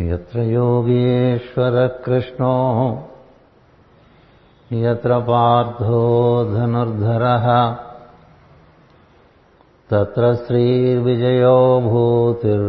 [0.00, 2.54] यत्र योगेश्वरः कृष्णो
[4.70, 6.00] यत्र पार्थो
[6.54, 7.46] धनुर्धरः
[9.90, 12.66] तत्र श्रीर्विजयो भूतिर्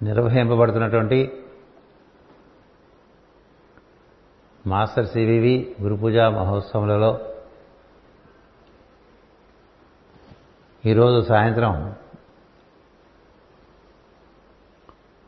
[0.00, 1.18] నిర్వహింపబడుతున్నటువంటి
[4.67, 7.11] మాస్టర్ సివివి గురుపూజ మహోత్సవంలో
[10.85, 11.97] ఈరోజు సాయంత్రం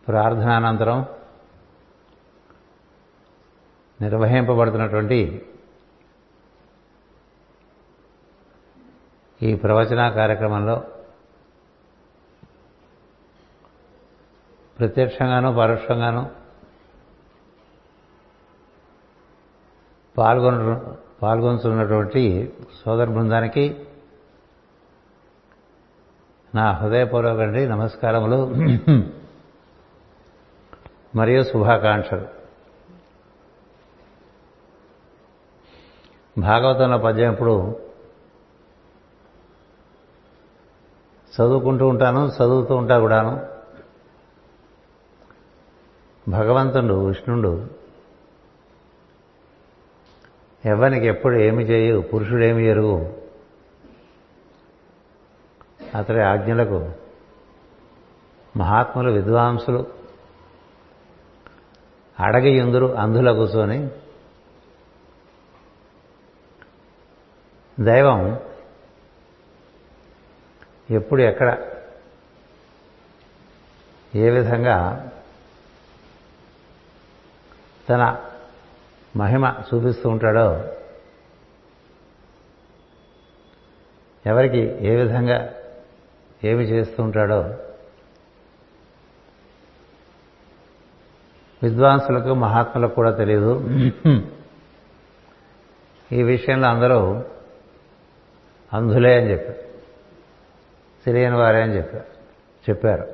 [0.07, 1.05] ప్రార్థనానంతరం
[4.01, 5.19] నిర్వహింపబడుతున్నటువంటి
[9.41, 10.83] ఈ ప్రవచన కార్యక్రమంలో
[14.79, 16.44] ప్రత్యక్షంగాను పరోక్షంగాను
[20.17, 22.53] పాల్గొన పాల్గొంటున్నటువంటి
[22.85, 23.87] సోదర బృందానికి
[26.55, 28.55] నా హృదయపూర్వకండి నమస్కారములు.
[31.15, 32.25] మరియు శుభాకాంక్షలు.
[36.39, 37.79] భాగవతంలో పద్యం ఇప్పుడు
[41.35, 43.45] చదువుకుంటూ ఉంటాను చదువుతూ ఉంటా కూడాను.
[46.29, 47.84] భగవంతుడు విష్ణుడు
[50.65, 52.95] ఎవరికి ఎప్పుడు ఏమి చేయు పురుషుడేమి ఎరుగు
[55.95, 56.79] అతడి ఆజ్ఞలకు
[58.57, 59.81] మహాత్ములు విద్వాంసులు
[62.19, 63.79] అడగి ఎందురు అంధుల కూర్చొని
[67.79, 68.19] దైవం
[70.91, 71.49] ఎప్పుడు ఎక్కడ
[74.15, 74.77] ఏ విధంగా
[77.89, 78.03] తన
[79.15, 80.63] మహిమ చూపిస్తూ ఉంటాడో?
[84.25, 85.53] ఎవరికి ఏ విధంగా
[86.43, 87.57] ఏమి చేస్తూ ఉంటాడో?
[91.63, 93.69] విద్వాంసులకు మహాత్ములకు కూడా తెలియదు
[96.11, 97.23] ఈ విషయంలో అందరూ
[98.73, 99.59] అంధులే అని చెప్పారు.
[101.05, 102.05] తెలియని వారే అని చెప్పారు.
[102.69, 103.07] చెప్పారు.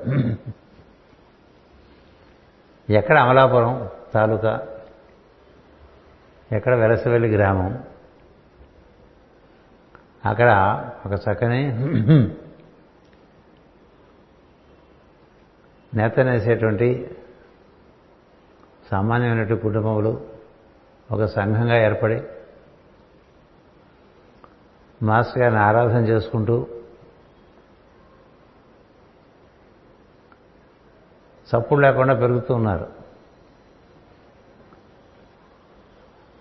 [2.92, 4.68] ఎక్కడ అమలాపురం తాలూకా
[6.52, 7.84] ఎక్కడ వెలసవెల్లి గ్రామం?
[10.24, 10.50] అక్కడ
[11.06, 11.62] ఒక చక్కని
[15.96, 17.16] నేతనేసేటువంటి
[18.90, 20.12] సామాన్యమైనటువంటి కుటుంబములు
[21.10, 22.22] ఒక సంఘంగా ఏర్పడి
[25.02, 26.66] మాస్టర్ గారిని ఆరాధన చేసుకుంటూ
[31.50, 33.01] చప్పుడు లేకుండా పెరుగుతూ ఉన్నారు.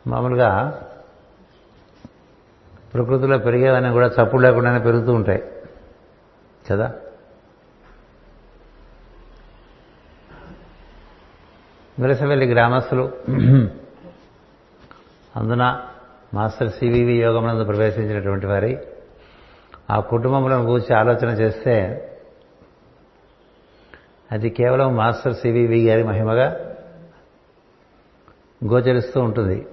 [0.08, 0.82] మామూలుగా
[2.94, 5.44] ప్రకృతిలో పెరిగేవన్నీ కూడా చప్పుడు లేకుండానే పెరుగుతూ ఉంటాయి.
[6.72, 6.94] కదా?
[12.00, 13.12] విలసవెల్లి గ్రామస్తులు
[15.36, 15.82] అందున
[16.34, 18.80] మాస్టర్ సివివి యోగమునందు ప్రవేశించినటువంటి వారి
[19.90, 22.08] ఆ కుటుంబంలో కూర్చి ఆలోచన చేస్తే
[24.32, 26.76] అది కేవలం మాస్టర్ సివివి గారి మహిమగా
[28.66, 29.68] గోచరిస్తూ ఉంటుంది.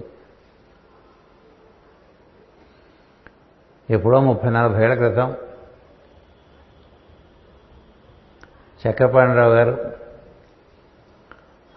[3.89, 5.37] ఎప్పుడో ముప్పై నలభై ఏళ్ళ క్రితం.
[8.87, 9.93] చక్రపాణిరావు గారు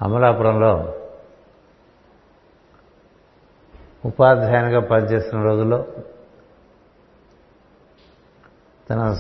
[0.03, 0.99] అమలాపురంలో
[4.05, 5.87] ఉపాధ్యాయునిగా పనిచేస్తున్న రోజుల్లో
[8.91, 9.17] తన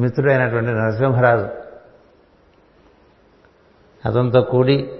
[0.00, 1.48] మిత్రుడైనటువంటి నరసింహరాజు
[4.08, 4.98] అతనితో కూడి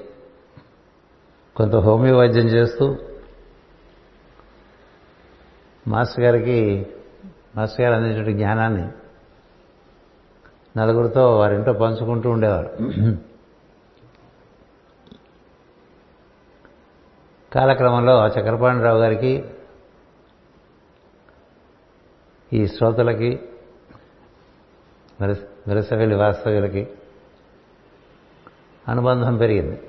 [1.56, 2.98] కొంత హోమియో వైద్యం చేస్తూ
[5.88, 6.86] మాస్టర్ గారికి
[7.56, 8.86] మాస్టర్ గారు అందించిన జ్ఞానాన్ని
[10.78, 12.70] నలుగురితో వారింట్లో పంచుకుంటూ ఉండేవారు.
[17.52, 19.32] కాలక్రమంలో చక్రపాణిరావు గారికి
[22.52, 23.30] ఈ శ్రోతలకి
[25.68, 26.88] వెలసవెల్లి వాస్తవ్యులకి
[28.88, 29.80] అనుబంధం పెరిగింది.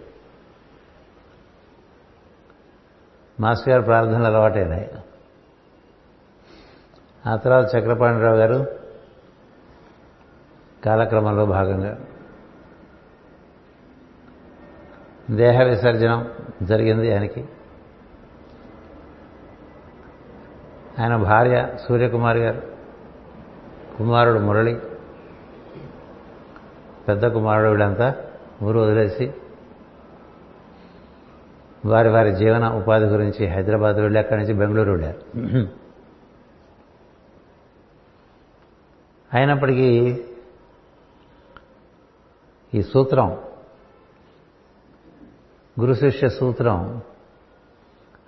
[3.39, 4.89] మాస్టర్ గారు ప్రార్థనలు అలవాటైనాయి.
[7.27, 8.67] ఆ తర్వాత చక్రపాణిరావు గారు
[10.85, 11.97] కాలక్రమంలో భాగంగా
[15.31, 16.27] దేహ విసర్జనం
[16.63, 17.45] జరిగింది ఆయనకి.
[20.99, 22.61] ఆయన భార్య సూర్యకుమారి గారు
[23.97, 24.79] కుమారుడు మురళి
[27.07, 28.15] పెద్ద కుమారుడు వీళ్ళంతా
[28.63, 29.33] ఊరు వదిలేసి
[31.85, 35.82] వారి వారి జీవన ఉపాధి గురించి హైదరాబాద్ వెళ్ళి అక్కడి నుంచి బెంగళూరు వెళ్ళారు.
[39.33, 40.25] అయినప్పటికీ
[42.73, 43.37] ఈ సూత్రం
[45.79, 47.01] గురు శిష్య సూత్రం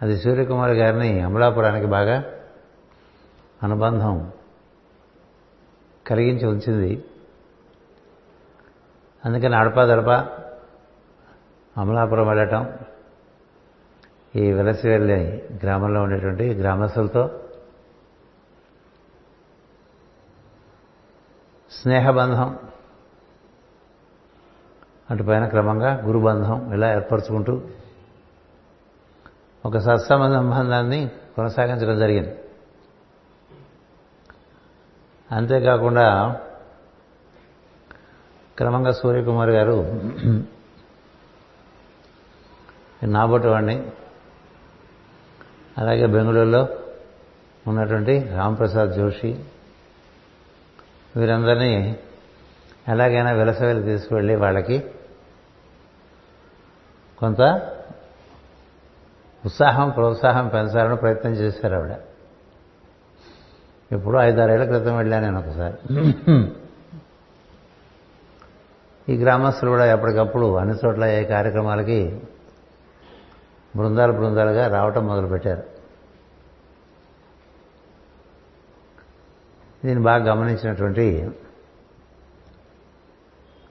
[0.02, 2.24] అది సూర్యకుమార్ గారిని అమలాపురానికి బాగా
[3.64, 4.32] అనుబంధం
[6.08, 7.06] కలిగించి ఉంచింది.
[9.26, 10.10] అందుకని అడపదడప
[11.78, 12.74] అమలాపురం వెళ్ళటం
[14.36, 17.40] ఈ వెలసి వెళ్ళి గ్రామంలో ఉండేటువంటి గ్రామస్తులతో
[21.86, 22.60] స్నేహబంధం.
[25.10, 27.62] అటుపైన క్రమంగా గురుబంధం ఇలా ఏర్పరచుకుంటూ
[29.66, 32.40] ఒక సత్సంబంధ సంబంధాన్ని కొనసాగించడం జరిగింది.
[35.32, 36.40] అంతేకాకుండా
[38.58, 40.02] క్రమంగా సూర్యకుమార్ గారు
[43.04, 43.48] నాబోటి
[45.78, 46.68] అలాగే బెంగళూరులో
[47.68, 49.46] ఉన్నటువంటి రాంప్రసాద్ జోషి
[51.16, 52.00] వీరందరినీ
[52.88, 54.84] ఎలాగైనా విలసవెలు తీసుకువెళ్ళి వాళ్ళకి
[57.20, 57.42] కొంత
[59.46, 61.94] ఉత్సాహం ప్రోత్సాహం పెంచాలని ప్రయత్నం చేశారు ఆవిడ.
[63.92, 65.78] ఇప్పుడు ఐదారేళ్ళ క్రితం వెళ్ళాను నేను ఒకసారి.
[69.10, 72.22] ఈ గ్రామస్తులు కూడా ఎప్పటికప్పుడు అన్ని చోట్ల ఏ కార్యక్రమాలకి
[73.76, 75.75] బృందాలు బృందాలుగా రావటం మొదలుపెట్టారు.
[79.86, 81.30] దీన్ని బాగా గమనించినటువంటి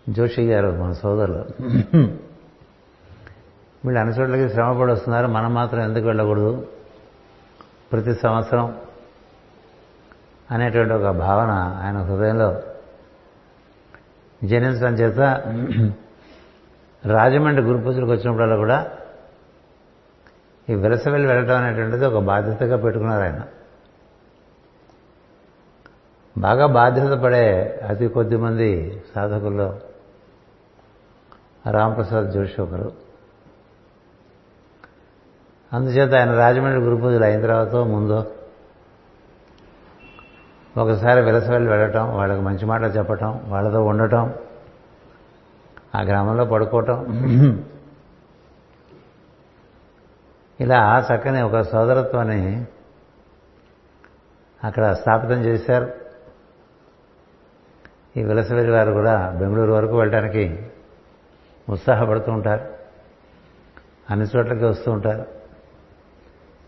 [0.08, 1.42] జోషి గారు మన సోదరులు.
[3.84, 5.26] వీళ్ళు అన్ని చోట్లకి శ్రమపడి వస్తున్నారు.
[5.26, 6.66] మనం మాత్రం ఎందుకు వెళ్ళకూడదు?
[7.92, 8.76] ప్రతి సంవత్సరం
[10.50, 11.50] అనేటువంటి ఒక భావన
[11.82, 12.62] ఆయన హృదయంలో
[14.44, 15.20] జనించడం చేత
[17.06, 18.78] రాజమండ్రి గురు పూజలకు వచ్చినప్పుడల్లా కూడా
[20.70, 23.40] ఈ విలసవెల్లి వెళ్ళటం అనేటువంటిది ఒక బాధ్యతగా పెట్టుకున్నారు ఆయన.
[26.38, 29.80] బాగా బాధ్యత పడే అతి కొద్ది మంది సాధకుల్లో
[31.70, 32.92] రాంప్రసాద్ జోషి ఒకరు.
[35.72, 38.26] అందుచేత ఆయన రాజమండ్రి గురు పూజలు అయిన తర్వాత ముందో
[40.76, 44.34] ఒకసారి విలసవెళ్ళి వెళ్ళటం వాళ్ళకి మంచి మాటలు చెప్పటం వాళ్ళతో ఉండటం
[45.94, 47.04] ఆ గ్రామంలో పడుకోవటం.
[50.60, 52.66] ఇలా చక్కని ఒక సోదరత్వాన్ని
[54.64, 56.03] అక్కడ స్థాపితం చేశారు.
[58.16, 60.66] ఈ విలసవెల్లి వారు కూడా బెంగళూరు వరకు వెళ్ళడానికి
[61.68, 62.74] ఉత్సాహపడుతూ ఉంటారు.
[64.10, 65.26] అన్ని చోట్లకి వస్తూ ఉంటారు.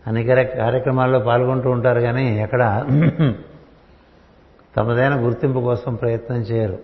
[0.07, 0.27] అనేక
[0.57, 2.85] కార్యక్రమాల్లో పాల్గొంటూ ఉంటారు కానీ ఎక్కడ
[4.77, 6.79] తమదైన గుర్తింపు కోసం ప్రయత్నం చేయరు.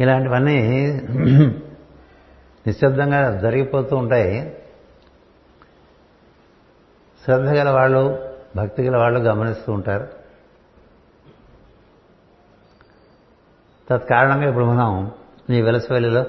[0.00, 0.60] ఇలాంటివన్నీ
[2.66, 4.56] నిశ్శబ్దంగా జరిగిపోతూ ఉంటాయి.
[7.24, 8.18] శ్రద్ధ గల వాళ్ళు
[8.56, 10.21] భక్తి గల వాళ్ళు గమనిస్తూ ఉంటారు.
[13.88, 14.90] తత్కారణంగా ఇప్పుడు మనం
[15.50, 16.22] నీ వెలసవెల్లిలో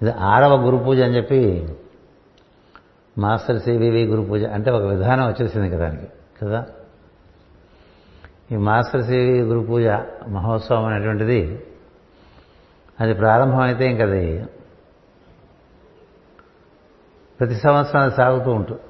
[0.00, 1.40] ఇది ఆరవ గురు పూజ అని చెప్పి
[3.16, 6.08] మాస్టర్ సివివి గురు పూజ అంటే ఒక విధానం వచ్చేసింది కదా దానికి
[6.40, 6.60] కదా?
[8.50, 9.84] ఈ మాస్టర్ సివి గురు పూజ
[10.28, 11.38] మహోత్సవం అనేటువంటిది
[12.98, 14.24] అది ప్రారంభమైతే ఇంకది
[17.40, 18.82] ప్రతి సంవత్సరం అది సాగుతూ ఉంటుంది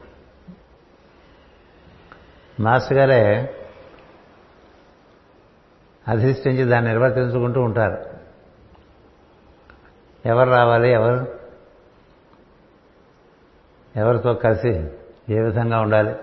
[2.59, 3.21] మాస్టర్ గారే
[6.09, 8.05] అధిష్ఠించి దాన్ని నిర్వర్తించుకుంటూ ఉంటారు.
[10.29, 10.91] ఎవరు రావాలి?
[10.93, 11.27] ఎవరు?
[13.97, 14.89] ఎవరితో కలిసి
[15.29, 16.17] ఏ విధంగా ఉండాలి?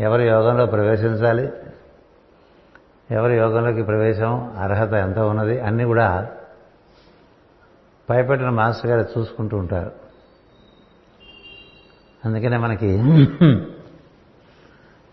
[0.00, 1.52] ఎవరు యోగంలో ప్రవేశించాలి?
[3.10, 4.58] ఎవరి యోగంలోకి ప్రవేశం?
[4.58, 5.60] అర్హత ఎంత ఉన్నది?
[5.60, 6.30] అన్నీ కూడా
[8.10, 9.92] పైపెట్టిన మాస్టర్ గారు చూసుకుంటూ ఉంటారు.
[12.24, 13.02] అందుకనే మనకి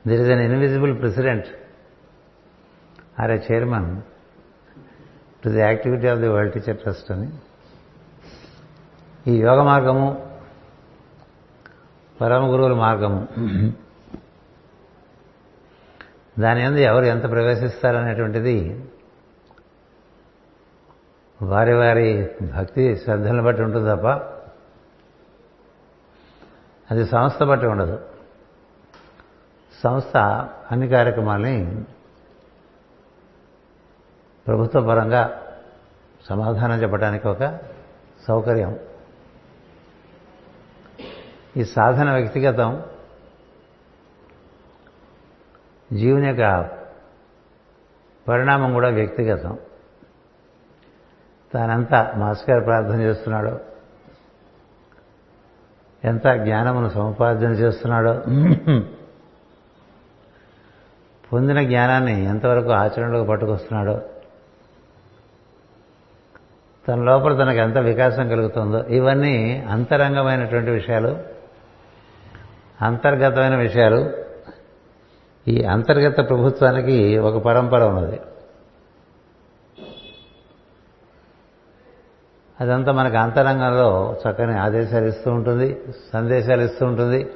[0.07, 1.45] there is an invisible president
[3.21, 4.01] or a chairman
[5.43, 7.29] to the activity of the world teacher trust అని.
[9.27, 10.07] ఈ యోగ మార్గము
[12.21, 13.21] పరమ గురువుల మార్గము.
[16.39, 18.85] దాని అందు ఎవరు ఎంత ప్రవేశిస్తారనేటువంటిది
[21.41, 24.07] వారి వారి భక్తి శ్రద్ధలను బట్టి ఉంటుంది తప్ప
[26.91, 27.99] అది సంస్థ బట్టి ఉండదు.
[29.83, 30.17] సంస్థ
[30.71, 31.85] అన్ని కార్యక్రమాల్ని
[34.47, 35.41] ప్రభుత్వ పరంగా
[36.29, 37.59] సమాధానం చెప్పడానికి ఒక
[38.27, 38.79] సౌకర్యం.
[41.57, 42.83] ఈ సాధన వ్యక్తిగతం
[45.93, 46.69] జీవుని యొక్క
[48.27, 49.57] పరిణామం కూడా వ్యక్తిగతం.
[51.53, 53.59] తానంతా మాస్టర్ ప్రార్థన చేస్తున్నాడో.
[56.03, 58.13] ఎంత జ్ఞానమును సముపార్జన చేస్తున్నాడో.
[61.33, 64.01] పొందిన జ్ఞానాన్ని ఎంతవరకు ఆచరణలోకి పట్టుకొస్తున్నాడో.
[66.87, 71.17] తన లోపల తనకు ఎంత వికాసం కలుగుతుందో ఇవన్నీ అంతరంగమైనటువంటి విషయాలు
[72.81, 74.11] అంతర్గతమైన విషయాలు.
[75.47, 78.19] ఈ అంతర్గత ప్రభుత్వానికి ఒక పరంపర ఉన్నది.
[82.61, 85.81] అదంతా మనకు అంతరంగంలో చక్కని ఆదేశాలు ఇస్తూ ఉంటుంది
[86.13, 87.29] సందేశాలు ఇస్తూ ఉంటుంది.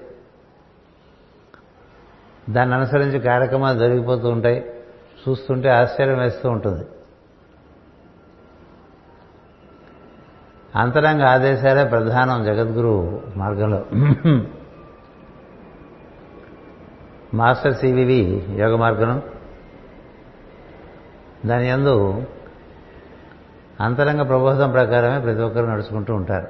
[2.49, 4.73] దాన్ని అనుసరించి కార్యక్రమాలు జరిగిపోతూ ఉంటాయి.
[5.29, 6.85] చూస్తుంటే ఆశ్చర్యం వేస్తూ ఉంటుంది.
[10.75, 13.85] అంతరంగ ఆదేశాలే ప్రధానం జగద్గురు మార్గంలో.
[17.33, 19.21] మాస్టర్ సివివి యోగ మార్గం.
[21.45, 22.23] దాని ఎందు
[23.81, 26.47] అంతరంగ ప్రబోధం ప్రకారమే ప్రతి ఒక్కరు నడుచుకుంటూ ఉంటారు.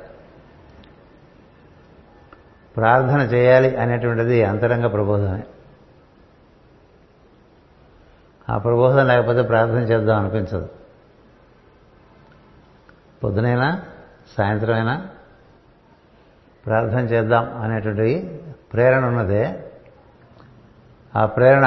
[2.78, 5.44] ప్రార్థన చేయాలి అనేటువంటిది అంతరంగ ప్రబోధమే.
[8.50, 10.70] ఆ ప్రబోధం లేకపోతే ప్రార్థన చేద్దాం అనిపించదు.
[13.24, 13.82] పొద్దునైనా?
[14.38, 15.08] సాయంత్రం అయినా
[16.66, 18.42] ప్రార్థన చేద్దాం అనేటువంటి
[18.74, 19.72] ప్రేరణ ఉన్నదే.
[21.16, 21.66] ఆ ప్రేరణ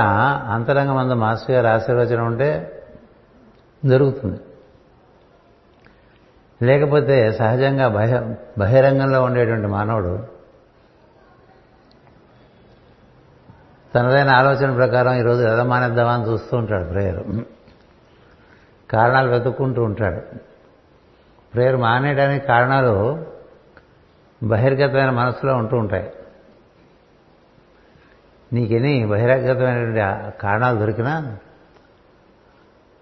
[0.50, 2.82] అంతరంగం మందు మాస్టర్ గారి ఆశీర్వచనం ఉంటే
[3.84, 4.40] జరుగుతుంది.
[6.62, 10.26] లేకపోతే సహజంగా బహి బహిరంగంలో ఉండేటువంటి మానవుడు
[13.94, 17.44] తనదైన ఆలోచన ప్రకారం ఈరోజు ఎలా మానేద్దామని చూస్తూ ఉంటాడు ప్రేయర్.
[18.90, 20.51] కారణాలు వెతుక్కుంటూ ఉంటాడు.
[21.54, 23.26] ప్రేయర్ మానేయడానికి కారణాలు
[24.42, 26.12] బహిర్గతమైన మనసులో ఉంటూ ఉంటాయి.
[28.52, 31.38] నీకెన్ని బహిరంగతమైనటువంటి కారణాలు దొరికినా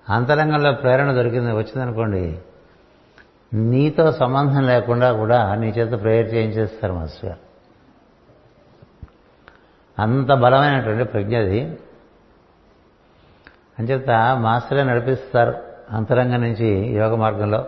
[0.09, 2.38] అంతరంగంలో ప్రేరణ దొరికింది వచ్చిందనుకోండి
[3.54, 7.50] నీతో సంబంధం లేకుండా కూడా నీ చేత ప్రేయర్ చేయించేస్తారు మాస్టర్ గారు.
[10.02, 11.78] అంత బలమైనటువంటి ప్రజ్ఞ అది.
[13.78, 15.54] అంచేత మాస్టరే నడిపిస్తారు
[15.90, 17.66] అంతరంగం నుంచి యోగ మార్గంలో.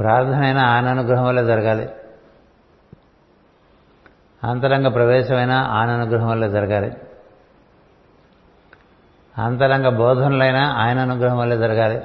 [0.00, 1.88] ప్రార్థన అయినా ఆయన అనుగ్రహం వల్ల జరగాలి.
[4.44, 6.96] అంతరంగ ప్రవేశమైనా ఆయన అనుగ్రహం వల్ల జరగాలి.
[9.38, 12.02] అంతరంగ బోధనలైనా ఆయన అనుగ్రహం వల్ల జరగాలి.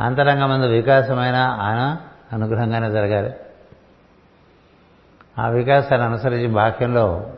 [0.00, 1.96] అంతరంగ మందు వికాసమైన ఆయన
[2.32, 3.34] అనుగ్రహంగానే జరగాలి.
[5.38, 7.32] ఆ వికాసాన్ని అనుసరించి బాక్యంలో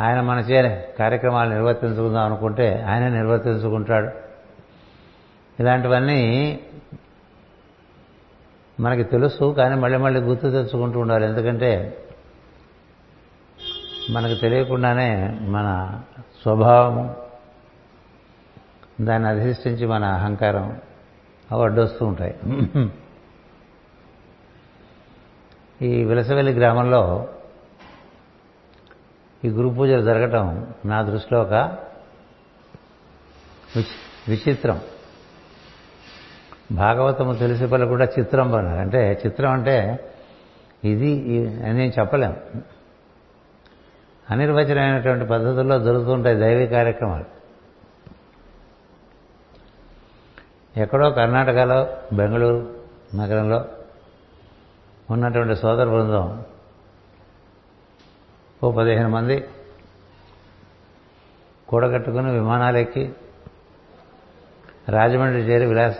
[0.00, 4.29] ఆయన మన చే కార్యక్రమాలు నిర్వర్తించుకుందాం అనుకుంటే ఆయన నిర్వర్తించుకుంటాడు.
[5.60, 6.20] ఇలాంటివన్నీ
[8.80, 11.26] మనకి తెలుసు కానీ మళ్ళీ మళ్ళీ గుర్తు తెచ్చుకుంటూ ఉండాలి.
[11.26, 11.70] ఎందుకంటే
[14.10, 16.00] మనకు తెలియకుండానే మన
[16.42, 17.16] స్వభావము
[19.00, 20.80] దాన్ని అధిష్ఠించి మన అహంకారం
[21.52, 22.34] అవి అడ్డొస్తూ ఉంటాయి.
[25.82, 27.28] ఈ విలసవెల్లి గ్రామంలో
[29.44, 31.54] ఈ గురు పూజలు జరగటం నా దృష్టిలో ఒక
[34.28, 34.80] విచిత్రం.
[36.72, 40.08] భాగవతము తెలిసి పలు కూడా చిత్రం అన్నారు అంటే చిత్రం అంటే
[40.84, 41.12] ఇది
[41.64, 42.36] అని చెప్పలేం.
[44.30, 47.24] అనిర్వచనమైనటువంటి పద్ధతుల్లో దొరుకుతుంటాయి దైవీ కార్యక్రమాలు.
[50.80, 52.74] ఎక్కడో కర్ణాటకలో బెంగళూరు
[53.14, 53.64] నగరంలో
[55.10, 56.44] ఉన్నటువంటి సోదర బృందం
[58.64, 59.44] ఓ పదిహేను మంది
[61.68, 63.12] కూడగట్టుకుని విమానాలు ఎక్కి
[64.88, 65.98] రాజమండ్రి చేరి విలాస్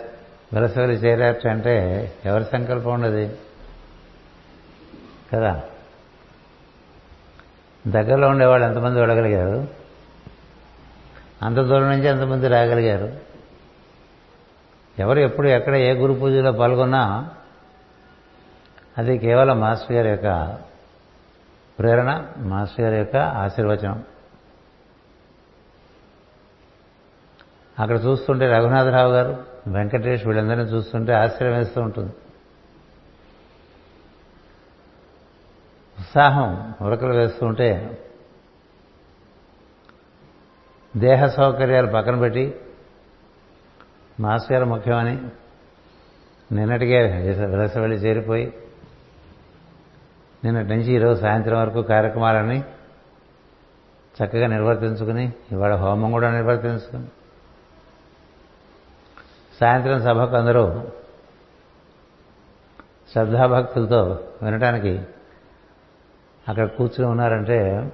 [0.53, 3.37] విలసవెలి చేరారు అంటే ఎవరి సంకల్పం ఉండదు.
[5.33, 5.63] కదా?
[7.87, 9.67] దగ్గరలో ఉండేవాళ్ళు ఎంతమంది వెళ్ళగలిగారు
[11.43, 13.17] అంత దూరం నుంచి ఎంతమంది రాగలిగారు?
[14.99, 17.29] ఎవరు ఎప్పుడు ఎక్కడ ఏ గురు పూజలో పాల్గొన్నా
[18.97, 20.57] అది కేవలం మాస్టర్ గారి యొక్క
[21.79, 24.03] ప్రేరణ మాస్టర్ గారి యొక్క ఆశీర్వచనం.
[27.81, 32.13] అక్కడ చూస్తుంటే రఘునాథరావు గారు వెంకటేష్ వీళ్ళందరినీ చూస్తుంటే ఆశ్చర్యం వేస్తూ ఉంటుంది.
[35.99, 37.99] ఉత్సాహం ఉరకలు వేస్తూ ఉంటే
[40.97, 42.55] దేహ సౌకర్యాలు పక్కన పెట్టి
[44.19, 45.17] మాస్టర్ గారు ముఖ్యమని
[46.51, 46.99] నిన్నటికే
[47.45, 48.53] విలస వెళ్ళి చేరిపోయి
[50.45, 52.63] నిన్నటి నుంచి ఈరోజు సాయంత్రం వరకు కార్యక్రమాలని
[54.15, 57.07] చక్కగా నిర్వర్తించుకుని ఇవాళ హోమం కూడా నిర్వర్తించుకుని
[59.61, 60.87] సాయంత్రం సభకు అందరూ
[63.11, 65.01] శ్రద్ధాభక్తులతో వినటానికి
[66.47, 67.91] అక్కడ కూర్చుని ఉన్నారంటే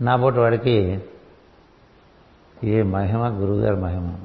[0.00, 1.02] నా బోటు వాడికి
[2.64, 4.16] ఏ మహిమ గురువుగారి మహిమ?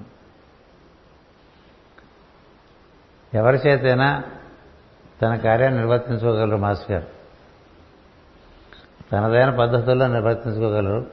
[3.34, 4.24] ఎవరి చేతైనా
[5.22, 7.08] తన కార్యాన్ని నిర్వర్తించుకోగలరు మాస్టర్ గారు.
[9.12, 11.08] తనదైన పద్ధతుల్లో నిర్వర్తించుకోగలరు.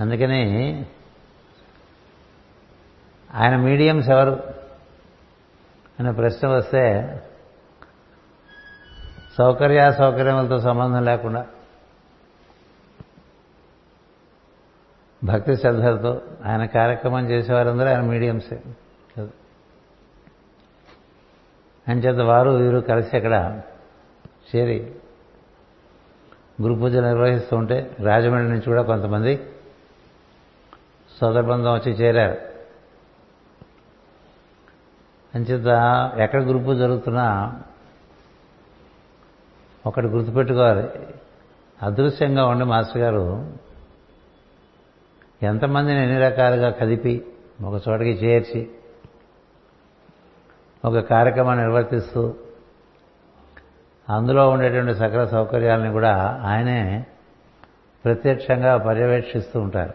[0.00, 0.86] అందుకని
[3.34, 4.42] ఆయన మీడియంస్ ఎవరు?
[6.00, 7.22] అనే ప్రశ్న వస్తే
[9.38, 11.46] సౌకర్య సౌకర్యములతో సంబంధం లేకుండా
[15.24, 18.62] భక్తి శ్రద్ధలతో ఆయన కార్యక్రమం చేసేవారందరూ ఆయన మీడియంసే
[21.88, 23.60] అంచేత వారు వీరు కలిసి అక్కడ
[24.56, 24.94] చేరి
[26.62, 29.40] గురు పూజ నిర్వహిస్తూ ఉంటే రాజమండ్రి నుంచి కూడా కొంతమంది
[31.20, 32.51] సోదర వచ్చి చేరారు.
[35.34, 35.66] అంచేత
[36.18, 37.60] ఎక్కడ గ్రూపు జరుగుతున్నా
[39.86, 40.88] ఒకటి గుర్తుపెట్టుకోవాలి.
[41.82, 43.52] అదృశ్యంగా ఉండి మాస్టర్ గారు
[45.42, 47.26] ఎంతమందిని ఎన్ని రకాలుగా కదిపి
[47.64, 48.70] ఒక చోటకి చేర్చి
[50.84, 52.34] ఒక కార్యక్రమాన్ని నిర్వర్తిస్తూ
[54.10, 57.06] అందులో ఉండేటువంటి సకల సౌకర్యాలని కూడా ఆయనే
[58.04, 59.94] ప్రత్యక్షంగా పర్యవేక్షిస్తూ ఉంటారు.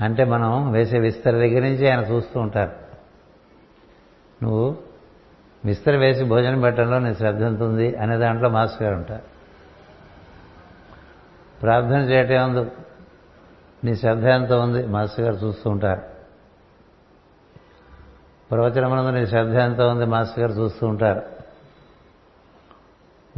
[0.00, 2.81] అంటే మనం వేసే విస్తర దగ్గర నుంచి ఆయన చూస్తూ ఉంటారు.
[4.42, 4.76] నువ్వు
[5.64, 9.22] మిస్త్రి వేసి భోజనం పెట్టడంలో నీ శ్రద్ధ ఎంత ఉంది అనే దాంట్లో మాస్టర్ గారు ఉంటారు.
[11.62, 12.70] ప్రార్థన చేయటం ఉంది
[13.84, 16.02] నీ శ్రద్ధ ఎంత ఉంది మాస్టర్ గారు చూస్తూ ఉంటారు.
[18.50, 21.22] ప్రవచనమునందు నీ శ్రద్ధ ఎంత ఉంది మాస్టర్ గారు చూస్తూ ఉంటారు.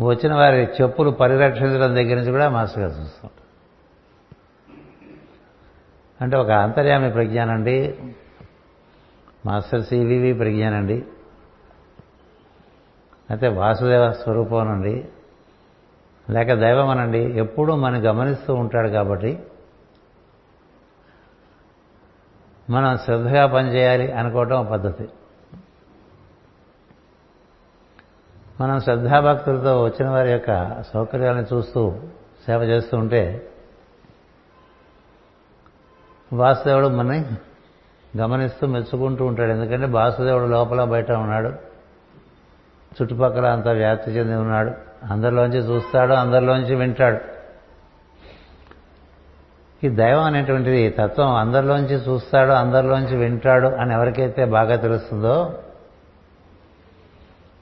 [0.03, 3.45] వచ్చిన వారి చెప్పులు పరిరక్షించడం దగ్గర నుంచి కూడా మాస్టర్ గారు చూస్తూ ఉంటారు.
[6.25, 7.99] అంటే ఒక అంతర్యామి ప్రజ్ఞానండి.
[9.47, 11.07] Master CVV ప్రజ్ఞానండి.
[13.31, 15.09] అయితే వాసుదేవ స్వరూపం నుండి
[16.31, 19.43] లేక దైవం అనండి ఎప్పుడూ మనం గమనిస్తూ ఉంటాడు కాబట్టి
[22.71, 25.09] మనం శ్రద్ధగా పనిచేయాలి అనుకోవటం పద్ధతి.
[28.61, 31.95] మనం శ్రద్ధాభక్తులతో వచ్చిన వారి యొక్క సౌకర్యాలను చూస్తూ
[32.47, 33.51] సేవ చేస్తూ ఉంటే
[36.33, 37.25] వాసుదేవుడు మనని
[38.17, 39.51] గమనిస్తూ మెచ్చుకుంటూ ఉంటాడు.
[39.51, 41.49] ఎందుకంటే వాసుదేవుడు లోపల బయట ఉన్నాడు.
[43.03, 44.73] చుట్టుపక్కల అంతా వ్యాప్తి చెంది ఉన్నాడు.
[45.13, 47.19] అందరిలోంచి చూస్తాడు అందరిలోంచి వింటాడు.
[49.87, 55.59] ఈ దైవం అనేటువంటిది తత్వం అందరిలోంచి చూస్తాడు అందరిలోంచి వింటాడు అని ఎవరికైతే బాగా తెలుస్తుందో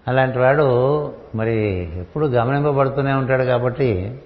[0.09, 0.67] అలాంటి వాడు
[1.35, 1.57] మరి
[2.01, 4.23] ఎప్పుడు గమనింపబడుతూనే ఉంటాడు కాబట్టి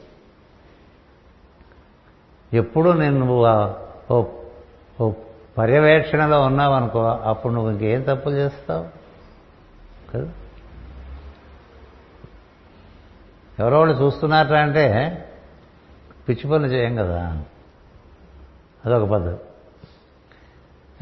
[2.53, 3.47] ఎప్పుడు నేను నువ్వు
[5.03, 5.13] ఓ
[5.59, 8.87] పర్యవేక్షణలో ఉన్నావనుకో అప్పుడు నువ్వు ఇంకేం తప్పులు చేస్తావు?
[10.13, 10.29] కదా?
[13.61, 14.89] ఎవరో వాళ్ళు చూస్తున్నారట అంటే
[16.29, 17.43] పిచ్చి పనులు చేయం కదా.
[18.87, 19.41] అదొక పద్ధతి.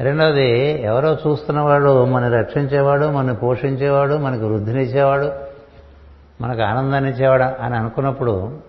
[0.03, 5.31] రెండవది ఎవరో చూస్తున్నవాడు మన రక్షించేవాడు మన పోషించేవాడు మనకు వృద్ధినిచ్చేవాడు
[6.41, 8.61] మనకు ఆనందాన్ని ఇచ్చేవాడు అని అనుకున్నప్పుడు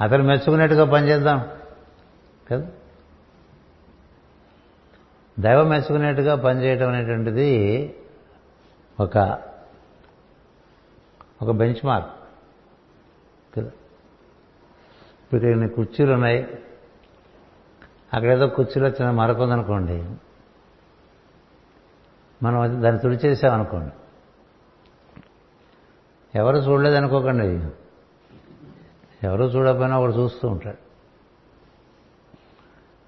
[0.00, 1.46] అతను మెచ్చుకునేట్టుగా పనిచేద్దాం.
[2.50, 2.66] కదా?
[5.40, 7.50] దైవం మెచ్చుకునేట్టుగా పనిచేయటం అనేటువంటిది
[9.00, 9.42] ఒక
[11.42, 12.10] ఒక బెంచ్ మార్క్
[13.56, 13.70] కదా
[15.24, 16.42] ఇప్పుడు ఇన్ని కుర్చీలు ఉన్నాయి?
[18.14, 20.04] అక్కడేదో కుర్చీలో చిన్న మరొక ఉందనుకోండి.
[22.42, 23.92] మనం దాన్ని తుడిచేసామనుకోండి.
[26.34, 27.70] ఎవరు చూడలేదనుకోకండి
[29.26, 30.78] ఎవరు చూడకపోయినా ఒకడు చూస్తూ ఉంటాడు.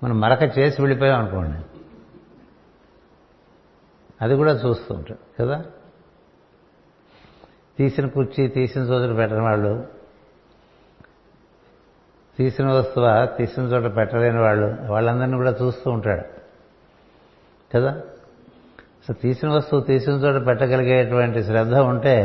[0.04, 1.73] మనం మరక చేసి వెళ్ళిపోయాం అనుకోండి
[4.24, 5.64] అది కూడా చూస్తూ ఉంటాడు కదా?
[7.78, 9.86] తీసిన కుర్చీ తీసిన చోట పెట్టని వాళ్ళు
[12.38, 16.22] తీసిన వస్తువ తీసిన చోట పెట్టలేని వాళ్ళు వాళ్ళందరినీ కూడా చూస్తూ ఉంటాడు
[17.74, 17.90] కదా?
[18.74, 22.16] అసలు తీసిన వస్తువు తీసిన చోట పెట్టగలిగేటువంటి శ్రద్ధ ఉంటే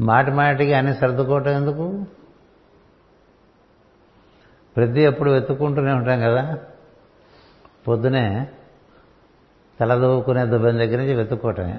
[0.00, 2.04] మాటి మాటికి అన్ని సర్దుకోవటం ఎందుకు?
[4.76, 6.58] ప్రతి ఎప్పుడు వెతుక్కుంటూనే ఉంటాం కదా?
[7.88, 8.48] పొద్దునే
[9.80, 11.78] తలదూకునే దుబ్బని దగ్గర నుంచి వెతుక్కోవటమే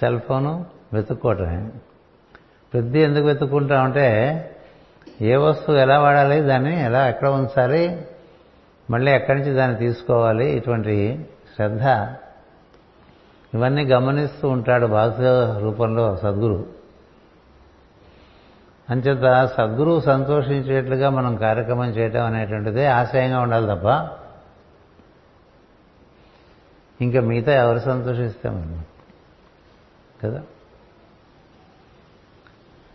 [0.00, 1.68] సెల్ ఫోను వెతుక్కోవటమే
[2.72, 4.06] ప్రతి ఎందుకు వెతుక్కుంటామంటే
[5.20, 8.06] ఏ వస్తువు ఎలా వాడాలి దాన్ని ఎలా ఎక్కడ ఉంచాలి
[8.90, 11.26] మళ్ళీ ఎక్కడి నుంచి దాన్ని తీసుకోవాలి ఇటువంటి
[11.56, 11.82] శ్రద్ధ
[13.54, 15.22] ఇవన్నీ గమనిస్తూ ఉంటాడు బాధ
[15.62, 16.66] రూపంలో సద్గురు.
[18.90, 23.88] అంచేత సద్గురువు సంతోషించేట్లుగా మనం కార్యక్రమం చేయటం అనేటువంటిదే ఆశయంగా ఉండాలి తప్ప
[27.02, 28.78] ఇంకా మిగతా ఎవరు సంతోషిస్తామని
[30.24, 30.42] కదా?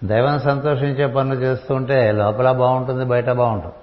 [0.04, 3.74] దైవం సంతోషించే పనులు చేస్తుంటే లోపల బాగుంటుంది బయట బాగుంటుంది.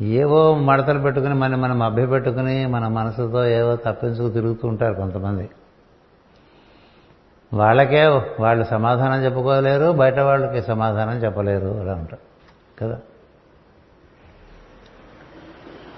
[0.00, 5.50] ఏవో మడతలు పెట్టుకుని మనం మనం అభ్యపెట్టుకుని మన మనసుతో ఏవో తప్పించుకు తిరుగుతూ ఉంటారు కొంతమంది.
[7.54, 8.06] వాళ్ళకే
[8.40, 12.18] వాళ్ళు సమాధానం చెప్పుకోలేరు బయట వాళ్ళకి సమాధానం చెప్పలేరు అలా ఉంటారు
[12.78, 12.98] కదా?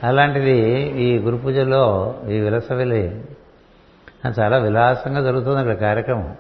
[0.05, 0.71] అలాంటిది
[1.03, 3.25] ఈ గురు పూజలో ఈ విలసవెలి.
[4.41, 6.37] చాలా విలాసంగా జరుగుతుంది అక్కడ కార్యక్రమం.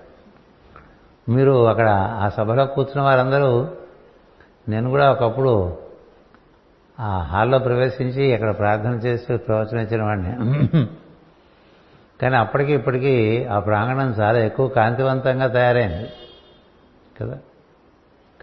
[1.28, 3.68] మీరు అక్కడ ఆ సభలో కూర్చున్న వారందరూ
[4.68, 5.78] నేను కూడా ఒకప్పుడు
[7.00, 10.32] ఆ హాల్లో ప్రవేశించి అక్కడ ప్రార్థన చేసి ప్రవచనం ఇచ్చిన వాడిని.
[12.22, 16.08] కానీ అప్పటికి ఇప్పటికీ ఆ ప్రాంగణం చాలా ఎక్కువ కాంతివంతంగా తయారైంది.
[17.20, 17.38] కదా?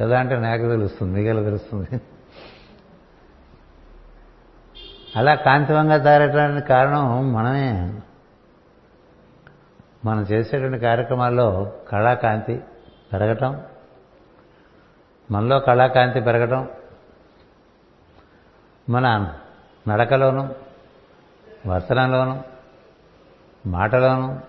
[0.01, 2.01] కదా అంటే నాకు తెలుస్తుంది మిగలు తెలుస్తుంది.
[5.15, 7.91] అలా కాంతివంగా తయారటానికి కారణం మనమే.
[10.05, 12.63] మనం చేసేటువంటి కార్యక్రమాల్లో కళాకాంతి
[13.13, 13.61] పెరగటం
[15.31, 16.67] మనలో కళాకాంతి పెరగటం
[18.89, 19.31] మన
[19.87, 20.55] నడకలోను
[21.67, 22.43] వస్త్రంలోను
[23.67, 24.41] మాటలోను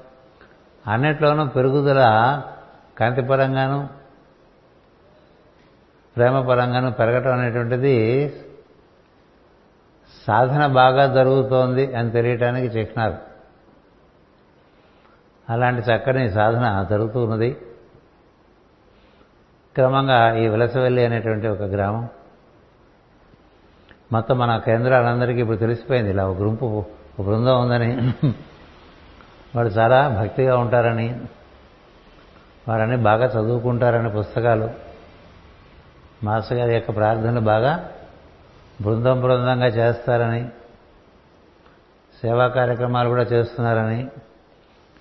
[0.87, 2.03] అన్నిట్లోనూ పెరుగుదల
[2.99, 3.89] కాంతిపరంగాను
[6.17, 7.97] ప్రేమపరంగాను పెరగటం అనేటువంటిది
[10.27, 13.15] సాధన బాగా జరుగుతోంది అని తెలియటానికి చిహ్నాలు
[15.51, 17.53] అలాంటి చక్కని సాధన జరుగుతూ ఉన్నది.
[19.75, 22.09] క్రమంగా ఈ విలసవెల్లి అనేటువంటి ఒక గ్రామం.
[24.13, 26.11] మొత్తం మన కేంద్రాలందరికీ ఇప్పుడు తెలిసిపోయింది.
[26.11, 26.85] ఇలా ఒక గుంపు
[27.19, 28.15] ఒక బృందం ఉందని.
[29.57, 31.21] వాడు చాలా భక్తిగా ఉంటారని.
[32.69, 34.71] వారని బాగా చదువుకుంటారని పుస్తకాలు.
[36.25, 37.93] మాస్టర్ గారి యొక్క ప్రార్థనలు బాగా
[38.83, 40.49] బృందం బృందంగా చేస్తారని
[42.23, 44.09] సేవా కార్యక్రమాలు కూడా చేస్తున్నారని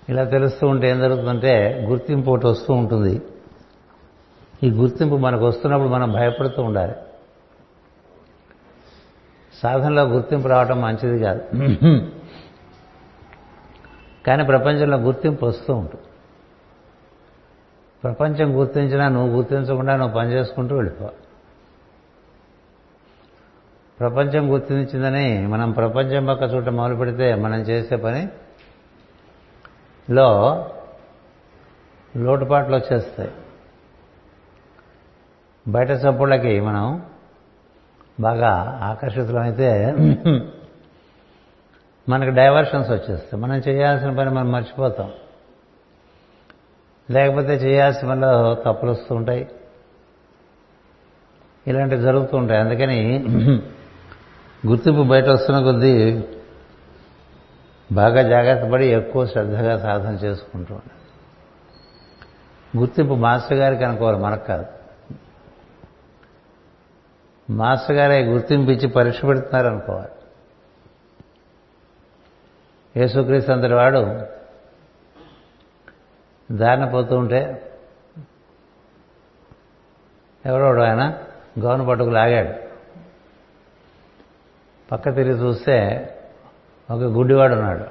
[0.09, 3.21] ఇలా తెలుస్తూ ఉంటే ఏం జరుగుతుందంటే గుర్తింపు ఒకటి వస్తూ ఉంటుంది.
[4.63, 6.95] ఈ గుర్తింపు మనకు వస్తున్నప్పుడు మనం భయపడుతూ ఉండాలి.
[9.63, 11.41] సాధనలో గుర్తింపు రావటం మంచిది కాదు.
[14.27, 16.03] కానీ ప్రపంచంలో గుర్తింపు వస్తూ ఉంటుంది.
[18.03, 21.09] ప్రపంచం గుర్తించినా నువ్వు గుర్తించకుండా నువ్వు పనిచేసుకుంటూ వెళ్ళిపో.
[23.99, 28.27] ప్రపంచం గుర్తించిందని మనం ప్రపంచం పక్క చూట మొదలు పెడితే మనం చేసే పని
[30.11, 30.29] లో
[32.17, 33.31] లోటుపాట్లు వచ్చేస్తాయి.
[35.67, 37.05] బయట సప్పుళ్ళకి మనం
[38.19, 39.95] బాగా ఆకర్షితులమైతే
[42.09, 43.43] మనకు డైవర్షన్స్ వచ్చేస్తాయి.
[43.43, 45.11] మనం చేయాల్సిన పని మనం మర్చిపోతాం.
[47.11, 49.47] లేకపోతే చేయాల్సిన పనిలో తప్పులు వస్తుంటాయి
[51.67, 52.61] ఇలాంటివి జరుగుతూ ఉంటాయి.
[52.61, 53.23] అందుకని
[54.67, 56.23] గుర్తింపు బయట వస్తున్న కొద్దీ
[57.91, 60.95] బాగా జాగ్రత్త పడి ఎక్కువ శ్రద్ధగా సాధన చేసుకుంటూ ఉండాలి.
[62.77, 64.65] గుర్తింపు మాస్టర్ గారికి అనుకోవాలి మనకు కాదు.
[67.49, 70.11] మాస్టర్ గారే గుర్తింపు ఇచ్చి పరీక్ష పెడుతున్నారు అనుకోవాలి.
[72.97, 74.21] యేసుక్రీస్తు అంతటి వాడు
[76.51, 77.71] దారిన పోతూ ఉంటే
[80.45, 81.13] ఎవరోడు ఆయన
[81.59, 82.64] గౌను పట్టుకు లాగాడు.
[84.91, 85.77] పక్క తిరిగి చూస్తే
[86.91, 87.85] ఒక గుడ్డివాడు ఉన్నాడు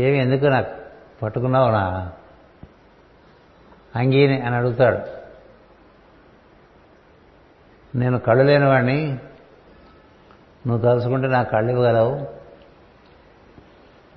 [0.00, 0.74] ఏమి ఎందుకు నాకు
[1.22, 2.12] పట్టుకున్నావు నా
[3.96, 5.18] అంగీని అని అడుగుతాడు.
[7.98, 9.18] నేను కళ్ళు లేనివాడిని
[10.66, 12.26] నువ్వు తలుసుకుంటే నాకు కళ్ళు ఇవ్వగలవు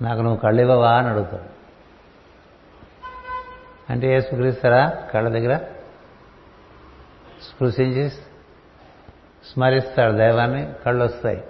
[0.02, 1.52] నాకు నువ్వు కళ్ళు ఇవ్వవా అని అడుగుతాడు.
[3.92, 5.56] అంటే ఏ స్పృశిస్తారా కళ్ళ దగ్గర
[7.42, 8.10] స్పృశించి
[9.50, 11.44] స్మరిస్తాడు దైవాన్ని కళ్ళు వస్తాయి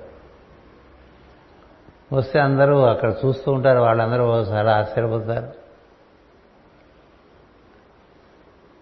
[2.13, 5.49] వస్తే అందరూ అక్కడ చూస్తూ ఉంటారు వాళ్ళందరూ ఒకసారి ఆశ్చర్యపోతారు.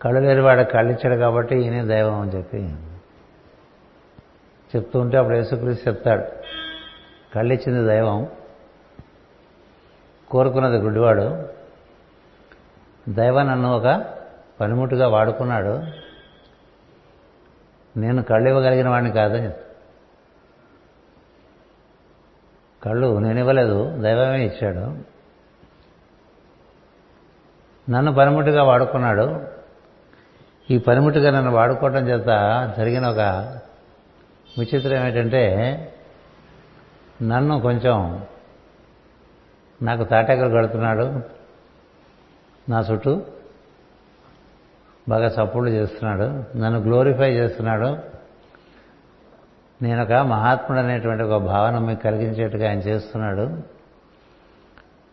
[0.02, 2.62] కళ్ళు లేని వాడు కళ్ళు ఇచ్చాడు కాబట్టి ఈయనే దైవం అని చెప్పి
[4.76, 6.22] చెప్తూ ఉంటే అప్పుడు యేసుక్రీస్తు చెప్తాడు
[7.34, 8.28] కళ్ళు ఇచ్చింది దైవం
[10.30, 11.44] కోరుకున్నది గుడ్డివాడు
[13.08, 14.06] దైవ నన్ను ఒక
[14.60, 15.84] పనిముట్టుగా వాడుకున్నాడు
[17.96, 19.50] నేను కళ్ళు ఇవ్వగలిగిన వాడిని కాదని
[22.82, 24.98] కళ్ళు నేను ఇవ్వలేదు దైవమే ఇచ్చాడు.
[27.90, 29.46] నన్ను పనిముట్టుగా వాడుకున్నాడు.
[30.70, 32.26] ఈ పనిముట్టుగా నన్ను వాడుకోవటం చేత
[32.78, 33.18] జరిగిన ఒక
[34.58, 35.44] విచిత్రం ఏమిటంటే
[37.22, 38.26] నన్ను కొంచెం
[39.82, 41.20] నాకు తాటాకులు కడుతున్నాడు
[42.68, 43.26] నా చుట్టూ.
[45.10, 47.98] బాగా సపోర్ట్ చేస్తున్నాడు నన్ను గ్లోరిఫై చేస్తున్నాడు.
[49.82, 53.62] నేను ఒక మహాత్ముడు అనేటువంటి ఒక భావన మీకు కలిగించేట్టుగా ఆయన చేస్తున్నాడు.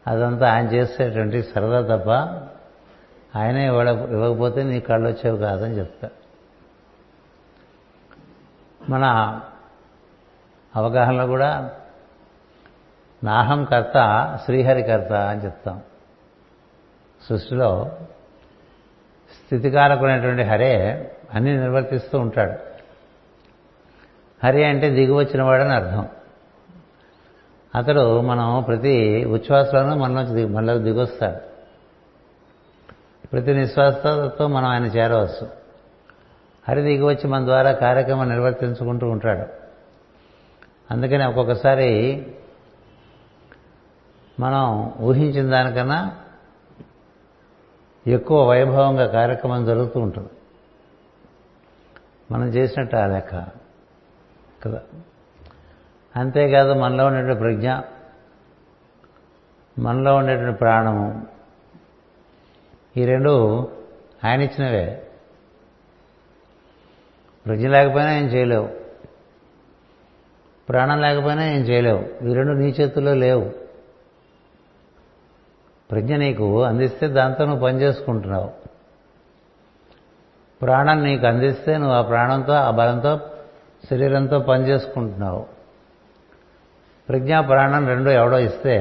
[0.08, 2.10] అదంతా ఆయన చేసేటువంటి సరదా తప్ప
[3.38, 6.10] ఆయనే ఇవ్వడ ఇవ్వకపోతే నీ కళ్ళు వచ్చేవి కాదని చెప్తా.
[8.90, 9.06] మన
[10.76, 11.72] అవగాహనలో కూడా
[13.24, 13.94] నాహం కర్త
[14.46, 15.82] శ్రీహరికర్త అని చెప్తాం.
[17.30, 17.92] సృష్టిలో
[19.48, 22.54] స్థితికారకునేటువంటి హరే అన్ని నిర్వర్తిస్తూ ఉంటాడు.
[24.44, 26.08] హరి అంటే దిగువచ్చినవాడని అర్థం.
[27.76, 31.48] అతడు మనం ప్రతి ఉచ్ఛ్వాసలోనూ మనలోంచి దిగు మనలో దిగొస్తాడు.
[33.28, 35.50] ప్రతి నిశ్వాసతో మనం ఆయన చేరవచ్చు.
[36.70, 39.46] హరి దిగి వచ్చి మన ద్వారా కార్యక్రమం నిర్వర్తించుకుంటూ ఉంటాడు.
[40.92, 42.26] అందుకని ఒక్కొక్కసారి
[44.40, 46.16] మనం ఊహించిన దానికన్నా
[48.08, 50.30] ఎక్కువ వైభవంగా కార్యక్రమం జరుగుతూ ఉంటుంది.
[52.32, 53.46] మనం చేసినట్టు ఆ లెక్క.
[54.64, 54.82] కదా?
[56.16, 57.74] అంతేకాదు మనలో ఉండేటువంటి ప్రజ్ఞ
[59.80, 61.28] మనలో ఉండేటువంటి ప్రాణము
[62.98, 63.62] ఈ రెండు
[64.26, 65.08] ఆయన ఇచ్చినవే
[67.46, 68.70] ప్రజ్ఞ లేకపోయినా ఏం చేయలేవు.
[70.70, 72.26] ప్రాణం లేకపోయినా ఏం చేయలేవు.
[72.26, 73.67] ఈ రెండు నీ చేతుల్లో లేవు.
[75.92, 78.52] ప్రజ్ఞ నీకు అందిస్తే దాంతో నువ్వు పనిచేసుకుంటున్నావు
[80.62, 83.20] ప్రాణం నీకు అందిస్తే నువ్వు ఆ ప్రాణంతో ఆ బలంతో
[83.90, 85.46] శరీరంతో పనిచేసుకుంటున్నావు
[87.10, 88.80] ప్రజ్ఞా ప్రాణం రెండు ఎవడో ఇస్తే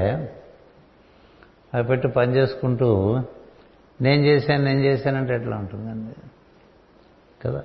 [1.74, 3.20] అవి పెట్టి పనిచేసుకుంటూ
[4.00, 6.14] నేను చేశాను నేను చేశానంటే ఎట్లా ఉంటుందండి?
[7.44, 7.62] కదా?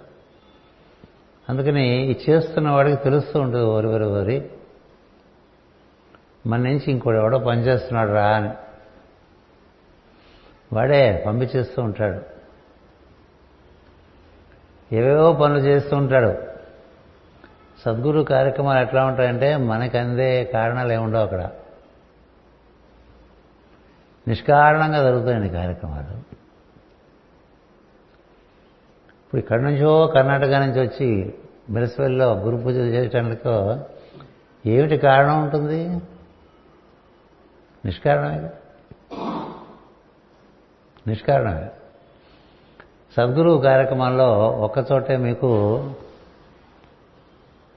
[1.49, 4.49] అందుకని ఈ చేస్తున్న వాడికి తెలుస్తూ ఉంటుంది ఓరి ఓరి ఓరి.
[6.47, 8.49] మన నుంచి ఇంకోటి ఎవడో పనిచేస్తున్నాడు రా అని.
[10.73, 12.21] వాడే పంపించేస్తూ ఉంటాడు.
[14.95, 16.37] ఏవేవో పనులు చేస్తూ ఉంటాడు.
[17.85, 21.49] సద్గురు కార్యక్రమాలు ఎట్లా ఉంటాయంటే మనకు అందే కారణాలు ఏముండవు అక్కడ.
[24.27, 26.17] నిష్కారణంగా జరుగుతాయండి కార్యక్రమాలు.
[29.21, 31.33] ఇప్పుడు ఇక్కడి నుంచో కర్ణాటక నుంచి వచ్చి
[31.69, 33.79] మెరసవెల్లో గురు పూజ చేయటానికో
[34.65, 35.87] ఏమిటి కారణం ఉంటుంది?
[37.85, 38.49] నిష్కారణమే
[41.07, 41.69] నిష్కారణమే
[43.17, 45.49] సద్గురువు కార్యక్రమంలో ఒక్కచోటే మీకు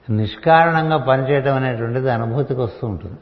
[0.09, 3.17] నిష్కారణంగా పనిచేయడం అనేటువంటిది అనుభూతికి వస్తూ ఉంటుంది.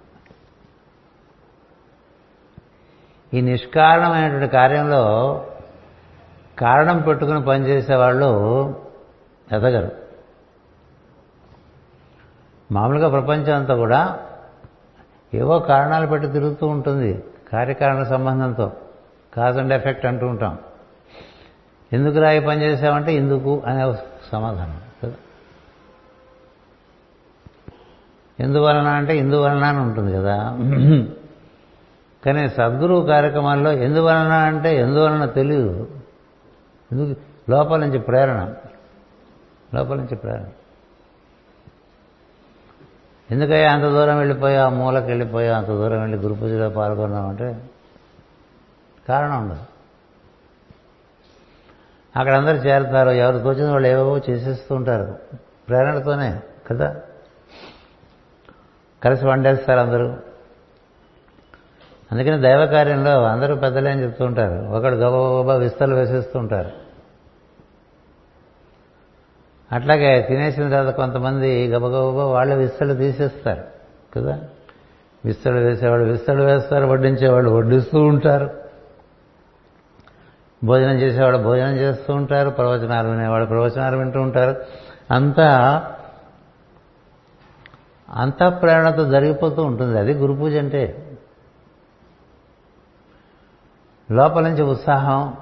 [3.34, 5.04] ఈ నిష్కారణమైనటువంటి కార్యంలో
[6.60, 8.32] కారణం పెట్టుకుని పనిచేసే వాళ్ళు
[9.52, 9.92] ఎదగరు.
[12.72, 14.20] మామూలుగా ప్రపంచం అంతా కూడా
[15.34, 18.72] ఏవో కారణాలు పెట్టి తిరుగుతూ ఉంటుంది కార్యకారణ సంబంధంతో.
[19.34, 20.58] కాజ్ అండ్ ఎఫెక్ట్ అంటూ ఉంటాం.
[21.94, 23.96] ఎందుకు రాయి పని చేసామంటే ఇందుకు అనే
[24.32, 24.82] సమాధానం.
[25.04, 25.14] కదా?
[28.40, 30.58] ఎందువలన అంటే ఇందువలన అని ఉంటుంది కదా.
[32.26, 35.92] కానీ సద్గురు కార్యక్రమాల్లో ఎందువలన అంటే ఎందువలన తెలియదు
[36.92, 37.22] ఎందుకు?
[37.52, 38.54] లోపల నుంచి ప్రేరణ.
[39.76, 40.46] లోపల నుంచి ప్రేరణ.
[43.32, 47.58] ఎందుకయ్యా అంత దూరం వెళ్ళిపోయా ఆ మూలకి వెళ్ళిపోయా అంత దూరం వెళ్ళి గురుపూజలో పాల్గొన్నామంటే
[49.08, 49.60] కారణం ఉండదు.
[52.16, 55.20] అక్కడ అందరు చేరుతారు ఎవరు తోచిన వాళ్ళు ఏవేవో చేసేస్తూ ఉంటారు.
[55.70, 56.40] ప్రేరణతోనే
[56.72, 56.96] కదా?
[59.04, 60.08] కలిసి వండేస్తారు అందరూ.
[62.12, 64.70] అందుకని దైవ కార్యంలో అందరూ పెద్దలే అని చెప్తూ ఉంటారు.
[64.70, 66.72] ఒకడు గబగబా విస్తలు వేసేస్తూ ఉంటారు.
[69.72, 73.64] అట్లాగే తినేసిన తర్వాత కొంతమంది గబగబా వాళ్ళు విస్తలు తీసేస్తారు.
[74.16, 74.40] కదా?
[75.26, 78.63] విస్తలు వేసేవాళ్ళు విస్తలు వేస్తారు వడ్డించేవాళ్ళు వడ్డిస్తూ ఉంటారు.
[80.64, 84.56] భోజనం చేసేవాడు భోజనం చేస్తూ ఉంటారు ప్రవచనాలు వినేవాడు ప్రవచనాలు వింటూ ఉంటారు.
[85.12, 85.82] అంతా
[88.10, 90.00] అంతా ప్రేరణతో జరిగిపోతూ ఉంటుంది.
[90.00, 91.10] అది గురు పూజ అంటే.
[94.12, 95.34] లోపల నుంచి ఉత్సాహం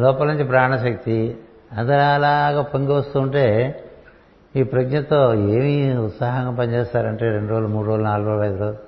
[0.00, 1.38] లోపల నుంచి ప్రాణశక్తి
[1.72, 3.74] అదలాగా అలాగా పొంగి వస్తుంటే
[4.56, 8.87] ఈ ప్రజ్ఞతో ఏమి ఉత్సాహంగా పనిచేస్తారంటే రెండు రోజులు మూడు రోజులు నాలుగు రోజులు ఐదు రోజులు.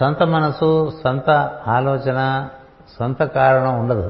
[0.00, 1.30] సొంత మనసు సొంత
[1.66, 2.48] ఆలోచన
[2.98, 4.04] సొంత కారణం ఉండదు.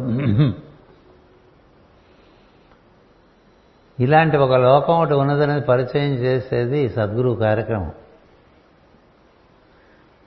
[4.01, 7.93] ఇలాంటి ఒక లోకం ఒకటి ఉన్నదనేది పరిచయం చేసేది సద్గురు కార్యక్రమం.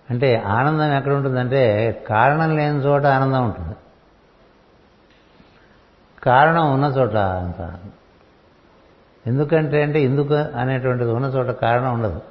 [0.09, 3.75] అంటే ఆనందం ఎక్కడ ఉంటుందంటే కారణం లేని చోట ఆనందం ఉంటుంది.
[6.23, 7.79] కారణం ఉన్న చోట అంత.
[9.27, 12.21] ఎందుకంటే అంటే ఎందుకు అనేటువంటిది ఉన్న చోట కారణం ఉండదు.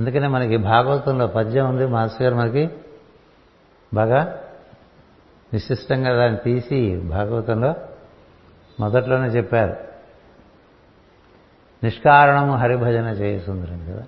[0.00, 2.70] అందుకనే మనకి భాగవతంలో పద్యం ఉంది మాస్టర్ గారు మనకి
[3.94, 4.38] బాగా
[5.52, 7.74] విశిష్టంగా దాన్ని తీసి భాగవతంలో
[8.80, 9.76] మొదట్లోనే చెప్పారు.
[11.84, 14.02] నిష్కారణము హరిభజన చేయుసుందరం కదా.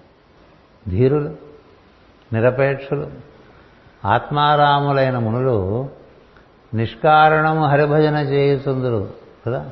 [0.88, 1.36] ధీరులు
[2.32, 3.10] నిరపేక్షులు
[4.04, 5.88] ఆత్మారాములైన మునులు
[6.74, 9.08] నిష్కారణము హరిభజన చేయుచుందురు
[9.46, 9.70] కదా.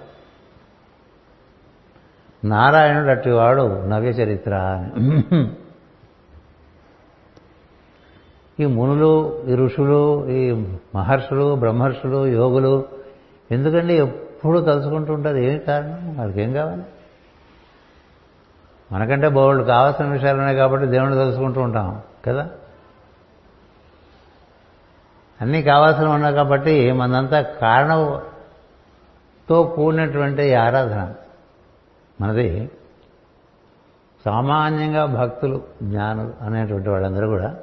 [2.44, 5.50] నారాయణుడు అట్టివాడు నవ్య చరిత్ర అని.
[8.60, 12.84] ఈ మునులు ఈ ఋషులు ఈ మహర్షులు బ్రహ్మర్షులు యోగులు
[13.50, 15.36] ఎందుకండి ఎప్పుడు తలుచుకుంటూ ఉంటారు?
[15.36, 16.18] ఏమి కారణం?
[16.18, 16.82] వాళ్ళకి ఏం కావాలి?
[18.92, 22.50] మనకంటే బోళ్ళు కావాల్సిన విషయాలు ఉన్నాయి కాబట్టి దేవుణ్ణి తలుచుకుంటూ ఉంటాం కదా?
[25.40, 31.14] అన్నీ కావాల్సినవి ఉన్నాయి కాబట్టి మనంతా కారణంతో కూడినటువంటి ఆరాధన.
[32.20, 32.70] మనది
[34.24, 37.56] సామాన్యంగా భక్తులు జ్ఞానులు అనేటువంటి వాళ్ళందరూ కూడా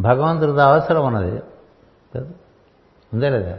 [0.00, 1.42] భగవంతుడితో అవసరం ఉన్నది.
[3.12, 3.58] ఉందే లేదా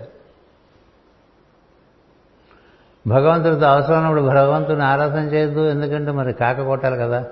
[3.08, 7.26] భగవంతుడితో అవసరం ఉన్నప్పుడు భగవంతుని ఆరాధన చేయొద్దు ఎందుకంటే మరి కాక కొట్టాలి కదా.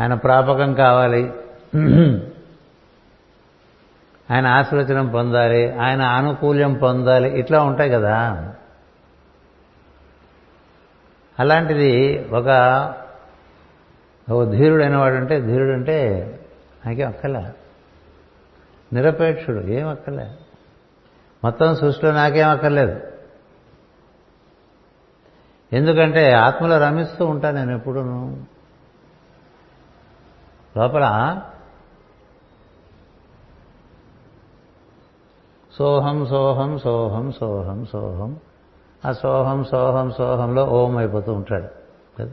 [0.00, 1.32] ఆయన ప్రాపకం కావాలి.
[4.30, 8.14] ఆయన ఆశీర్వచనం పొందాలి ఆయన ఆనుకూల్యం పొందాలి ఇట్లా ఉంటాయి కదా.
[11.38, 12.48] అలాంటిది ఒక
[14.30, 16.35] ఒక ధీరుడైన వాడు అంటే ధీరుడు అంటే
[16.86, 17.44] నాకేం అక్కలే
[18.92, 20.30] నిరపేక్షుడు ఏం అక్కర్లే
[21.44, 23.00] మొత్తం సృష్టిలో నాకేం అక్కర్లేదు
[25.72, 28.46] ఎందుకంటే ఆత్మలో రమిస్తూ ఉంటాను నేను ఎప్పుడూను
[30.76, 31.40] లోపల
[35.78, 38.40] సోహం సోహం సోహం సోహం సోహం
[39.04, 41.66] ఆ సోహం సోహం సోహంలో ఓం అయిపోతూ ఉంటాడు.
[42.18, 42.32] కదా?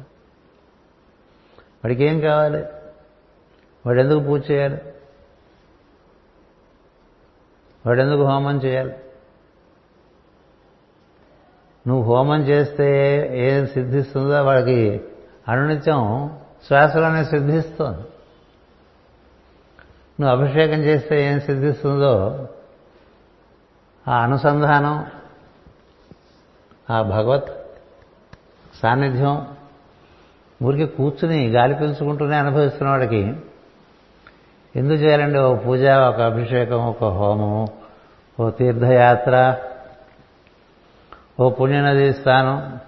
[1.83, 2.65] వాడికి ఏం కావాలి?
[3.85, 4.81] వాడు ఎందుకు పూజ చేయాలి?
[7.85, 8.95] వాడు ఎందుకు హోమం చేయాలి?
[11.87, 12.89] నువ్వు హోమం చేస్తే
[13.49, 15.01] ఏం సిద్ధిస్తుందో వాడికి
[15.47, 16.31] అనునిత్యం
[16.67, 17.99] శ్వాసలోనే సిద్ధిస్తుంది.
[20.19, 22.47] నువ్వు అభిషేకం చేస్తే ఏం సిద్ధిస్తుందో
[24.07, 25.05] ఆ అనుసంధానం
[26.89, 27.51] ఆ భగవత్
[28.81, 29.55] సాన్నిధ్యం
[30.63, 33.35] ఊరికి కూర్చుని గాలి పీల్చుకుంటూనే అనుభవిస్తున్న వాడికి
[34.75, 35.39] ఎందుకు చేయాలండి?
[35.39, 37.67] ఒక పూజ ఒక అభిషేకం ఒక హోమము
[38.39, 39.57] ఓ తీర్థయాత్ర
[41.39, 42.79] ఓ పుణ్యనది స్థానం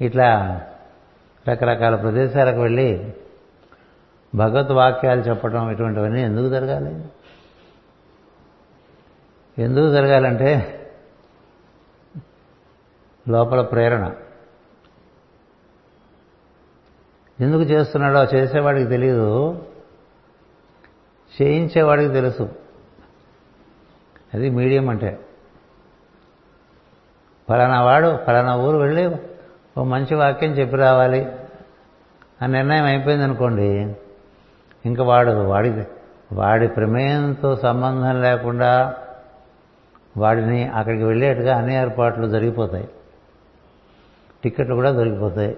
[0.00, 0.60] ఇట్లా
[1.48, 3.14] రకరకాల ప్రదేశాలకు వెళ్ళి
[4.34, 7.04] భగవత్ వాక్యాలు చెప్పడం ఇటువంటివన్నీ ఎందుకు జరగాలి?
[9.58, 10.80] ఎందుకు జరగాలంటే
[13.28, 14.12] లోపల ప్రేరణ.
[17.40, 19.64] ఎందుకు చేస్తున్నాడో చేసేవాడికి తెలియదు
[21.42, 22.50] చేయించేవాడికి తెలుసు.
[24.34, 25.20] అది మీడియం అంటే.
[27.48, 29.16] ఫలానా వాడు ఫలానా ఊరు వెళ్ళి
[29.78, 31.26] ఓ మంచి వాక్యం చెప్పి రావాలి.
[32.42, 33.96] ఆ నిర్ణయం అయిపోయింది అనుకోండి
[34.86, 35.84] ఇంకా వాడు వాడి
[36.32, 38.94] వాడి ప్రమేయంతో సంబంధం లేకుండా
[40.16, 42.88] వాడిని అక్కడికి వెళ్ళేట్టుగా అన్ని ఏర్పాట్లు జరిగిపోతాయి.
[44.44, 45.56] టికెట్లు కూడా దొరికిపోతాయి.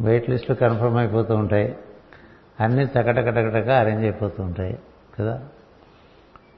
[0.00, 1.76] వెయిట్ లిస్టులు కన్ఫర్మ్ అయిపోతూ ఉంటాయి.
[2.60, 4.78] అన్నీ టకటకటకటక అరేంజ్ అయిపోతూ ఉంటాయి
[5.18, 5.40] కదా?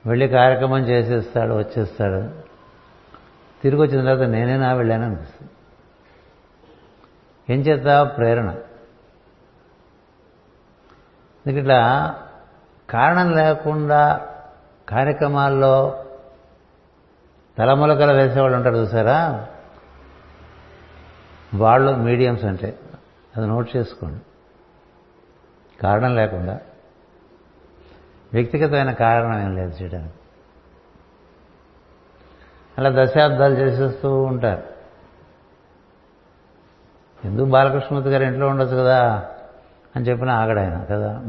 [0.07, 2.31] వెళ్ళి కార్యక్రమం చేసేస్తాడు వచ్చేస్తాడు.
[3.63, 5.51] తిరిగి వచ్చిన తర్వాత నేనేనా వెళ్ళాను అనిపిస్తుంది.
[7.55, 8.55] ఏం చేత ప్రేరణ.
[11.47, 12.15] ఇట్లా
[12.91, 14.29] కారణం లేకుండా
[14.89, 16.05] కార్యక్రమాల్లో
[17.59, 19.47] తలములకలు వేసేవాళ్ళు ఉంటారు చూసారా?
[21.55, 22.79] వాళ్ళు మీడియంస్ అంటే
[23.37, 24.21] అది నోట్ చేసుకోండి.
[25.81, 26.61] కారణం లేకుండా
[28.33, 30.15] వ్యక్తిగతమైన కారణం ఏం లేదు చేయడానికి.
[32.79, 34.63] అలా దశాబ్దాలు చేసేస్తూ ఉంటారు.
[37.25, 39.29] ఎందుకు బాలకృష్ణమూర్తి గారు ఇంట్లో ఉండొచ్చు కదా
[39.97, 41.21] అని చెప్పిన ఆగడాయన కదా?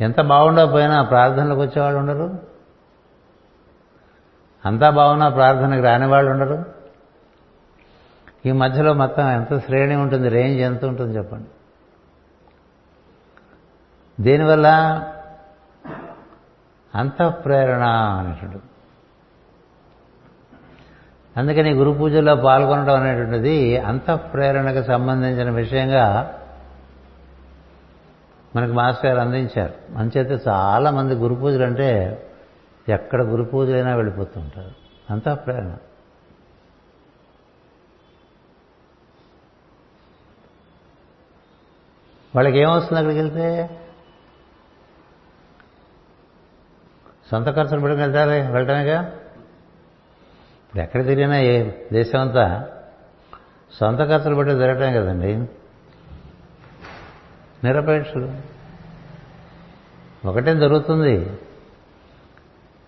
[0.00, 2.38] ఎంత బాగుండకపోయినా ప్రార్థనలకు వచ్చేవాళ్ళు ఉండరు.
[4.64, 6.71] అంతా బాగున్నా ప్రార్థనకు రాని వాళ్ళు ఉండరు.
[8.46, 11.50] ఈ మధ్యలో మొత్తం ఎంత శ్రేణి ఉంటుంది రేంజ్ ఎంత ఉంటుంది చెప్పండి.
[14.20, 14.68] దీనివల్ల
[16.94, 17.82] అంతఃప్రేరణ
[18.20, 18.62] అనేటువంటిది.
[21.36, 26.34] అందుకని గురు పూజల్లో పాల్గొనడం అనేటువంటిది అంతఃప్రేరణకు సంబంధించిన విషయంగా
[28.56, 29.98] మనకు మాస్టర్ గారు అందించారు.
[29.98, 31.88] అంచేతే చాలా మంది గురు పూజలు అంటే
[32.88, 34.74] ఎక్కడ గురు పూజలైనా వెళ్ళిపోతుంటారు
[35.10, 35.72] అంతఃప్రేరణ
[42.34, 43.78] వాళ్ళకి ఏమొస్తుంది అక్కడికి వెళ్తే
[47.30, 49.02] సొంత ఖర్చులు పెట్టుకుని వెళ్తారు వెళ్ళటమేగా?
[50.62, 52.68] ఇప్పుడు ఎక్కడ తిరిగినా ఏ దేశం అంతా
[53.80, 55.36] సొంత ఖర్చులు పెట్టి తిరగటమే కదండి.
[57.64, 58.32] నిరపేక్షలు.
[60.26, 61.40] ఒకటే దొరుకుతుంది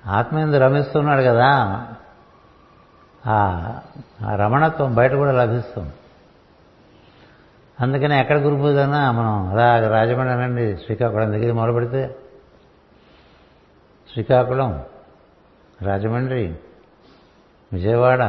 [0.06, 1.48] ఆత్మీయందు రమిస్తున్నాడు కదా.
[3.26, 3.72] ఆ
[4.36, 5.92] రమణత్వం బయట కూడా లభిస్తుంది.
[7.80, 12.16] అందుకని ఎక్కడ గురు పూజనా మనం అలా రాజమండ్రి అనండి శ్రీకాకుళం దగ్గర మొదలు పెడితే
[14.12, 14.82] శ్రీకాకుళం
[15.82, 16.54] రాజమండ్రి
[17.72, 18.22] విజయవాడ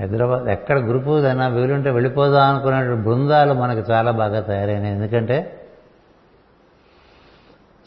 [0.00, 4.94] హైదరాబాద్ ఎక్కడ గురు పూజ అయినా వీలుంటే వెళ్ళిపోదాం అనుకునే బృందాలు మనకు చాలా బాగా తయారైనాయి.
[4.94, 5.68] ఎందుకంటే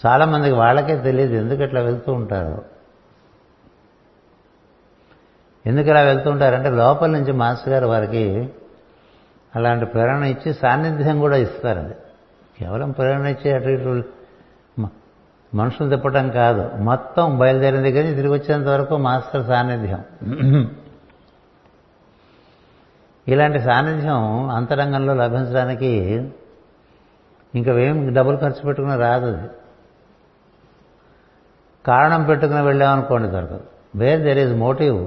[0.05, 2.65] చాలామందికి వాళ్ళకే తెలియదు ఎందుకు అట్లా వెళ్తూ ఉంటారు.
[5.65, 8.53] ఎందుకు ఇలా వెళ్తూ ఉంటారంటే లోపల నుంచి మాస్టర్ గారు వారికి
[9.55, 11.95] అలాంటి ప్రేరణ ఇచ్చి సాన్నిధ్యం కూడా ఇస్తారండి
[12.59, 14.03] కేవలం ప్రేరణ ఇచ్చి అటు ఇటు
[15.53, 16.83] మనుషులు తిప్పటం కాదు.
[16.83, 20.03] మొత్తం బయలుదేరిన దగ్గర నుంచి తిరిగి వచ్చేంత వరకు మాస్టర్ సాన్నిధ్యం.
[23.27, 25.91] ఇలాంటి సాన్నిధ్యం అంతరంగంలో లభించడానికి
[27.55, 29.47] ఇంకా ఏం డబ్బులు ఖర్చు పెట్టుకుని రాదు అది.
[31.85, 33.63] కారణం పెట్టుకుని వెళ్ళామనుకోండి దొరకదు.
[33.95, 34.99] Where there is motive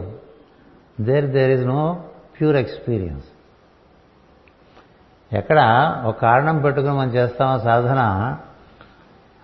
[1.02, 2.04] there there is no
[2.40, 3.26] pure experience
[5.32, 5.60] ఎక్కడ
[6.04, 7.98] ఒక కారణం పెట్టుకుని మనం చేస్తామో సాధన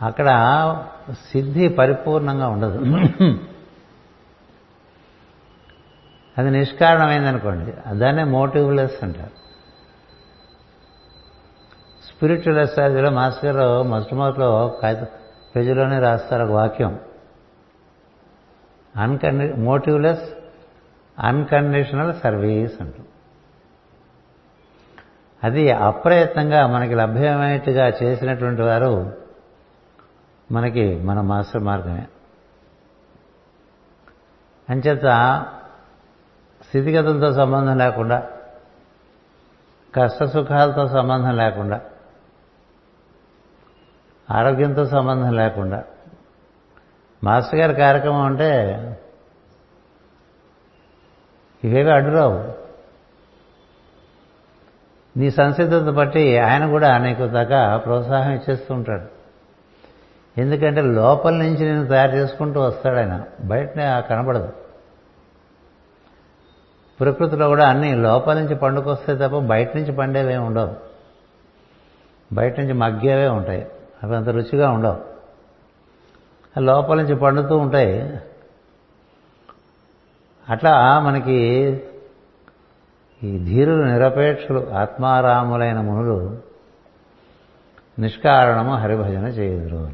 [0.02, 0.28] అక్కడ
[1.12, 2.78] సిద్ధి పరిపూర్ణంగా ఉండదు.
[6.38, 7.98] అది నిష్కారణమైందనుకోండి.
[7.98, 9.30] దాన్నే మోటివ్లెస్ అంటారు.
[12.08, 15.08] స్పిరిచువల్ ఎస్ట్రాలజీలో మాస్టర్ గారు మొట్టమొదటిలో కాగిత
[15.56, 17.00] పేజీలోనే రాస్తారు ఒక వాక్యం.
[18.96, 20.22] అన్కండి మోటివ్లెస్
[21.18, 23.06] అన్కండిషనల్ సర్వీస్ అంటాం
[25.44, 29.12] అది అప్రయత్నంగా మనకి లభ్యమయ్యేట్టుగా చేసినటువంటి వారు
[30.52, 32.06] మనకి మన మాస్టర్ మార్గమే.
[34.70, 35.00] అంచేత
[36.68, 38.26] స్థితిగతులతో సంబంధం లేకుండా
[39.94, 41.80] కష్ట సుఖాలతో సంబంధం లేకుండా
[44.30, 45.84] ఆరోగ్యంతో సంబంధం లేకుండా
[47.24, 48.50] మాస్టర్ గారి కార్యక్రమం అంటే
[51.64, 52.63] ఇవేవి అడ్డురావు.
[55.16, 59.14] నీ సంసిద్ధత బట్టి ఆయన కూడా నీకు దాకా ప్రోత్సాహం ఇచ్చేస్తూ ఉంటాడు.
[60.40, 63.22] ఎందుకంటే లోపల నుంచి నేను తయారు చేసుకుంటూ వస్తాడు ఆయన.
[63.44, 64.52] బయటనే కనబడదు.
[67.00, 70.76] ప్రకృతిలో కూడా అన్ని లోపల నుంచి పండుకొస్తే తప్ప బయట నుంచి పండేవే ఉండవు.
[72.32, 73.66] బయట నుంచి మగ్గేవే ఉంటాయి.
[74.02, 75.14] అవి అంత రుచిగా ఉండవు.
[76.60, 78.20] లోపల నుంచి పండుతూ ఉంటాయి.
[80.48, 81.82] అట్లా మనకి
[83.22, 86.38] ఈ ధీరులు నిరపేక్షలు ఆత్మారాములైన మునులు
[87.98, 89.90] నిష్కారణము హరిభజన చేయుదురు.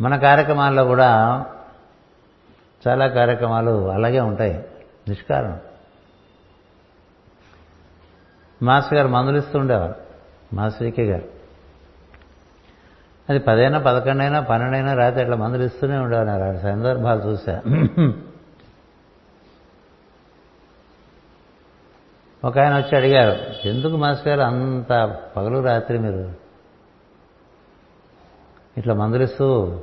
[0.00, 1.44] మన కార్యక్రమాల్లో కూడా
[2.88, 4.64] చాలా కార్యక్రమాలు అలాగే ఉంటాయి.
[5.08, 5.60] నిష్కారణం.
[8.62, 9.94] మాస్టర్ గారు మందులు ఇస్తూ ఉండేవారు.
[10.52, 11.24] మాస్టర్కే గారు.
[13.30, 16.28] అది పదైనా పదకొండైనా పన్నెండైనా రాత్రి అట్లా మందులు ఇస్తూనే ఉండేవారు.
[16.28, 17.62] ఆ సందర్భాలు చూశా
[22.44, 26.34] ఒక ఆయన వచ్చి అడిగారు ఎందుకు మాస్ గారు అంత పగలు రాత్రి మీరు?
[28.78, 29.80] ఇట్లా మందులిస్తూ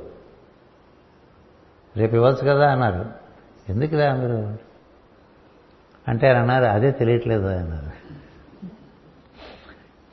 [1.96, 3.04] రేపు ఇవ్వచ్చు కదా అన్నారు.
[3.68, 4.58] ఎందుకులే మీరు?
[6.08, 8.16] అంటే ఆయన అన్నారు అదే తెలియట్లేదు అన్నారు.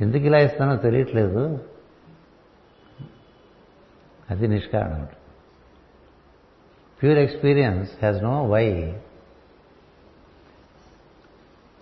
[0.02, 1.66] ఎందుకు ఇలా ఇస్తానో తెలియట్లేదు.
[4.30, 5.08] అది నిష్కారణం.
[7.02, 9.00] Pure experience has no why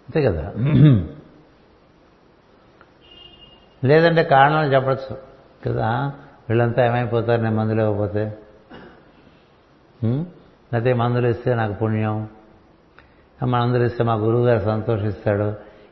[0.05, 0.45] అంతే కదా?
[3.83, 5.13] లేదంటే కారణాలు చెప్పచ్చు
[5.67, 5.89] కదా?
[6.49, 7.41] వీళ్ళంతా ఏమైపోతారు?
[7.41, 8.23] నేను మందులు ఇవ్వకపోతే
[10.73, 12.15] లేకపోతే మందులు ఇస్తే నాకు పుణ్యం?
[13.39, 15.47] మందులు ఇస్తే మా గురువు గారు సంతోషిస్తాడు?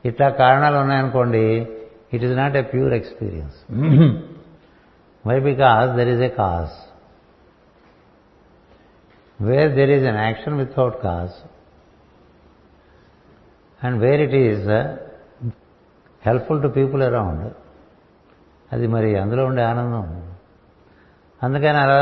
[0.06, 1.44] ఇట్లా కారణాలు ఉన్నాయనుకోండి
[2.14, 3.58] it is not a pure experience
[5.26, 6.74] why because there is a cause
[9.40, 11.36] where there is an action without cause
[13.84, 14.70] and where it is
[16.28, 17.54] helpful to people around
[18.72, 20.34] అది మరి అందులో ఉండే ఆనందం.
[21.44, 22.00] అందుకని అలా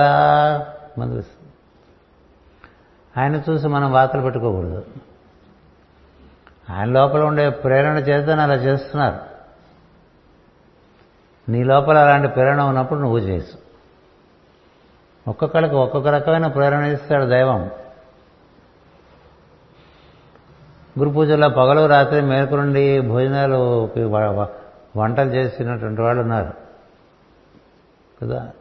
[0.97, 1.51] మందిస్తుంది
[3.17, 4.85] ఆయన చూసి మనం వాతలు పెట్టుకోకూడదు.
[6.69, 9.17] ఆయన లోపల ఉండే ప్రేరణ చేతని అలా చేస్తున్నారు.
[11.51, 13.57] నీ లోపల అలాంటి ప్రేరణ ఉన్నప్పుడు నువ్వు చేసు
[15.27, 17.69] ఒక్కొక్కరికి ఒక్కొక్క రకమైన ప్రేరణ ఇస్తాడు దైవం.
[20.99, 23.89] గురు పూజల్లో పగలు రాత్రి మేల్కొండి భోజనాలు
[24.95, 26.53] వంటలు చేసినటువంటి వాళ్ళు ఉన్నారు.
[28.21, 28.51] కదా?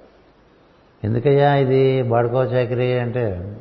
[1.05, 3.57] ఎందుకయ్యా ఇది బాడుకో చాకరీ అంటే?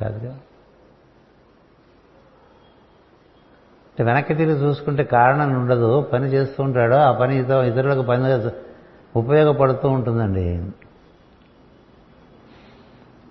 [0.00, 0.30] కాదుగా?
[3.88, 6.00] అంటే వెనక్కి తిరిగి చూసుకుంటే కారణం ఉండదు.
[6.00, 6.96] పని చేస్తూ ఉంటాడో.
[6.96, 8.50] ఆ పని ఇతరులకు పని
[9.18, 10.70] ఉపయోగపడుతూ ఉంటుందండి.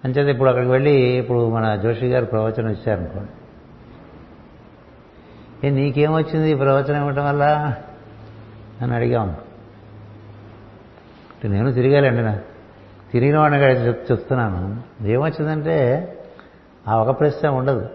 [0.06, 3.32] అంచేది ఇప్పుడు అక్కడికి వెళ్ళి ఇప్పుడు మన జోషి గారు ప్రవచనం ఇచ్చారనుకోండి.
[5.70, 7.76] నీకేమొచ్చింది ఈ ప్రవచనం ఇవ్వటం వల్ల?
[8.82, 9.36] అని అడిగాం
[11.46, 12.40] నేను తిరిగాలండి నా
[13.12, 14.84] తిరిగిన వాడిని చెప్ చెప్తున్నాను.
[15.02, 16.08] ఏమొచ్చిందంటే
[16.88, 17.90] ఆ ఒక ప్రశ్న ఉండదు.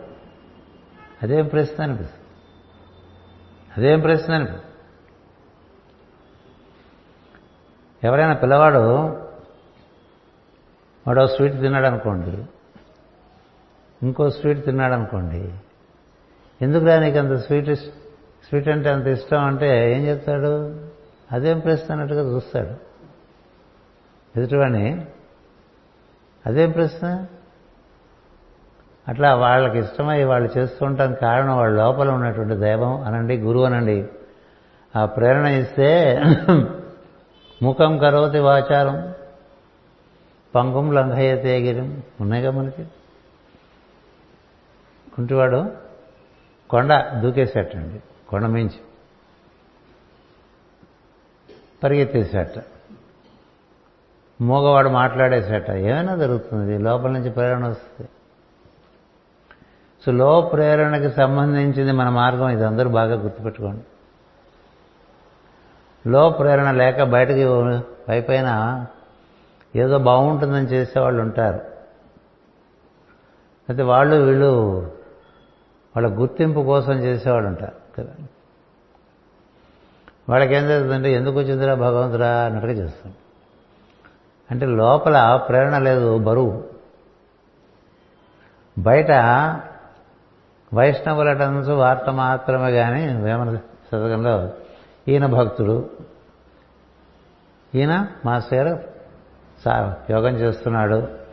[1.23, 2.25] అదేం ప్రశ్న అనిపిస్తుంది?
[3.77, 4.63] అదేం ప్రశ్న అనిపిస్తుంది?
[8.05, 9.07] ఎవరైనా పిల్లవాడు
[11.07, 12.47] వాడు స్వీట్ తిన్నాడు అనుకోండి
[14.03, 15.53] ఇంకో స్వీట్ తిన్నాడు అనుకోండి
[16.63, 17.75] ఎందుకురా నీకు అంత స్వీట్
[18.47, 20.81] స్వీట్ అంటే అంత ఇష్టం అంటే ఏం చెప్తాడు?
[21.33, 22.71] అదేం ప్రశ్న అన్నట్టుగా చూస్తాడు.
[24.39, 25.07] ఎదుటివాణి
[26.47, 27.27] అదేం ప్రశ్న?
[29.09, 30.87] అట్లా వాళ్ళకి ఇష్టమై వాళ్ళు చేస్తూ
[31.21, 34.09] కారణం వాళ్ళ లోపల ఉన్నటువంటి దైవం అనండి గురువు అనండి.
[34.97, 36.21] ఆ ప్రేరణ ఇస్తే
[37.63, 39.15] ముఖం కరోతి వాచారం
[40.55, 42.85] పంగం లంఘయ్య తేగిరం ఉన్నాయిగా మనకి?
[45.17, 45.86] కుంటివాడు
[46.71, 48.03] కొండ దూకేసేటండి.
[48.29, 48.81] కొండ మించి.
[51.85, 52.65] పరిగెత్తేసేట.
[54.41, 55.71] మూగవాడు మాట్లాడేసేట.
[55.71, 56.79] ఏమైనా జరుగుతుంది?
[56.79, 58.11] లోపల నుంచి ప్రేరణ వస్తుంది.
[60.07, 62.65] సో లో ప్రేరణకి సంబంధించింది మన మార్గం ఇది.
[62.65, 63.83] అందరూ బాగా గుర్తుపెట్టుకోండి.
[66.11, 67.45] లో ప్రేరణ లేక బయటకి
[68.09, 68.87] పైపైన
[69.77, 71.57] ఏదో బాగుంటుందని చేసేవాళ్ళు ఉంటారు.
[73.69, 74.91] అయితే వాళ్ళు వీళ్ళు
[75.97, 78.13] వాళ్ళ గుర్తింపు కోసం చేసేవాడు ఉంటారు కదా
[80.29, 83.13] వాళ్ళకి ఏం జరుగుతుందంటే ఎందుకు వచ్చిందిరా భగవంతురా అన్నట్టుగా చేస్తాం.
[84.51, 86.65] అంటే లోపల ప్రేరణ లేదు బరువు.
[88.79, 89.11] బయట
[90.75, 94.49] వైష్ణవులటంచు వార్త మాత్రమే కానీ వేమన శతకంలో
[95.09, 95.91] ఈయన భక్తుడు
[97.75, 98.83] ఈయన మాస్టర్
[100.11, 101.26] యోగం చేస్తున్నాడు.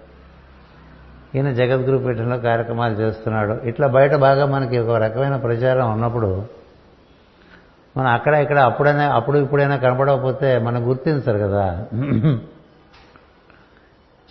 [1.35, 3.53] ఈయన జగద్గురు పీఠంలో కార్యక్రమాలు చేస్తున్నాడు.
[3.53, 6.63] ఇట్లా బయట బాగా మనకి ఒక రకమైన ప్రచారం ఉన్నప్పుడు
[7.97, 11.87] మనం అక్కడ ఇక్కడ అప్పుడైనా అప్పుడు ఇప్పుడైనా కనపడకపోతే మనం గుర్తించరు కదా.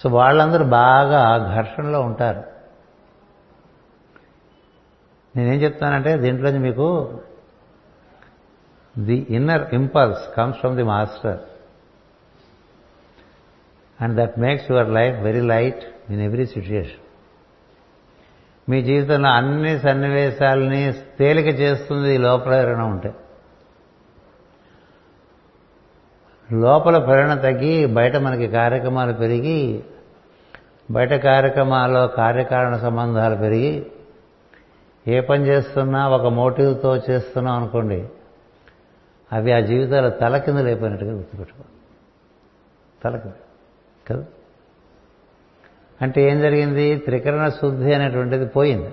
[0.00, 1.22] సో వాళ్ళందరూ బాగా
[1.56, 2.42] ఘర్షణలో ఉంటారు.
[5.36, 7.18] నేనేం చెప్తానంటే దీంట్లో మీకు
[8.98, 11.40] the inner impulse comes from the master.
[14.00, 17.00] And that makes your life very light in every situation
[18.70, 23.14] మీ జీవితంలో అన్ని సన్నివేశాలని తేలిక చేస్తుంది ఈ లోపల ఉంటే.
[26.52, 29.84] లోపల ప్రేరణ తగ్గి బయట మనకి కార్యక్రమాలు పెరిగి
[30.90, 33.86] బయట కార్యక్రమాల్లో కార్యకారణ సంబంధాలు పెరిగి
[35.08, 38.08] ఏ పని చేస్తున్నా ఒక మోటివ్తో చేస్తున్నాం అనుకోండి
[39.32, 41.64] అవి ఆ జీవితాలు తల కింద లేపోయినట్టుగా గుర్తుపెట్టుకో
[43.04, 43.32] తల కింద
[44.10, 44.24] కదా?
[46.02, 46.96] అంటే ఏం జరిగింది?
[46.96, 48.90] త్రికరణ శుద్ధి అనేటువంటిది పోయింది.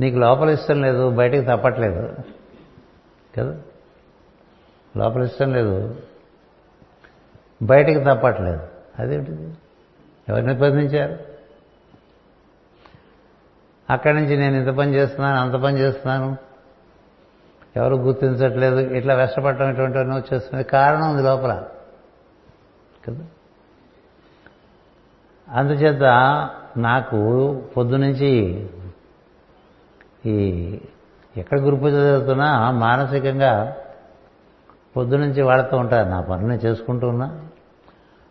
[0.00, 2.14] నీకు లోపల ఇష్టం లేదు బయటికి తప్పట్లేదు.
[3.38, 3.60] కదా?
[4.96, 6.00] లోపల ఇష్టం లేదు
[7.62, 8.60] బయటికి తప్పట్లేదు.
[8.98, 9.54] అదేంటిది?
[10.28, 11.18] ఎవరిని నిర్బంధించారు
[13.90, 16.36] అక్కడి నుంచి నేను ఇంత పని చేస్తున్నాను అంత పని చేస్తున్నాను.
[17.76, 18.78] ఎవరు గుర్తించట్లేదు.
[18.78, 21.64] ఇట్లా వెష్టపడటం ఇటువంటివన్నీ వచ్చేస్తుంది కారణం ఉంది లోపల.
[23.08, 23.26] కదా?
[25.54, 26.02] అందుచేత
[26.76, 27.18] నాకు
[27.76, 28.66] పొద్దునుంచి
[30.26, 30.36] ఈ
[31.36, 33.76] ఎక్కడ గురు పూజ జరుగుతున్నా మానసికంగా
[34.96, 37.40] పొద్దునుంచి వాడుతూ ఉంటారు నా పనులు చేసుకుంటూ ఉన్నా.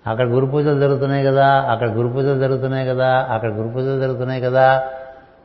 [0.07, 4.89] అక్కడ గురు పూజలు జరుగుతున్నాయి కదా అక్కడ గురు పూజలు జరుగుతున్నాయి కదా అక్కడ గురు పూజలు జరుగుతున్నాయి కదా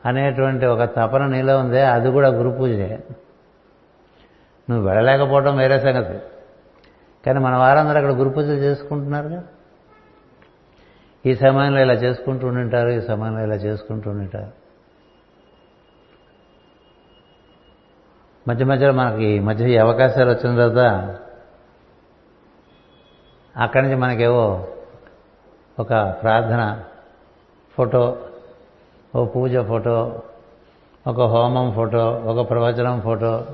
[0.05, 2.99] అనేటువంటి ఒక తపన నీలో ఉందే అది కూడా గురు పూజే.
[4.69, 6.19] నువ్వు వెళ్ళలేకపోవడం వేరే సంగతి.
[7.25, 9.43] కానీ మన వారందరూ అక్కడ గురు పూజలు చేసుకుంటున్నారుగా.
[11.25, 14.59] ఈ సమయంలో ఇలా చేసుకుంటూ ఉండింటారు ఈ సమయంలో ఇలా చేసుకుంటూ ఉండింటారు.
[18.47, 21.17] మధ్య మధ్యలో మనకి మధ్య ఈ అవకాశాలు వచ్చిన తర్వాత
[23.57, 24.67] అక్కడి నుంచి మనకేవో
[25.79, 25.89] ఒక
[26.21, 26.83] ప్రార్థన
[27.77, 28.25] ఫోటో
[29.15, 30.21] ఓ పూజ ఫోటో
[31.07, 33.45] ఒక హోమం ఫోటో ఒక ప్రవచనం ఫోటో.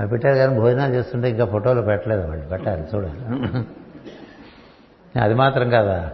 [0.00, 3.66] అవి పెట్టారు కానీ భోజనాలు చేస్తుంటే ఇంకా ఫోటోలు పెట్టలేదు వాళ్ళు పెట్టాలి చూడాలి.
[5.22, 6.10] అది మాత్రం కదా?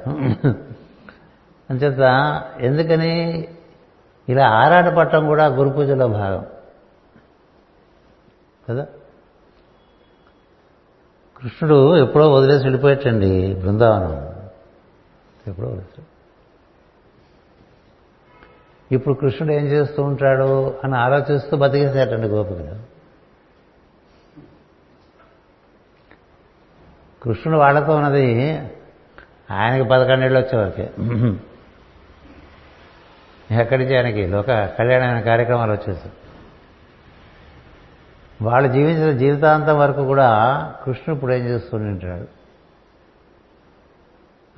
[1.70, 2.00] అంచేత
[2.60, 3.48] ఎందుకని
[4.28, 6.46] ఇలా ఆరాటపట్టం కూడా గురు పూజలో భాగం.
[8.68, 8.86] కదా?
[11.36, 14.30] కృష్ణుడు ఎప్పుడో వదిలేసి వెళ్ళిపోయేటండి బృందావనం.
[15.46, 16.02] ఎప్పుడో వదిలేసి
[18.94, 22.76] ఇప్పుడు కృష్ణుడు ఏం చేస్తూ ఉంటాడు అని ఆలోచిస్తూ బతికేసేటండి గోపికలు
[27.22, 28.36] కృష్ణుడు వాళ్ళతో ఉన్నది
[29.50, 30.82] ఆయనకి పదకొండేళ్ళు వచ్చేవరకే
[33.60, 34.26] ఎక్కడి నుంచి ఆయనకి?
[34.26, 34.46] లోక
[34.78, 36.12] కళ్యాణమైన కార్యక్రమాలు వచ్చేసాయి
[38.42, 40.28] వాళ్ళు జీవించిన జీవితాంతం వరకు కూడా
[40.84, 42.26] కృష్ణుడు ఇప్పుడు ఏం చేస్తుంటాడు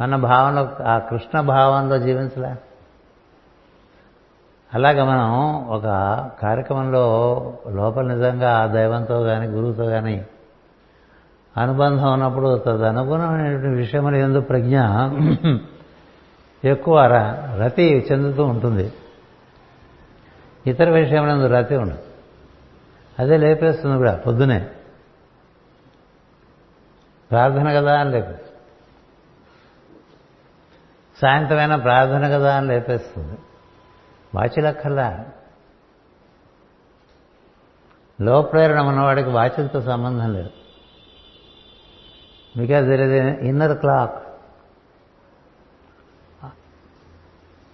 [0.01, 2.55] మన భావంలో ఆ కృష్ణ భావంలో జీవించలే?
[4.75, 5.35] అలాగే మనం
[5.69, 5.85] ఒక
[6.43, 7.05] కార్యక్రమంలో
[7.71, 10.25] లోపల నిజంగా ఆ దైవంతో కానీ గురువుతో కానీ
[11.57, 14.79] అనుబంధం ఉన్నప్పుడు తదనుగుణమైనటువంటి విషయముల ఎందు ప్రజ్ఞ?
[16.65, 17.07] ఎక్కువ
[17.61, 18.93] రతి చెందుతూ ఉంటుంది.
[20.67, 21.99] ఇతర విషయములందు రతి ఉండదు
[23.19, 24.69] అదే లేపేస్తుంది కూడా పొద్దునే.
[27.31, 28.59] ప్రార్థన కదా అని లేపేస్తుంది.
[31.23, 33.39] సాయంత్రమైనా ప్రార్థన కదా అని లేపేస్తుంది.
[34.35, 35.25] వాచిలక్కల్లా
[38.21, 40.51] లో ప్రేరణ ఉన్నవాడికి వాచిలతో సంబంధం లేదు.
[42.57, 44.23] Because there is inner clock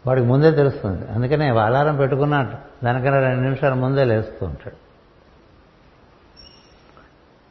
[0.06, 1.10] వాడికి ముందే తెలుస్తుంది.
[1.10, 2.84] అందుకనే అలారం పెట్టుకున్నాడు.
[2.84, 4.76] దానికన్నా రెండు నిమిషాల ముందే లేస్తూ ఉంటాడు.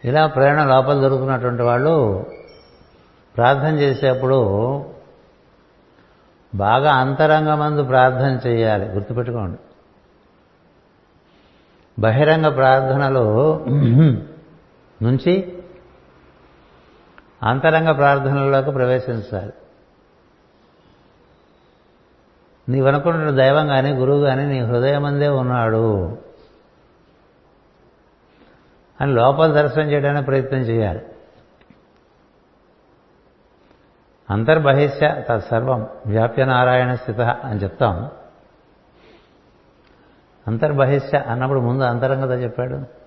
[0.07, 2.25] ఇలా ప్రేరణ లోపల దొరుకుతున్నటువంటి వాళ్ళు
[3.37, 4.39] ప్రార్థన చేసేప్పుడు
[6.55, 8.85] బాగా అంతరంగమందు ప్రార్థన చేయాలి.
[8.85, 9.59] గుర్తుపెట్టుకోండి.
[11.99, 13.65] బహిరంగ ప్రార్థనలు
[15.03, 15.56] నుంచి
[17.43, 19.53] అంతరంగ ప్రార్థనలోకి ప్రవేశించాలి.
[22.69, 26.17] నీవనుకుంటున్న దైవం కానీ గురువు కానీ నీ హృదయమందే ఉన్నాడు
[29.01, 31.05] అని లోపల దర్శనం చేయడానికి ప్రయత్నం చేయాలి.
[34.29, 38.11] అంతర్బహిష్య తత్సర్వం వ్యాప్య నారాయణ స్థిత అని చెప్తాం.
[40.47, 43.06] అంతర్బహిష్య అన్నప్పుడు ముందు అంతరంగత చెప్పాడు.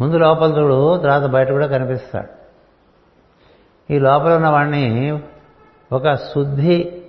[0.00, 2.28] ముందు లోపల చూడు తర్వాత బయట కూడా కనిపిస్తాడు.
[3.90, 5.20] ఈ లోపల ఉన్నవాడిని
[5.92, 7.06] ఒక శుద్ధి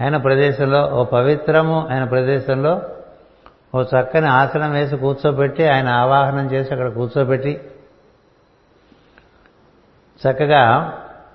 [0.00, 2.82] అయిన ప్రదేశంలో ఓ పవిత్రము అయిన ప్రదేశంలో
[3.74, 7.60] ఓ చక్కని ఆసనం వేసి కూర్చోబెట్టి ఆయన ఆవాహనం చేసి అక్కడ కూర్చోబెట్టి
[10.20, 10.62] చక్కగా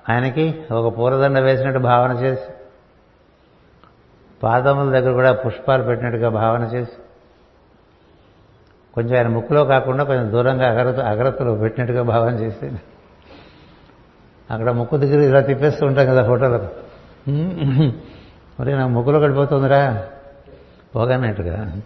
[0.10, 2.48] ఆయనకి ఒక పూలదండ వేసినట్టు భావన చేసి
[4.44, 6.98] పాదముల దగ్గర కూడా పుష్పాలు పెట్టినట్టుగా భావన చేసి
[8.94, 12.72] కొంచెం ఆయన ముక్కులో కాకుండా కొంచెం దూరంగా అగరత అగరతలో పెట్టినట్టుగా భావన చేసి
[14.52, 16.68] అక్కడ ముక్కు దగ్గర ఇలా తిప్పేస్తూ ఉంటాం కదా ఫోటోలకు
[18.60, 20.08] మరి నా ముక్కులో గడిపోతుందిరా.
[20.96, 21.82] పోగానట్టుగా.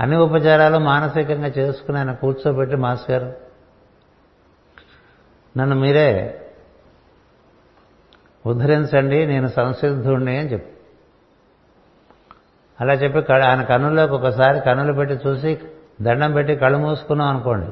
[0.00, 3.32] అన్ని ఉపచారాలు మానసికంగా చేసుకుని ఆయన కూర్చోబెట్టి మాస్టర్ గారు
[5.58, 6.40] నన్ను మీరే
[8.46, 10.77] ఉద్ధరించండి నేను సంసిద్ధుణ్ణి అని చెప్పు
[12.80, 15.58] అలా చెప్పి ఆయన కన్నుల్లోకి ఒకసారి కన్నులు పెట్టి చూసి
[16.02, 17.66] దండం పెట్టి కళ్ళు మూసుకున్నాం అనుకోండి.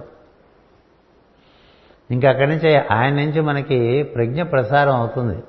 [2.10, 5.42] ఇంకా అక్కడి నుంచి ఆయన నుంచి మనకి ప్రజ్ఞ ప్రసారం అవుతుంది.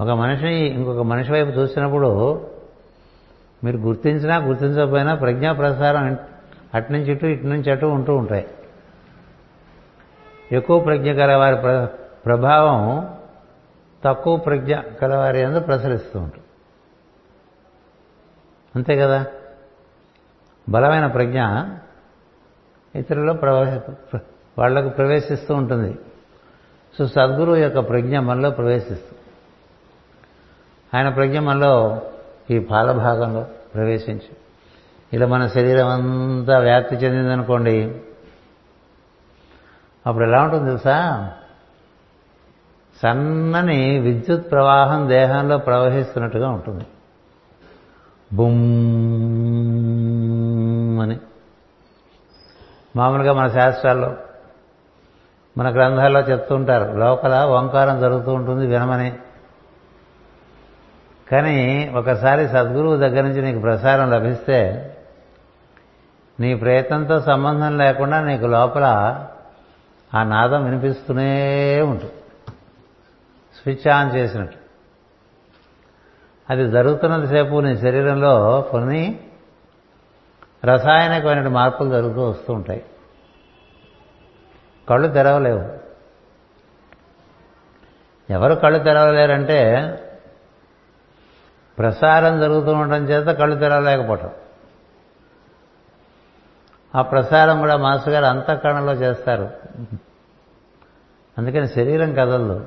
[0.00, 2.40] ఒక మనిషిని ఇంకొక మనిషి వైపు చూసినప్పుడు
[3.64, 6.18] మీరు గుర్తించినా గుర్తించకపోయినా ప్రజ్ఞా ప్రసారం
[6.74, 8.46] అటు నుంచి ఇటు ఇటు నుంచి అటు ఉంటూ ఉంటాయి.
[10.52, 11.56] ఎక్కువ ప్రజ్ఞ గల వారి
[12.24, 13.14] ప్రభావం
[14.04, 16.46] తక్కువ ప్రజ్ఞ కలవారి అందు ప్రసరిస్తూ ఉంటుంది
[18.76, 19.26] అంతే కదా?
[20.68, 21.42] బలమైన ప్రజ్ఞ
[22.94, 23.90] ఇతరుల్లో ప్రవేశ
[24.58, 25.98] వాళ్ళకు ప్రవేశిస్తూ ఉంటుంది.
[26.98, 29.20] సో సద్గురువు యొక్క ప్రజ్ఞ మనలో ప్రవేశిస్తుంది
[30.96, 32.02] ఆయన ప్రజ్ఞ మనలో
[32.50, 34.36] ఈ పాలభాగంలో ప్రవేశించి.
[35.12, 38.00] ఇలా మన శరీరం అంతా వ్యాప్తి చెందిందనుకోండి
[40.06, 41.30] అప్పుడు ఎలా ఉంటుంది తెలుసా?
[43.04, 46.86] సన్నని విద్యుత్ ప్రవాహం దేహంలో ప్రవహిస్తున్నట్టుగా ఉంటుంది.
[48.32, 48.60] బుమ్
[51.00, 51.18] అని.
[52.96, 54.16] మామూలుగా మన శాస్త్రాల్లో
[55.58, 59.12] మన గ్రంథాల్లో చెప్తూ ఉంటారు లోపల ఓంకారం జరుగుతూ ఉంటుంది వినమని.
[61.30, 64.90] కానీ ఒకసారి సద్గురువు దగ్గర నుంచి నీకు ప్రసారం లభిస్తే
[66.40, 68.84] నీ ప్రయత్నంతో సంబంధం లేకుండా నీకు లోపల
[70.14, 72.12] ఆ నాదం వినిపిస్తూనే ఉంటుంది.
[73.64, 74.58] స్విచ్ ఆన్ చేసినట్టు.
[76.50, 79.30] అది జరుగుతున్నంతసేపు నీ శరీరంలో కొన్ని
[80.64, 82.84] రసాయనికమైన మార్పులు జరుగుతూ వస్తూ ఉంటాయి.
[84.88, 85.78] కళ్ళు తెరవలేవు.
[88.32, 89.90] ఎవరు కళ్ళు తెరవలేరంటే
[91.78, 94.30] ప్రసారం జరుగుతూ ఉండటం చేత కళ్ళు తెరవలేకపోవటం.
[96.94, 99.50] ఆ ప్రసారం కూడా మాస్టర్ గారు అంతఃకరణలో చేస్తారు.
[101.38, 102.66] అందుకని శరీరం కదలదు.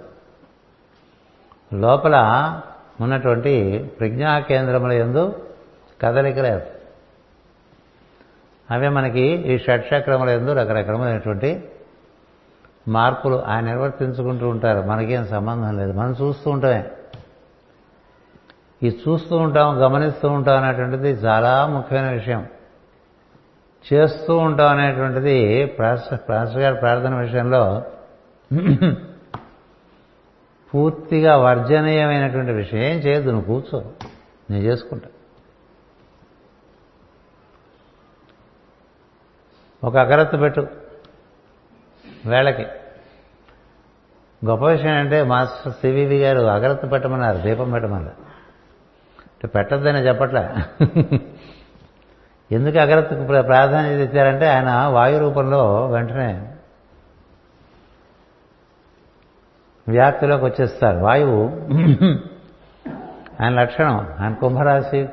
[1.74, 2.15] లోపల
[3.01, 5.45] ఉన్నటువంటి ప్రజ్ఞా కేంద్రముల ఎందు
[6.01, 6.61] కదలిక లేదు.
[8.72, 11.70] అవే మనకి ఈ షట్చక్రముల ఎందు రకరకమైనటువంటి
[12.88, 14.88] మార్పులు ఆయన నిర్వర్తించుకుంటూ ఉంటారు.
[14.88, 15.93] మనకేం సంబంధం లేదు.
[15.93, 16.91] మనం చూస్తూ ఉంటామే.
[18.84, 22.47] ఈ చూస్తూ ఉంటాం గమనిస్తూ ఉంటాం అనేటువంటిది చాలా ముఖ్యమైన విషయం.
[23.93, 27.84] చేస్తూ ఉంటాం అనేటువంటిది ప్రాస్టర్ గారి ప్రార్థన విషయంలో
[30.78, 33.91] పూర్తిగా వర్జనీయమైనటువంటి విషయం ఏం చేయొద్దు నువ్వు కూర్చో.
[34.51, 35.09] నేను చేసుకుంటా.
[39.84, 40.67] ఒక అగరత్తు పెట్టు.
[42.25, 42.65] వేళకి.
[44.45, 48.15] గొప్ప విషయం అంటే మాస్టర్ సివివి గారు అగరత్తు పెట్టమన్నారు దీపం పెట్టమన్నారు.
[49.19, 50.49] అంటే పెట్టద్దని చెప్పట్లే?
[52.51, 56.57] ఎందుకు అగరత్తుకు ప్రాధాన్యత ఇచ్చారంటే ఆయన వాయు రూపంలో వెంటనే
[59.89, 60.97] వ్యాప్తిలోకి వచ్చేస్తారు.
[60.97, 61.43] వాయువు
[63.41, 64.15] ఆయన లక్షణం.
[64.19, 65.09] ఆయన కుంభరాశి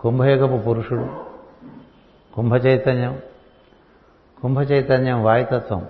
[0.00, 1.24] కుంభయుగపు పురుషుడు
[2.34, 3.20] కుంభ చైతన్యం
[4.42, 5.88] కుంభ చైతన్యం వాయుతత్వం.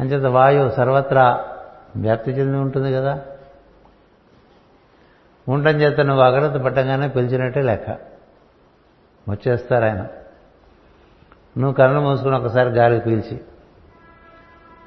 [0.00, 1.48] అంచేత వాయువు సర్వత్రా
[1.96, 3.24] వ్యాప్తి చెంది ఉంటుంది కదా.
[5.48, 7.90] ఉండటం చేత నువ్వు అగ్రత పట్టంగానే పిలిచినట్టే లెక్క.
[9.28, 10.00] వచ్చేస్తారు ఆయన.
[11.58, 13.40] నువ్వు కళ్ళు మూసుకుని ఒకసారి గాలికి పీల్చి.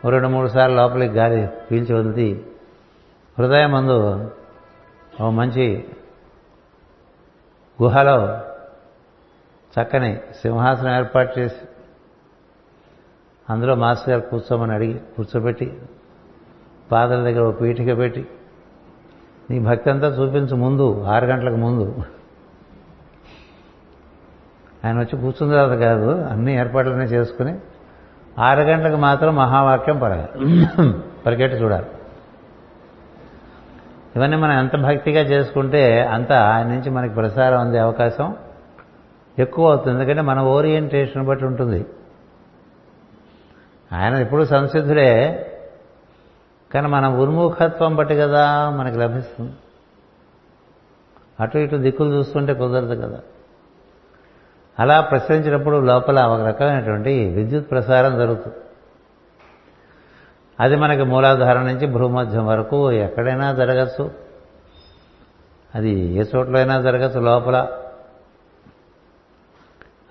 [0.08, 2.46] రెండు మూడు సార్లు లోపలికి గాలి పీల్చి వదిలి
[3.40, 4.30] హృదయం మందు
[5.22, 5.88] ఓ మంచి
[7.82, 8.40] గుహలో
[9.74, 11.56] చక్కని సింహాసనం ఏర్పాటు చేసి
[13.50, 15.80] అందులో మాస్టర్ గారు కూర్చోమని అడిగి కూర్చోబెట్టి
[16.92, 18.28] పాదల దగ్గర ఒక పీఠిక పెట్టి
[19.50, 22.04] నీ భక్తి అంతా చూపించు ముందు ఆరు గంటలకు ముందు.
[24.86, 27.60] ఆయన వచ్చి కూర్చున్న తర్వాత కాదు అన్ని ఏర్పాట్లన్నీ చేసుకుని
[28.40, 30.26] ఆరు గంటలకు మాత్రం మహావాక్యం పడగ
[31.26, 31.86] పరిగెట్టి చూడాలి.
[34.16, 38.36] ఇవన్నీ మనం ఎంత భక్తిగా చేసుకుంటే అంత ఆయన నుంచి మనకి ప్రసారం అందే అవకాశం
[39.40, 39.96] ఎక్కువ అవుతుంది.
[39.96, 41.86] ఎందుకంటే మన ఓరియంటేషన్ బట్టి ఉంటుంది.
[43.94, 45.46] ఆయన ఎప్పుడు సంసిద్ధుడే.
[46.74, 49.54] కానీ మన ఉన్ముఖత్వం బట్టి కదా మనకి లభిస్తుంది.
[51.40, 53.20] అటు ఇటు దిక్కులు చూస్తుంటే కుదరదు కదా.
[54.80, 58.56] అలా ప్రసరించినప్పుడు లోపల ఒక రకమైనటువంటి విద్యుత్ ప్రసారం జరుగుతుంది.
[60.60, 64.12] అది మనకి మూలాధారం నుంచి భూమధ్యం వరకు ఎక్కడైనా జరగచ్చు.
[65.76, 67.68] అది ఏ చోట్లైనా జరగచ్చు లోపల.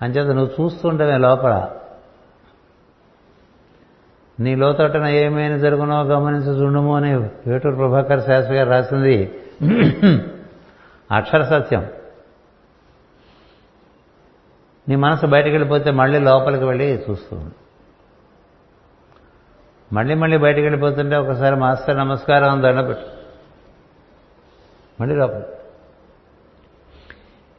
[0.01, 1.69] అంచేత నువ్వు చూస్తుండవే లోపల.
[4.39, 9.39] నీ లోతటన ఏమైనా జరుగునో గమనించి చూడము అని వేటూరు ప్రభాకర్ శాస్త్రి గారు రాసింది
[11.11, 11.87] అక్షర సత్యం.
[14.89, 17.55] నీ మనసు బయటకు వెళ్ళిపోతే మళ్ళీ లోపలికి వెళ్ళి చూస్తుంది
[19.93, 23.05] మళ్ళీ మళ్ళీ బయటకు వెళ్ళిపోతుంటే ఒకసారి మాస్టర్ నమస్కారం దండపెట్టు
[25.01, 25.43] మళ్ళీ లోపల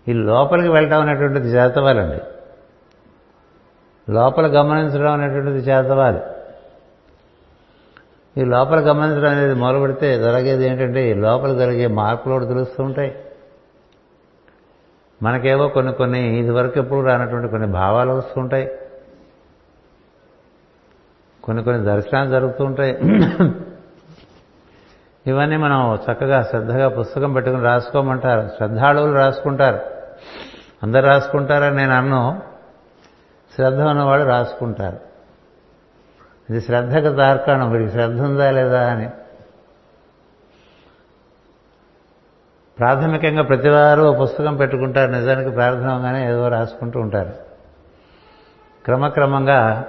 [0.08, 2.22] ఈ లోపలికి వెళ్ళటం అనేటువంటిది చేతవాలండి.
[4.12, 6.20] లోపల గమనించడం అనేటువంటిది చేతవాలి.
[8.36, 13.16] ఈ లోపల గమనించడం అనేది మొదలుపెడితే జరిగేది ఏంటంటే ఈ లోపల జరిగే మార్పులు కూడా తెలుస్తూ ఉంటాయి.
[15.22, 18.70] మనకేవో కొన్ని కొన్ని ఇదివరకు ఎప్పుడు రానటువంటి కొన్ని భావాలు వస్తుంటాయి
[21.44, 22.98] కొన్ని కొన్ని దర్శనాలు జరుగుతూ ఉంటాయి.
[25.26, 28.48] ఇవన్నీ మనం చక్కగా శ్రద్ధగా పుస్తకం పెట్టుకుని రాసుకోమంటారు.
[28.56, 29.78] శ్రద్ధాళువులు రాసుకుంటారు.
[30.82, 32.42] అందరు రాసుకుంటారని నేను అన్ను.
[33.54, 34.98] శ్రద్ధ ఉన్నవాడు రాసుకుంటారు.
[36.50, 37.70] ఇది శ్రద్ధకు తార్కాణం.
[37.70, 39.10] వీడికి శ్రద్ధ ఉందా లేదా అని.
[42.80, 45.10] ప్రాథమికంగా ప్రతివారు ఓ పుస్తకం పెట్టుకుంటారు.
[45.10, 47.32] నిజానికి ప్రార్థనగానే ఏదో రాసుకుంటూ ఉంటారు.
[48.84, 49.86] క్రమక్రమంగా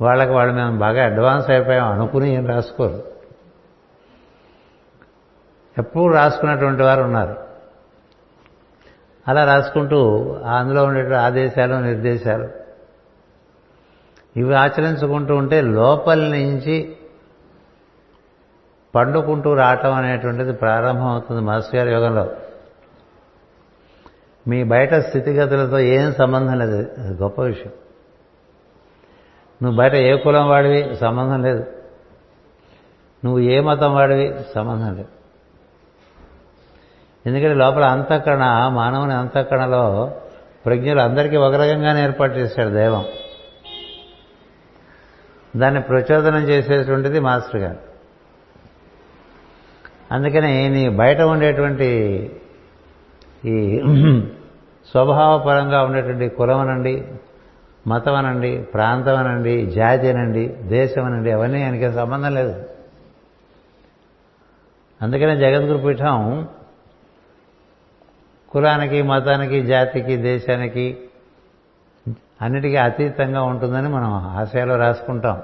[0.00, 1.92] వాళ్ళకి వాళ్ళు మేము బాగా అడ్వాన్స్ అయిపోయాం.
[1.92, 3.04] అనుకుని ఏం రాసుకోరు.
[5.78, 7.36] ఎప్పుడు రాసుకున్నటువంటి వారు ఉన్నారు.
[9.28, 12.48] అలా రాసుకుంటూ అందులో ఉండే ఆదేశాలు నిర్దేశాలు.
[14.36, 16.96] ఇవి ఆచరించుకుంటూ ఉంటే లోపల నుంచి
[18.94, 22.30] పండుకుంటూ రావటం అనేటువంటిది ప్రారంభం అవుతుంది మాస్టర్ గారి యోగంలో.
[24.48, 26.74] మీ బయట స్థితిగతులతో ఏం సంబంధం లేదు.
[26.74, 27.72] అది గొప్ప విషయం.
[29.62, 30.96] నువ్వు బయట ఏ కులం వాడివి?
[30.96, 31.66] సంబంధం లేదు.
[33.24, 34.34] నువ్వు ఏ మతం వాడివి?
[34.54, 35.08] సంబంధం లేదు.
[37.26, 40.14] ఎందుకంటే లోపల అంతఃకరణ మానవుని అంతఃకరణలో
[40.66, 43.04] ప్రజ్ఞలు అందరికీ ఒక రకంగానే ఏర్పాటు చేశాడు దైవం.
[45.56, 47.91] దాన్ని ప్రచోదనం చేసేటువంటిది మాస్టర్ గారు.
[50.12, 51.90] అందుకని నీ బయట ఉండేటువంటి
[53.44, 53.82] ఈ
[54.90, 57.04] స్వభావపరంగా ఉండేటువంటి కులం అనండి
[57.86, 62.54] మతం అనండి ప్రాంతం అనండి జాతి అనండి దేశం అనండి అవన్నీ ఆయనకి సంబంధం లేదు.
[65.02, 66.48] అందుకనే జగద్గురు పీఠం
[68.48, 70.98] కులానికి మతానికి జాతికి దేశానికి
[72.42, 75.42] అన్నిటికీ అతీతంగా ఉంటుందని మనం ఆశయాలో రాసుకుంటాం.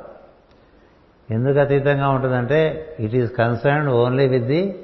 [1.31, 4.83] ఎందుకు అతీతంగా ఉంటుందంటే it is concerned only with the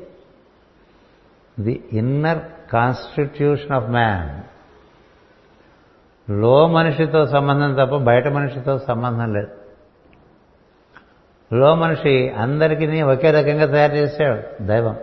[1.61, 2.39] the inner
[2.73, 9.49] constitution of మ్యాన్లో మనిషితో సంబంధం తప్ప బయట మనిషితో సంబంధం లేదు.
[11.53, 14.97] లో మనిషి అందరికీ ఒకే రకంగా తయారు చేశాడు దైవం.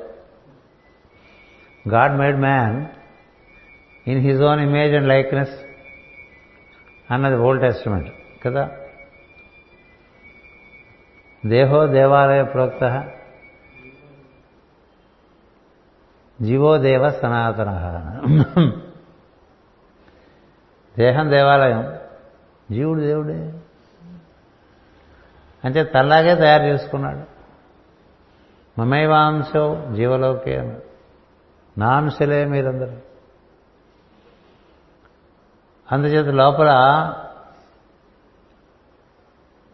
[1.90, 2.86] God made man
[4.10, 5.66] in his own image and likeness
[7.12, 8.08] అన్నది ఓల్డ్ టెస్టిమెంట్
[8.44, 8.72] కదా?
[11.46, 13.12] దేహో దేవాలయ ప్రోక్త
[16.42, 17.72] జీవో దేవ సనాతన.
[20.98, 22.00] దేహం దేవాలయం.
[22.72, 23.54] జీవుడు దేవుడే.
[25.66, 27.24] అంటే తల్లాగే తయారు చేసుకున్నాడు.
[28.82, 30.82] మమైవాంశో జీవలోకే
[31.78, 32.98] నాంశలే మీరందరూ.
[35.92, 36.70] అందుచేత లోపల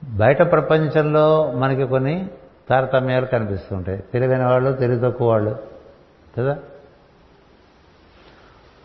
[0.03, 2.29] బయట ప్రపంచంలో మనకి కొన్ని
[2.69, 4.03] తారతమ్యాలు కనిపిస్తుంటాయి.
[4.13, 5.55] తెలివైన వాళ్ళు తెలివి తక్కువ వాళ్ళు.
[6.37, 6.59] కదా?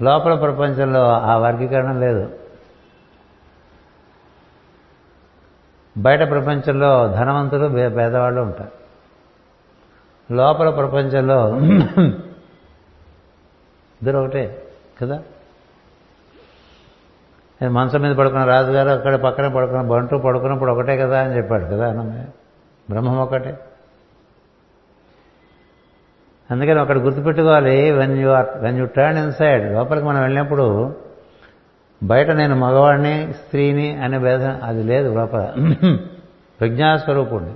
[0.02, 2.38] లోపల ప్రపంచంలో ఆ వర్గీకరణ లేదు.
[5.98, 8.82] బయట ప్రపంచంలో ధనవంతులు పేదవాళ్ళు ఉంటారు.
[10.32, 11.56] లోపల ప్రపంచంలో
[14.02, 14.62] ఇద్దరు ఒకటే
[15.02, 15.22] కదా?
[17.68, 22.24] మంచం మీద పడుకున్న రాజుగారు అక్కడ పక్కన పడుకున్న బంటు పడుకున్నప్పుడు ఒకటే కదా అని చెప్పాడు కదా అన్నమే
[22.90, 23.58] బ్రహ్మం ఒకటే.
[26.50, 30.96] అందుకని ఒకటి గుర్తుపెట్టుకోవాలి when you are when you turn inside లోపలికి మనం వెళ్ళినప్పుడు
[32.02, 35.52] బయట నేను మగవాడిని స్త్రీని అనే భేదం అది లేదు లోపల.
[36.60, 37.54] ప్రజ్ఞాస్వరూపుణ్ణి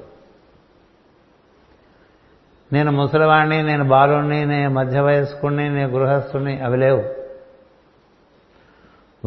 [2.72, 7.25] నేను ముసలివాణ్ణి నేను బాలుణ్ణి నేను మధ్య వయస్కుణ్ణి నేను గృహస్థుణ్ణి అవి లేవు.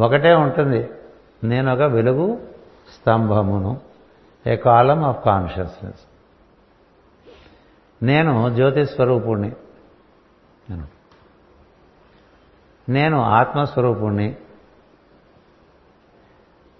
[0.00, 0.90] ఒకటే ఉంటుంది.
[1.44, 2.48] నేను ఒక వెలుగు
[2.94, 3.80] స్తంభమును
[4.46, 6.00] ఏ కాలం ఆఫ్ కాన్షియస్నెస్.
[8.02, 9.52] నేను జ్యోతి స్వరూపుణ్ణి.
[12.88, 14.36] నేను ఆత్మస్వరూపుణ్ణి.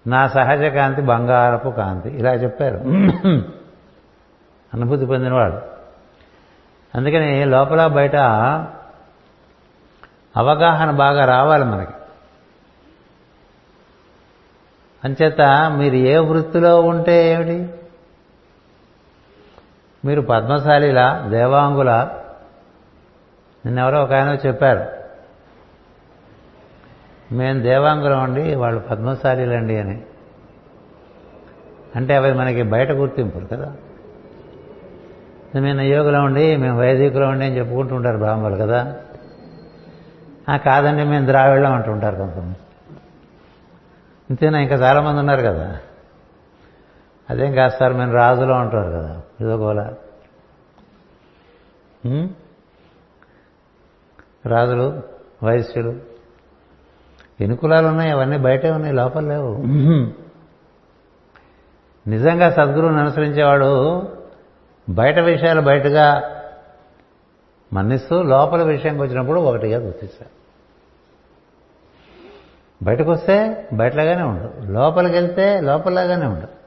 [0.07, 2.77] నా సహజ కాంతి బంగారపు కాంతి ఇలా చెప్పారు.
[4.73, 5.55] అనుభూతి పొందినవాడు.
[6.97, 8.15] అందుకని లోపల బయట
[10.37, 11.93] అవగాహన బాగా రావాలి మనకి.
[15.05, 15.41] అంచేత
[15.77, 17.69] మీరు ఏ వృత్తిలో ఉంటే ఏమిటి?
[20.05, 22.09] మీరు పద్మశాలిలా దేవాంగుల?
[23.65, 25.01] నిన్నెవరో ఒక ఆయన చెప్పారు.
[27.33, 30.01] మేము దేవాంగులం అండి వాళ్ళు పద్మశాలిలండి అని.
[31.95, 33.73] అంటే అవి మనకి బయట గుర్తింపులు కదా.
[35.55, 38.95] మేము యోగులం ఉండి మేము వైదికులం ఉండి అని చెప్పుకుంటూ ఉంటారు బ్రాహ్మణులు కదా.
[40.65, 42.55] కాదండి మేము ద్రావిళ్ళం అంటుంటారు కొంతమంది.
[44.31, 44.59] ఇంతేనా?
[44.59, 45.79] ఇంకా చాలామంది ఉన్నారు కదా.
[47.29, 49.21] అదేం కాదు సార్ మేము రాజులో అంటారు కదా.
[49.41, 49.93] ఇదోగోలా
[54.45, 55.03] రాజులు
[55.43, 55.93] వైశ్యులు
[57.41, 59.51] ఎన్ని కులాలు ఉన్నాయి అవన్నీ బయటే ఉన్నాయి లోపల లేవు.
[62.07, 63.71] నిజంగా సద్గురువుని అనుసరించేవాడు
[64.89, 66.07] బయట విషయాలు బయటగా
[67.73, 70.40] మన్నిస్తూ లోపల విషయంకి వచ్చినప్పుడు ఒకటిగా గుర్తిస్తారు
[72.83, 74.71] బయటకు వస్తే బయటలాగానే ఉండు.
[74.71, 76.61] లోపలికి వెళ్తే లోపలలాగానే ఉండు.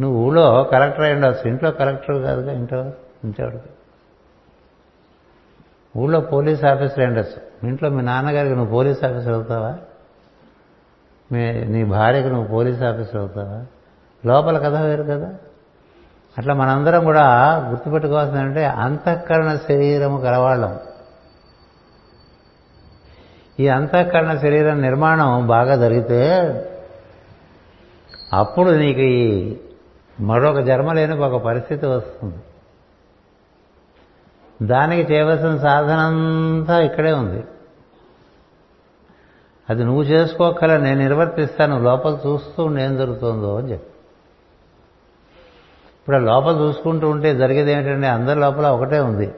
[0.00, 2.92] నువ్వు ఊళ్ళో కలెక్టర్ అయి ఉండవచ్చు ఇంట్లో కలెక్టర్ కాదుగా ఇంట్లో?
[3.24, 3.50] ఇంట్లో
[5.96, 7.68] ఊళ్ళో పోలీస్ ఆఫీసర్ ఉండొచ్చు.
[7.68, 9.78] ఇంట్లో మీ నాన్నగారికి నువ్వు పోలీస్ ఆఫీసర్ అవుతావా?
[11.32, 13.66] మీ నీ భార్యకు నువ్వు పోలీస్ ఆఫీసర్ అవుతావా?
[14.26, 15.34] లోపల కథ వేరు కదా?
[16.38, 20.78] అట్లా మనందరం కూడా గుర్తుపెట్టుకోవాల్సిందంటే అంతఃకరణ శరీరము కలవాళ్ళం
[23.60, 26.30] ఈ అంతఃకరణ శరీరం నిర్మాణం బాగా జరిగితే
[28.32, 29.56] అప్పుడు నీకు ఈ
[30.20, 32.34] మరొక జన్మ లేని ఒక పరిస్థితి వస్తుంది.
[34.66, 37.44] దానికి చేయవలసిన సాధన అంతా ఇక్కడే ఉంది.
[39.70, 43.90] అది నువ్వు చేసుకోగల నేను నిర్వర్తిస్తాను లోపల చూస్తూ ఏం జరుగుతుందో అని చెప్పి.
[46.00, 49.32] ఇప్పుడు ఆ లోపల చూసుకుంటూ ఉంటే జరిగేది ఏమిటంటే అందరి లోపల ఒకటే ఉంది.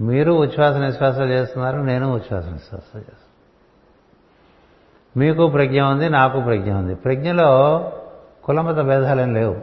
[0.00, 3.28] మీరు ఉచ్ఛ్వాస నిశ్వాసాలు చేస్తున్నారు నేను ఉచ్ఛ్వాస నిశ్వాసాలు చేస్తున్నాను
[5.16, 6.94] మీకు ప్రజ్ఞ ఉంది నాకు ప్రజ్ఞ ఉంది.
[6.94, 7.48] ప్రజ్ఞలో
[8.44, 9.56] కులమత భేదాలేం లేవు.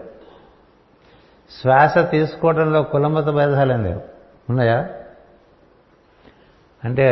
[1.62, 4.02] శ్వాస తీసుకోవడంలో కులమత భేదాలేం లేవు.
[4.50, 4.90] ఉన్నాయా?
[6.84, 7.08] అంటే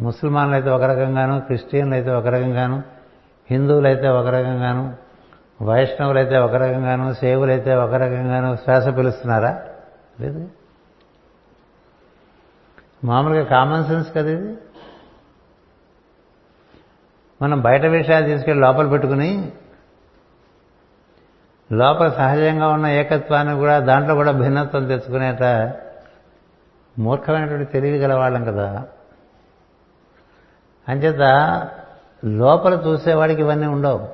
[0.00, 2.82] ముస్లిమానులు అయితే ఒక రకంగాను క్రిస్టియన్లు అయితే ఒక రకంగాను
[3.50, 4.94] హిందువులు అయితే ఒక రకంగాను
[5.62, 9.62] వైష్ణవులు అయితే ఒక రకంగాను సేవులు అయితే ఒక రకంగాను శ్వాస పిలుస్తున్నారా?
[10.20, 10.61] లేదు.
[13.04, 14.56] మామూలుగా కామన్ సెన్స్ కదా ఇది?
[17.42, 19.52] మనం బయట విషయాలు తీసుకెళ్ళి లోపల పెట్టుకుని
[21.72, 25.42] లోపల సహజంగా ఉన్న ఏకత్వాన్ని కూడా దాంట్లో కూడా భిన్నత్వం తెచ్చుకునేట
[26.98, 28.84] మూర్ఖమైనటువంటి తెలివి గల వాళ్ళం కదా.
[30.88, 31.20] అంచేత
[32.24, 34.08] లోపల చూసేవాడికి ఇవన్నీ ఉండవు.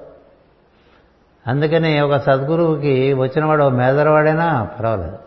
[1.47, 5.19] అందుకని ఒక సద్గురువుకి వచ్చినవాడు ఓ మేదరవాడైనా పర్వాలేదు.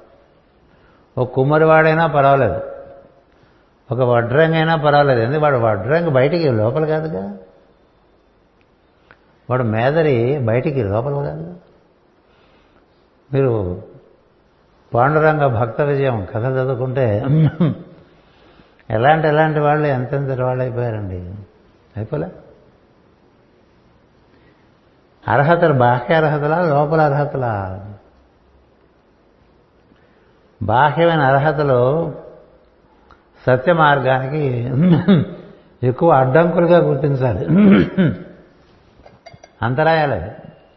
[1.18, 2.71] ఓ కుమ్మరివాడైనా పర్వాలేదు.
[3.92, 5.20] ఒక వడ్రంగి అయినా పర్వాలేదు.
[5.20, 5.42] ఎందుకు?
[5.42, 7.38] వాడు వడ్రంగి బయటికి లోపల కాదుగా.
[9.50, 11.56] వాడు మేదరి బయటికి లోపల కాదుగా
[13.34, 13.82] మీరు
[14.94, 17.24] పాండురంగ భక్త విజయం కథ చదువుకుంటే
[18.90, 21.34] ఎలాంటి ఎలాంటి వాళ్ళు ఎంతెంత వాళ్ళు అయిపోయారండి
[21.98, 22.28] అయిపోలే.
[25.28, 27.86] అర్హతలు బాహ్య అర్హతలా లోపల అర్హతలా?
[30.64, 32.12] బాహ్యమైన అర్హతలు
[33.46, 34.44] సత్య మార్గానికి
[35.88, 37.46] ఎక్కువ అడ్డంకులుగా గుర్తించాలి.
[39.62, 40.22] అంతరాయాలి.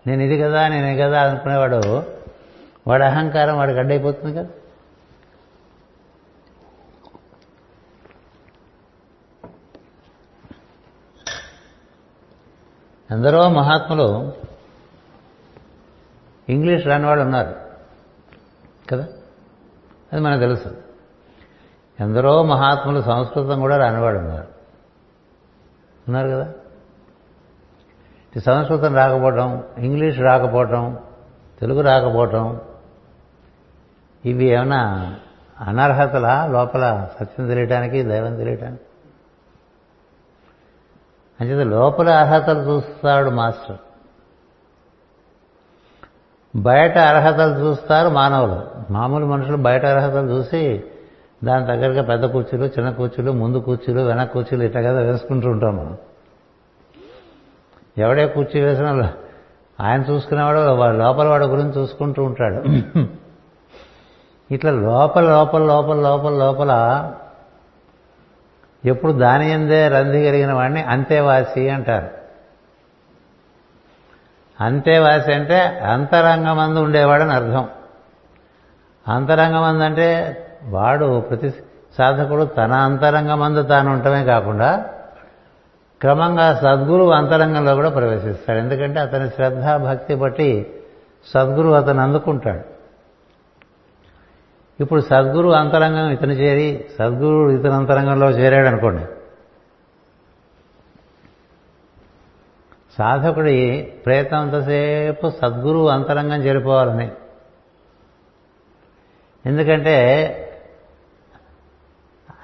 [0.07, 2.03] నేను ఇది కదా నేను ఇది కదా అనుకునేవాడు
[2.87, 4.49] వాడి అహంకారం వాడికి అడ్డైపోతుంది కదా.
[13.11, 14.33] ఎందరో మహాత్ములు
[16.49, 17.55] ఇంగ్లీష్ రాని వాళ్ళు ఉన్నారు
[18.91, 19.09] కదా.
[20.13, 20.84] అది మనకు తెలుసు.
[22.01, 24.49] ఎందరో మహాత్ములు సంస్కృతం కూడా రానివాడు ఉన్నారు.
[26.09, 26.53] ఉన్నారు కదా?
[28.47, 30.99] సంస్కృతం రాకపోవటం ఇంగ్లీష్ రాకపోవటం
[31.61, 32.61] తెలుగు రాకపోవటం
[34.25, 35.15] ఇవి ఏమైనా
[35.61, 38.83] అనర్హతల లోపల సత్యం తెలియటానికి దైవం తెలియటానికి?
[41.41, 43.77] అంచేత లోపల అర్హతలు చూస్తాడు మాస్టర్.
[46.57, 48.93] బయట అర్హతలు చూస్తారు మానవులు.
[48.93, 50.85] మామూలు మనుషులు బయట అర్హతలు చూసి
[51.45, 55.99] దాని దగ్గరగా పెద్ద కుర్చీలు చిన్న కుర్చీలు ముందు కుర్చీలు వెనక కుర్చీలు ఇట్లా కదా వేసుకుంటూ ఉంటాం మనం
[57.99, 59.13] ఎవడే కుర్చీ వేసినా
[59.81, 62.65] ఆయన చూసుకునేవాడు వాడు లోపల వాడి గురించి చూసుకుంటూ ఉంటాడు.
[64.55, 66.73] ఇట్లా లోపల లోపల లోపల లోపల లోపల
[68.85, 72.09] ఎప్పుడు దాని ఎందే రంది కలిగిన వాడిని అంతేవాసి అంటారు.
[74.61, 77.69] అంతేవాసి అంటే అంతరంగమందు ఉండేవాడని అర్థం.
[79.09, 81.51] అంతరంగమందు అంటే వాడు ప్రతి
[81.99, 84.85] సాధకుడు తన అంతరంగమందు తాను ఉండటమే కాకుండా
[86.01, 88.59] క్రమంగా సద్గురువు అంతరంగంలో కూడా ప్రవేశిస్తాడు.
[88.59, 90.75] ఎందుకంటే అతని శ్రద్ధ భక్తి బట్టి
[91.27, 92.75] సద్గురువు అతను అందుకుంటాడు.
[94.81, 99.05] ఇప్పుడు సద్గురు అంతరంగం ఇతను చేరి సద్గురుడు ఇతని అంతరంగంలో చేరాడు అనుకోండి
[102.99, 107.13] సాధకుడి ప్రయత్నం అంతసేపు సద్గురు అంతరంగం చేరిపోవాలని.
[109.47, 109.97] ఎందుకంటే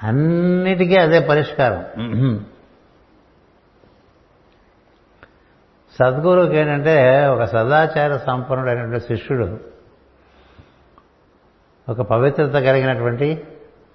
[0.03, 1.84] అన్నిటికీ అదే పరిష్కారం.
[5.98, 9.61] సద్గురువుకి ఏంటంటే ఒక సదాచార సంపన్నుడైనటువంటి శిష్యుడు
[11.88, 13.44] ఒక పవిత్రత కలిగినటువంటి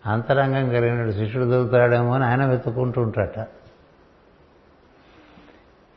[0.06, 3.47] అంతరంగం కలిగినటువంటి శిష్యుడు దొరుకుతాడేమో అని ఆయన వెతుక్కుంటూ ఉంటాట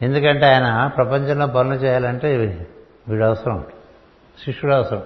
[0.02, 2.36] ఎందుకంటే ఆయన ప్రపంచంలో పనులు చేయాలంటే
[3.09, 3.64] వీడు అవసరం.
[4.44, 5.02] శిష్యుడు అవసరం.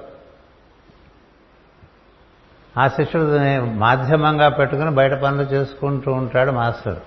[2.80, 6.98] ఆ శిష్యుడిని మాధ్యమంగా పెట్టుకుని బయట పనులు చేసుకుంటూ ఉంటాడు మాస్టర్.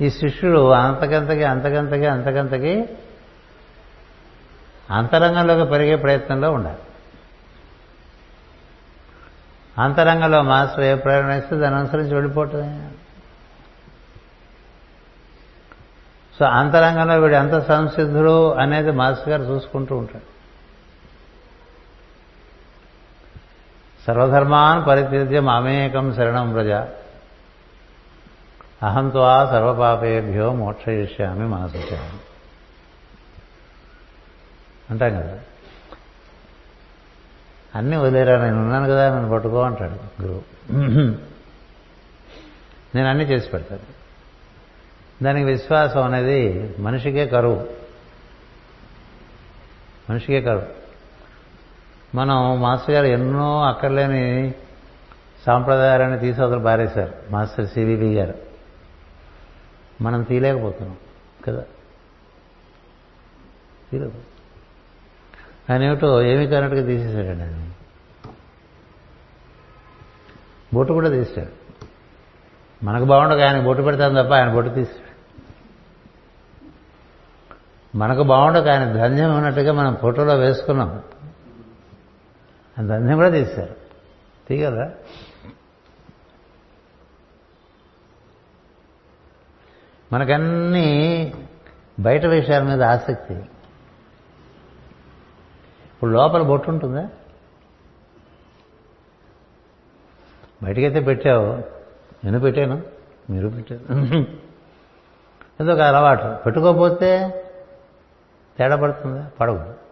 [0.00, 2.88] ఈ శిష్యుడు అంతకంతకి అంతకంతకి అంతకంతకి
[4.90, 6.78] అంతరంగంలోకి పెరిగే ప్రయత్నంలో ఉండాలి.
[9.78, 12.90] అంతరంగంలో మాస్టర్ ఏ ప్రేరణ ఇస్తే దాని అనుసరించి వెళ్ళిపోతుంది
[16.38, 20.33] సో అంతరంగంలో వీడు ఎంత సంసిద్ధుడు అనేది మాస్టర్ గారు చూసుకుంటూ ఉంటాడు.
[24.06, 26.70] సర్వధర్మాన్ పరిత్యజ్య మామేకం శరణం వ్రజ.
[28.82, 32.18] అహంత్వా సర్వపాపేభ్యో మోక్షయిష్యామి మాసుచామి
[34.90, 35.38] అంటాం కదా.
[37.74, 38.44] అన్నీ వదిలేరా?
[38.44, 40.42] నేను ఉన్నాను కదా నన్ను పట్టుకో అంటాడు గురువు.
[42.96, 44.04] నేను అన్నీ చేసి పెడతాను.
[45.24, 47.68] దానికి విశ్వాసం అనేది మనిషికే కరువు.
[50.10, 50.83] మనిషికే కరువు.
[52.14, 54.54] మనం మాస్టర్ గారు ఎన్నో అక్కర్లేని
[55.46, 57.12] సాంప్రదాయాలని తీసి అవతల పారేశారు.
[57.30, 58.34] మాస్టర్ సివివి గారు.
[60.00, 60.96] మనం తీయలేకపోతున్నాం
[61.44, 61.64] కదా?
[63.90, 64.34] తీయలేకపోతున్నాం.
[65.70, 67.70] ఆయన ఏమిటో ఏమి కానట్టుగా తీసేశాడండి ఆయన.
[70.74, 71.64] బొట్టు కూడా తీశాడు.
[72.84, 75.14] మనకు బాగుండక ఆయన బొట్టు పెడతాను తప్ప ఆయన బొట్టు తీశాడు.
[77.96, 81.02] మనకు బాగుండక ఆయన ధన్యం ఉన్నట్టుగా మనం ఫోటోలో వేసుకున్నాం.
[82.78, 83.76] ఆ కూడా తీశారు
[84.48, 84.92] తీయగలరా
[90.12, 91.32] మనకన్నీ
[92.00, 93.34] బయట విషయాల మీద ఆసక్తి.
[95.94, 97.08] ఇప్పుడు లోపల బొట్టు ఉంటుందా?
[100.62, 101.46] బయటకైతే పెట్టావు.
[102.24, 102.82] నేను పెట్టాను.
[103.30, 103.94] మీరు పెట్టారు.
[105.62, 106.42] ఏదో ఒక అలవాటు.
[106.46, 107.42] పెట్టుకోకపోతే
[108.58, 109.30] తేడా పడుతుందా?
[109.40, 109.83] పడవు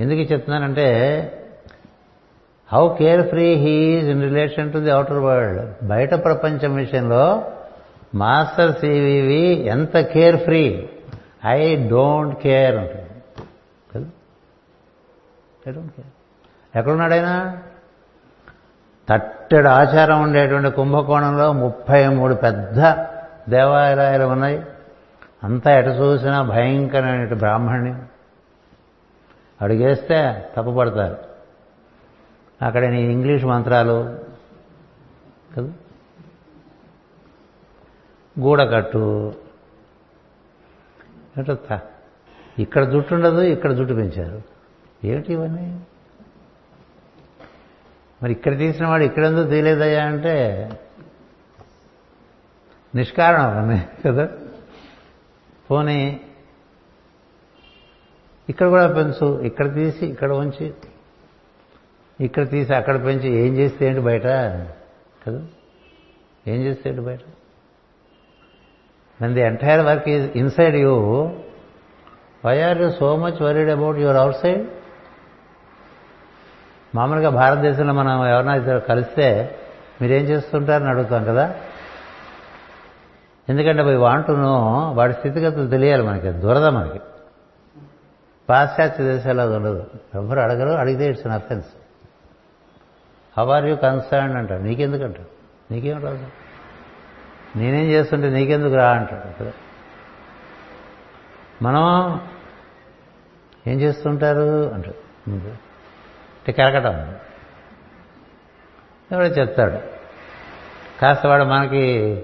[0.00, 0.86] ఎందుకు చెప్తున్నానంటే
[2.72, 2.96] how
[3.28, 7.52] carefree he is in relation to the outer world బయట ప్రపంచం విషయంలో
[8.14, 10.88] మాస్టర్ సివివి ఎంత carefree
[11.46, 13.10] I don't care ఉంటుంది
[13.94, 14.06] కదా
[15.68, 16.10] ఐ డోంట్ కేర్
[16.76, 17.56] ఎక్కడున్నాడైనా
[19.08, 22.80] తట్టెడు ఆచారం ఉండేటువంటి కుంభకోణంలో ముప్పై మూడు పెద్ద
[23.48, 24.62] దేవాలయాలు ఉన్నాయి.
[25.44, 28.08] అంతా ఎటు చూసినా భయంకరమైన బ్రాహ్మణ్యం
[29.60, 31.16] అడిగేస్తే తప్పుపడతారు.
[32.64, 34.18] అక్కడ నీ ఇంగ్లీష్ మంత్రాలు
[35.56, 35.72] కదా?
[38.40, 39.34] గూడకట్టు.
[41.38, 41.78] ఏంటో
[42.58, 44.42] ఇక్కడ జుట్టు ఉండదు ఇక్కడ జుట్టు పెంచారు.
[45.04, 45.80] ఏమిటి ఇవన్నీ?
[48.22, 50.68] మరి ఇక్కడ తీసిన వాడు ఇక్కడెందుకు తీయలేదయ్యా అంటే
[52.94, 54.28] నిష్కారణం అవన్నీ కదా?
[55.70, 56.20] పోనీ
[58.48, 60.74] ఇక్కడ కూడా పెంచు ఇక్కడ తీసి ఇక్కడ ఉంచి.
[62.20, 64.26] ఇక్కడ తీసి అక్కడ పెంచి ఏం చేస్తే ఏంటి బయట?
[65.26, 65.42] కదా?
[66.46, 67.20] ఏం చేస్తే ఏంటి బయట?
[69.20, 70.94] And the entire work is inside you
[72.46, 74.66] why are you so much worried about your outside
[76.94, 79.58] మామూలుగా భారతదేశంలో మనం ఎవరైనా కలిస్తే
[80.02, 81.54] మీరేం చేస్తుంటారని అడుగుతాం కదా?
[83.48, 84.54] ఎందుకంటే పోయి వాంటును
[84.92, 87.00] వాడి స్థితిగతులు తెలియాలి మనకి దురద మనకి.
[88.48, 89.90] పాశ్చాత్య దేశాల్లో అది ఉండదు.
[90.14, 91.66] ఎవరు అడగరు అడిగితే it's an offence
[93.38, 94.62] how are you concern అంటాడు.
[94.62, 95.28] నీకెందుకు అంటారు
[95.72, 96.26] నీకేం రాదు
[97.56, 99.42] నేనేం చేస్తుంటే నీకెందుకు రా అంటాడు.
[99.42, 99.52] కదా
[101.62, 102.20] మనం
[103.66, 104.74] ఏం చేస్తుంటారు?
[104.74, 105.34] అంటాడు.
[105.40, 107.14] అంటే కరకటం.
[109.12, 109.78] ఎవడో చెప్తాడు.
[111.00, 112.22] కాస్త వాడు మనకి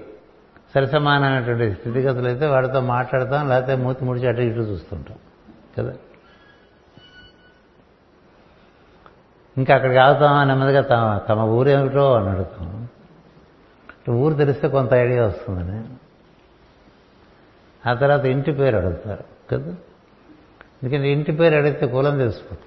[0.75, 5.17] సరిసమానమైనటువంటి స్థితిగతులు అయితే వాడితో మాట్లాడతాం లేకపోతే మూతి ముడిచి అటు ఇటు చూస్తుంటాం.
[5.77, 5.93] కదా?
[9.57, 12.87] ఇంకా అక్కడికి ఆగుతాం నెమ్మదిగా తమ తమ ఊరేమిటో అని అడుగుతాం.
[14.09, 15.83] ఊరు తెలిస్తే కొంత ఐడియా వస్తుందని.
[17.89, 19.75] ఆ తర్వాత ఇంటి పేరు అడుగుతారు కదా?
[20.83, 22.65] ఎందుకంటే ఇంటి పేరు అడిగితే కులం తెలిసిపోతుంది.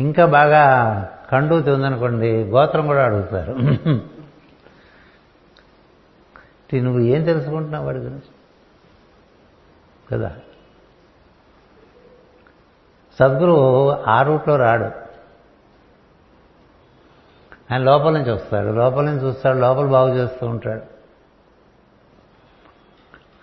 [0.00, 0.62] ఇంకా బాగా
[1.32, 3.52] కండూతి ఉందనుకోండి గోత్రం కూడా అడుగుతారు.
[6.74, 8.28] నువ్వు ఏం తెలుసుకుంటున్నావు వాడి గురించి?
[10.12, 10.36] కదా?
[13.18, 14.84] సద్గురు ఆ రూట్లో రాడు.
[17.72, 18.68] ఆయన లోపల నుంచి వస్తాడు.
[18.68, 19.58] లోపల నుంచి చూస్తాడు.
[19.58, 20.82] లోపల బాగు చేస్తూ ఉంటాడు.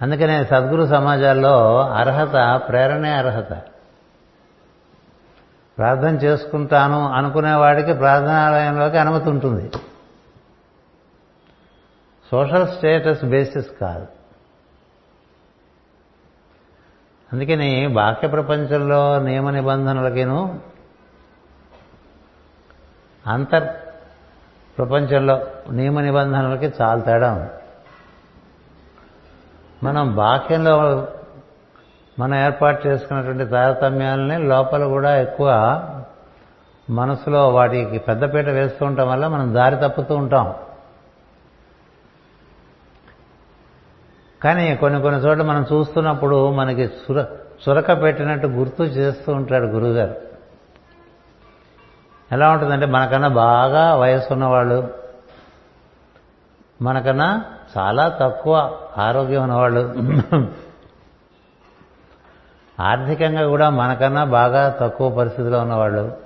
[0.01, 3.61] అందుకనే సద్గురు సమాజాల్లో అర్హత ప్రేరణే అర్హత.
[5.77, 9.71] ప్రార్థన చేసుకుంటాను అనుకునేవాడికి ప్రార్థనాలయంలోకి అనుమతి ఉంటుంది.
[12.31, 14.07] సోషల్ స్టేటస్ బేసిస్ కాదు.
[17.33, 20.59] అందుకని బాహ్య ప్రపంచంలో నియమ నిబంధనలకిను
[23.27, 23.67] అంతర్
[24.77, 25.41] ప్రపంచంలో
[25.71, 27.49] నియమ నిబంధనలకి చాలా తేడా ఉంది.
[29.83, 31.07] మనం బాహ్యంలో
[32.19, 35.49] మనం ఏర్పాటు చేసుకున్నటువంటి తారతమ్యాలని లోపల కూడా ఎక్కువ
[36.89, 40.53] మనసులో వాటికి పెద్దపీట వేస్తూ ఉండటం వల్ల మనం దారి తప్పుతూ ఉంటాం.
[44.43, 47.25] కానీ కొన్ని కొన్ని చోట్ల మనం చూస్తున్నప్పుడు మనకి సుర
[47.63, 50.15] చురక పెట్టినట్టు గుర్తు చేస్తూ ఉంటాడు గురువుగారు
[52.31, 54.87] ఎలా ఉంటుందంటే మనకన్నా బాగా వయసు ఉన్నవాళ్ళు
[56.81, 57.45] మనకన్నా
[57.77, 59.83] చాలా తక్కువ ఆరోగ్యం ఉన్నవాళ్ళు
[62.79, 66.17] ఆర్థికంగా కూడా మనకన్నా బాగా తక్కువ పరిస్థితిలో ఉన్నవాళ్ళు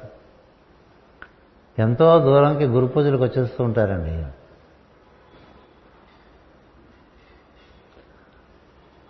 [1.80, 4.14] ఎంతో దూరంకి గురు పూజలకు వచ్చేస్తూ ఉంటారండి.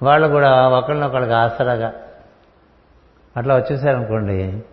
[0.01, 1.93] వాళ్ళు కూడా ఒకళ్ళనొకళ్ళకి ఆసరాగా.
[3.37, 4.63] అట్లా వచ్చేసారనుకోండి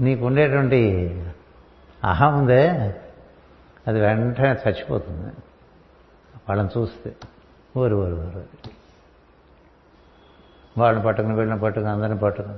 [0.00, 0.80] నీకుండేటువంటి
[2.04, 2.68] అహం ఉందే
[3.88, 5.32] అది వెంటనే చచ్చిపోతుంది.
[6.48, 7.16] వాళ్ళని చూస్తే
[7.76, 8.42] ఊరు ఊరు ఊరు
[10.78, 12.54] వాళ్ళని పట్టుకుని వీళ్ళని పట్టుకుని అందరిని పట్టుకుని.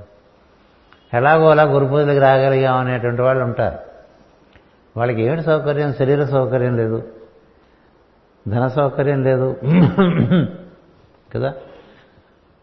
[1.16, 3.78] ఎలాగో అలా గురు పూజలకు రాగలిగాం అనేటువంటి వాళ్ళు ఉంటారు.
[4.96, 7.12] వాళ్ళకి ఏమిటి సౌకర్యం శరీర సౌకర్యం లేదు.
[8.48, 9.56] ధన సౌకర్యం లేదు.
[11.34, 11.54] కదా?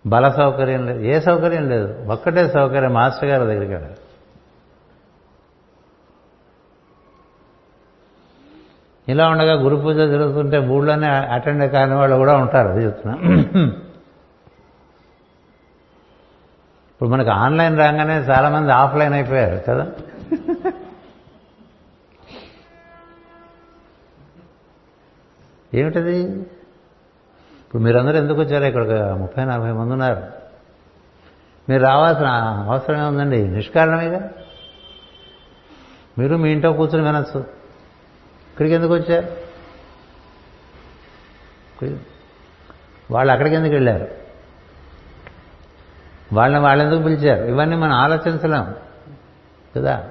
[0.05, 0.99] బల సౌకర్యం లేదు.
[0.99, 2.11] ఏ సౌకర్యం లేదు?
[2.11, 3.95] ఒక్కటే సౌకర్యం మాస్టర్ గారి దగ్గరికి వెళ్ళాలి.
[9.07, 13.17] ఇలా ఉండగా గురు పూజ జరుగుతుంటే ఊళ్ళోనే అటెండ్ కాని వాళ్ళు కూడా ఉంటారు అది చెప్తున్నా.
[16.91, 19.91] ఇప్పుడు మనకు ఆన్లైన్ రాగానే చాలామంది ఆఫ్లైన్ అయిపోయారు కదా?
[25.73, 26.45] ఏమిటది?
[27.71, 30.23] ఇప్పుడు మీరందరూ ఎందుకు వచ్చారు ఇక్కడ ముప్పై నలభై మంది ఉన్నారు.
[31.69, 32.25] మీరు రావాల్సిన
[32.69, 33.47] అవసరం ఏముందండి?
[33.47, 34.29] నిష్కారణమేగా?
[36.17, 37.39] మీరు మీ ఇంట్లో కూర్చొని వినొచ్చు.
[38.51, 39.27] ఇక్కడికి ఎందుకు వచ్చారు?
[43.11, 44.07] వాళ్ళు అక్కడికి ఎందుకు వెళ్ళారు?
[46.33, 47.45] వాళ్ళని వాళ్ళెందుకు పిలిచారు?
[47.45, 48.75] ఇవన్నీ మనం ఆలోచించలేం.
[49.75, 50.09] కదా?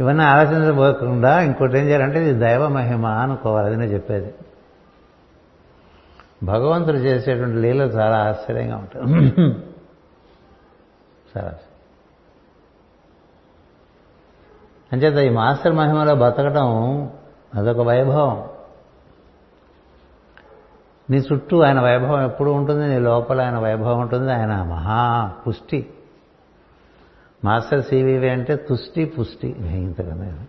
[0.00, 4.34] ఇవన్నీ ఆలోచించబోకుండా ఇంకోటి ఏం చేయాలంటే ఇది దైవ మహిమ అనుకోవాలి అది నేను చెప్పేది.
[6.42, 9.04] భగవంతుడు చేసేటువంటి లీలలు చాలా ఆశ్చర్యంగా ఉంటాయి.
[11.36, 11.52] చాలా
[14.92, 17.02] అంచేత ఈ మాస్టర్ మహిమలో బతకడం
[17.54, 18.48] అదొక వైభవం.
[21.10, 25.90] నీ చుట్టూ ఆయన వైభవం ఎప్పుడు ఉంటుంది నీ లోపల ఆయన వైభవం ఉంటుంది ఆయన మహా పుష్టి.
[27.44, 30.46] మాస్టర్ సివివి అంటే తుష్టి పుష్టి ఇంతకన్నా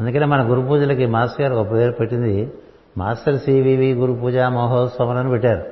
[0.00, 2.52] అందుకనే మన గురు పూజలకి మాస్టర్ గారు ఒక పేరు పెట్టింది
[2.98, 5.66] మాస్టర్ సివివి గురు పూజ మహోత్సవం అని పెట్టారు.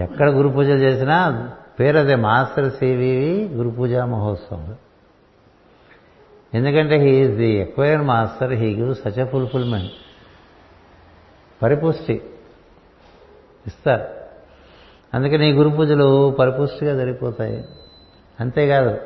[0.00, 1.50] ఎక్కడ గురు పూజలు చేసినా
[1.80, 4.76] పేరు అదే మాస్టర్ సివివి గురు పూజ మహోత్సవం.
[6.54, 9.92] ఎందుకంటే he's the acquire master he give such a fulfilment
[11.62, 12.22] పరిపుష్టి
[13.66, 14.04] ఇస్తారు.
[15.14, 17.64] అందుకని ఈ గురు పూజలు పరిపుష్టిగా జరిగిపోతాయి.
[18.40, 18.98] అంతేకాదు.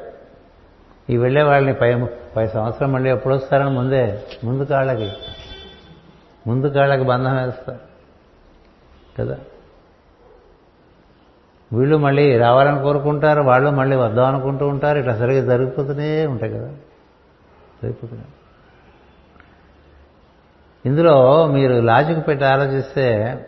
[1.10, 2.06] ఈ వెళ్ళే వాళ్ళని పై
[2.36, 5.12] పై సంవత్సరం మళ్ళీ ఎప్పుడు వస్తారని ముందే ముందు కాళ్ళకి.
[6.46, 7.92] ముందు కాళ్ళకి బంధం వేస్తారు.
[9.18, 9.38] కదా?
[11.72, 16.68] వీళ్ళు మళ్ళీ రావాలని కోరుకుంటారు వాళ్ళు మళ్ళీ వద్దాం అనుకుంటూ ఉంటారు ఇట్లా సరిగ్గా జరిగిపోతూనే ఉంటాయి కదా?
[17.82, 18.30] జరిగిపోతున్నాయి
[20.86, 23.38] ఇందులో మీరు లాజిక్ పెట్టి ఆలోచిస్తే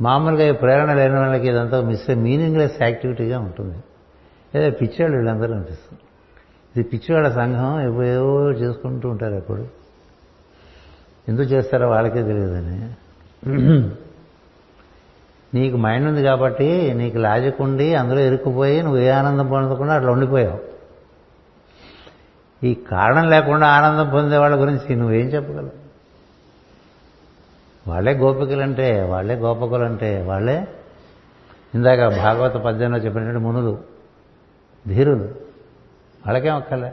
[0.00, 3.78] మామూలుగా ఈ ప్రేరణ లేని వాళ్ళకి ఇదంతా మిస్ మీనింగ్లెస్ యాక్టివిటీగా ఉంటుంది.
[4.56, 6.00] ఏదో పిచ్చివాళ్ళు వీళ్ళందరూ అనిపిస్తుంది
[6.76, 7.70] ఇది పిచ్చివాళ్ళ సంఘం
[8.12, 9.64] ఏవో చేసుకుంటూ ఉంటారు ఎప్పుడు
[11.28, 12.78] ఎందుకు చేస్తారో వాళ్ళకే తెలియదని.
[15.54, 20.60] నీకు మైండ్ ఉంది కాబట్టి నీకు లాజిక్ ఉండి అందులో ఇరుక్కుపోయి నువ్వు ఏ ఆనందం పొందకుండా అట్లా ఉండిపోయావు.
[22.66, 25.76] ఈ కారణం లేకుండా ఆనందం పొందే వాళ్ళ గురించి నువ్వేం చెప్పగలవు?
[27.88, 30.58] వాళ్ళే గోపికలంటే వాళ్ళే గోపకులంటే వాళ్ళే
[31.74, 33.93] ఇందాక భాగవత పద్యంలో చెప్పినటువంటి మునులు
[34.88, 35.24] ధీరులు.
[36.26, 36.92] వాళ్ళకేం ఒక్కలే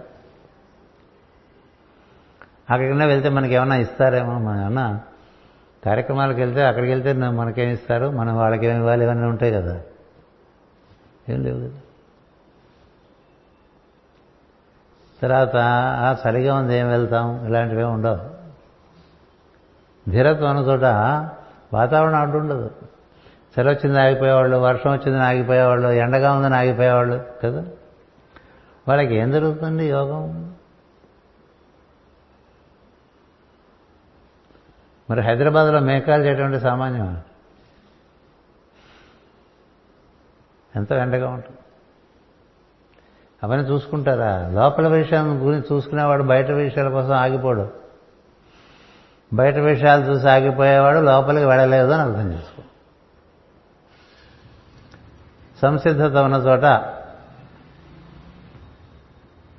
[2.70, 5.02] అక్కడికన్నా వెళ్తే మనకి ఏమైనా ఇస్తారేమో మన ఏమన్నా
[5.86, 8.08] కార్యక్రమాలకు వెళ్తే అక్కడికి వెళ్తే మనకేం ఇస్తారు?
[8.08, 9.06] మనం వాళ్ళకి ఏమి ఇవ్వాలి?
[9.06, 9.82] ఇవన్నీ ఉంటాయి కదా.
[11.30, 11.70] ఏం లేవు కదా.
[15.22, 15.56] తర్వాత
[16.00, 17.48] ఆ చలిగా ఉంది ఏం వెళ్తాం?
[17.48, 18.42] ఇలాంటివి ఉండవు.
[20.10, 20.84] ధీరత్వం అన్న చోట
[21.74, 22.72] వాతావరణం అడ్డుండదు
[23.60, 27.66] చలి వచ్చింది ఆగిపోయేవాళ్ళు వర్షం వచ్చిందని ఆగిపోయేవాళ్ళు ఎండగా ఉందని ఆగిపోయేవాళ్ళు కదా.
[28.92, 30.56] వాళ్ళకి ఏం జరుగుతుంది యోగం?
[35.10, 37.22] మరి హైదరాబాద్లో మేకాలు చేయటువంటి సామాన్యం.
[40.76, 41.58] ఎంత ఎండగా ఉంటుంది.
[43.44, 44.48] అవన్నీ చూసుకుంటారా?
[44.48, 47.72] లోపల విషయం గురించి చూసుకునేవాడు బయట విషయాల కోసం ఆగిపోడు.
[49.34, 52.64] బయట విషయాలు చూసి ఆగిపోయేవాడు లోపలికి వెళ్ళలేదు అని అర్థం చేసుకో.
[55.62, 56.96] సంసిద్ధత ఉన్న చోట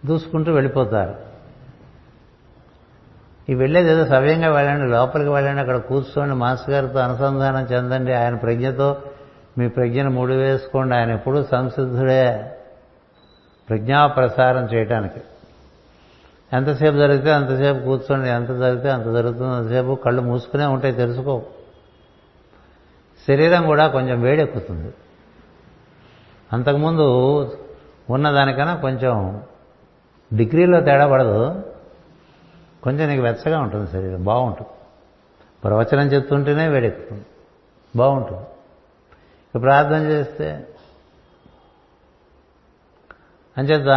[0.07, 1.15] దూసుకుంటూ వెళ్ళిపోతారు.
[3.49, 8.13] ఈ వెళ్ళేది ఏదో సవ్యంగా వెళ్ళండి లోపలికి వెళ్ళండి అక్కడ కూర్చోండి మాస్టర్ గారితో అనుసంధానం చెందండి.
[8.13, 9.03] ఆయన ప్రజ్ఞతో
[9.59, 12.57] మీ ప్రజ్ఞను ముడి వేసుకోండి ఆయన ఎప్పుడూ సంసిద్ధుడే.
[13.69, 15.21] ప్రజ్ఞా ప్రసారం చేయటానికి.
[16.53, 21.43] ఎంతసేపు జరిగితే అంతసేపు కూర్చోండి ఎంత జరిగితే అంత జరుగుతుంది అంతసేపు కళ్ళు మూసుకునే ఉంటాయి తెలుసుకో.
[23.29, 24.95] శరీరం కూడా కొంచెం వేడెక్కుతుంది.
[26.53, 27.07] అంతకుముందు
[28.11, 29.43] ఉన్నదానికన్నా కొంచెం
[30.35, 31.63] డిగ్రీలో తేడా పడదు.
[32.83, 34.71] కొంచెం నీకు వెచ్చగా ఉంటుంది శరీరం బాగుంటుంది.
[35.65, 37.27] ప్రవచనం చెప్తుంటేనే వేడెక్కుతుంది.
[37.97, 38.47] బాగుంటుంది.
[39.59, 40.69] ప్రార్థన చేస్తే
[43.59, 43.89] అంచేత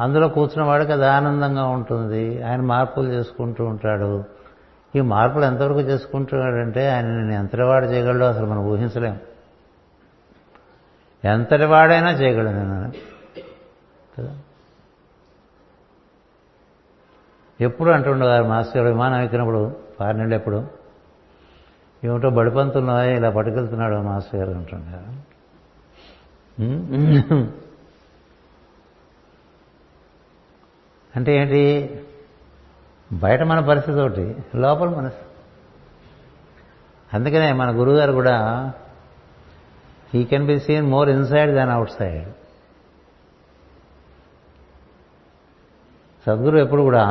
[0.00, 2.42] అందులో కూర్చున్న వాడికి అది ఆనందంగా ఉంటుంది.
[2.42, 4.24] ఆయన మార్పులు చేసుకుంటూ ఉంటాడు.
[4.96, 9.18] ఈ మార్పులు ఎంతవరకు చేసుకుంటున్నాడంటే ఆయన నేను ఎంతటి వాడు చేయగలడో అసలు మనం ఊహించలేము
[11.24, 13.13] ఎంతటి వాడైనా చేయగలడు నేను.
[17.60, 19.60] ఎప్పుడు అంటుండేవారు మాస్టర్ గారు విమానం ఎక్కినప్పుడు
[19.98, 20.58] ఫారిన్ ఎప్పుడు?
[22.02, 25.12] ఏమిటో బడిపంతున్నా ఇలా పట్టుకెళ్తున్నాడు మాస్టర్ గారు అంటుండారు
[31.14, 31.60] అంటే ఏంటి?
[33.10, 34.24] బయట మన పరిస్థితి ఒకటి
[34.56, 35.22] లోపల మనసు
[37.10, 38.36] అందుకనే మన గురువుగారు కూడా
[40.12, 42.26] he can be seen more inside than outside
[46.26, 47.04] Sadguru ఎప్పుడు కూడా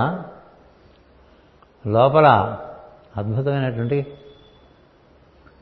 [1.88, 2.58] లోపల
[3.18, 4.18] అద్భుతమైనటువంటి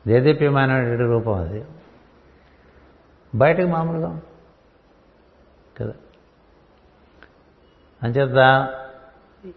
[0.06, 1.64] దేదీప్యమైనటువంటి రూపం అది.
[3.34, 4.20] బయటకు మామూలుగా
[5.80, 5.92] కదా.
[8.02, 8.68] అంచేత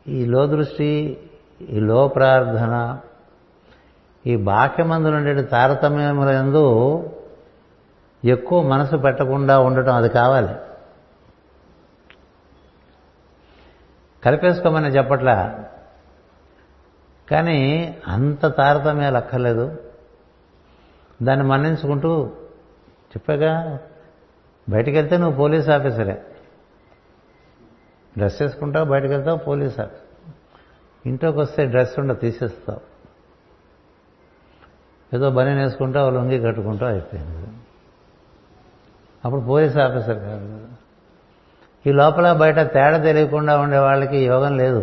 [0.08, 1.18] ఈ లో దృష్టి
[1.62, 3.00] ఈ లో ప్రార్థన
[4.28, 7.04] ఈ బాహ్యమందులు ఉండే తారతమ్యములందు
[8.26, 10.56] ఎక్కువ మనసు పెట్టకుండా ఉండటం అది కావాలి.
[14.24, 15.64] కలిపేసుకోమని చెప్పట్లా
[17.32, 17.58] కానీ
[18.08, 19.80] అంత తారతమ్యాలు అక్కర్లేదు
[21.24, 22.26] దాన్ని మన్నించుకుంటూ
[23.10, 23.80] చెప్పాగా
[24.70, 26.26] బయటికి వెళ్తే నువ్వు పోలీస్ ఆఫీసరే.
[28.18, 30.06] డ్రెస్ వేసుకుంటావు బయటకు వెళ్తావు పోలీస్ ఆఫీసర్
[31.08, 32.82] ఇంట్లోకి వస్తే డ్రెస్ ఉండవు తీసేస్తావు.
[35.16, 37.48] ఏదో బనీ వేసుకుంటావు లొంగి కట్టుకుంటావు అయిపోయింది.
[39.26, 40.68] అప్పుడు పోలీస్ ఆఫీసర్ కాదు.
[41.88, 44.82] ఈ లోపల బయట తేడా తెలియకుండా ఉండే వాళ్ళకి యోగం లేదు.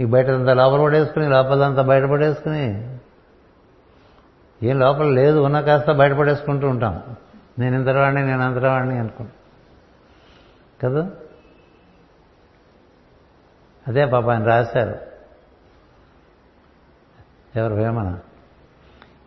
[0.00, 2.98] ఈ బయటంతా లోపల పడేసుకుని లోపలంతా బయట పడేసుకుని.
[4.62, 7.02] ఏం లోపల లేదు ఉన్న కాస్త బయటపడేసుకుంటూ ఉంటాం.
[7.58, 9.32] నేను ఇంతవాడిని నేను అంతవాడిని అనుకుంటా.
[10.82, 11.10] కదా?
[13.88, 14.94] అదే పాప ఆయన రాశారు.
[17.56, 18.18] ఎవరు వేమన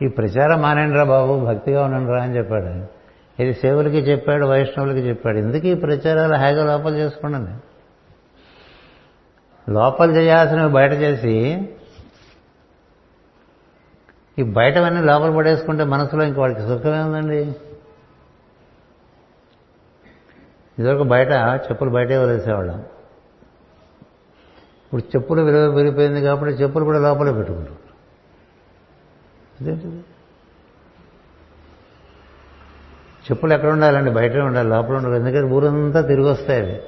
[0.01, 3.01] ఈ ప్రచారం మానేండ్రా బాబు భక్తిగా ఉండండిరా అని చెప్పాడు
[3.41, 5.37] ఇది సేవులకి చెప్పాడు వైష్ణవులకి చెప్పాడు.
[5.37, 7.70] ఎందుకు ఈ ప్రచారాలు హాయిగా లోపల చేసుకోండి
[9.69, 11.69] లోపల చేయాల్సినవి బయట చేసి
[14.39, 17.55] ఈ బయటవన్నీ లోపల పడేసుకుంటే మనసులో ఇంక వాడికి సుఖమే ఉందండి
[20.79, 21.31] ఇదివరకు బయట
[21.71, 22.79] చెప్పులు బయటే వదిలేసేవాళ్ళం.
[24.85, 27.75] ఇప్పుడు చెప్పులు విలువ పెరిగిపోయింది కాబట్టి చెప్పులు కూడా లోపలే పెట్టుకుంటారు.
[29.61, 30.03] అదేంటిది?
[33.31, 34.11] చెప్పులు ఎక్కడ ఉండాలండి?
[34.11, 35.15] బయటే ఉండాలి లోపల ఉండాలి.
[35.15, 36.81] ఎందుకంటే ఊరంతా తిరిగి వస్తాయి అవి.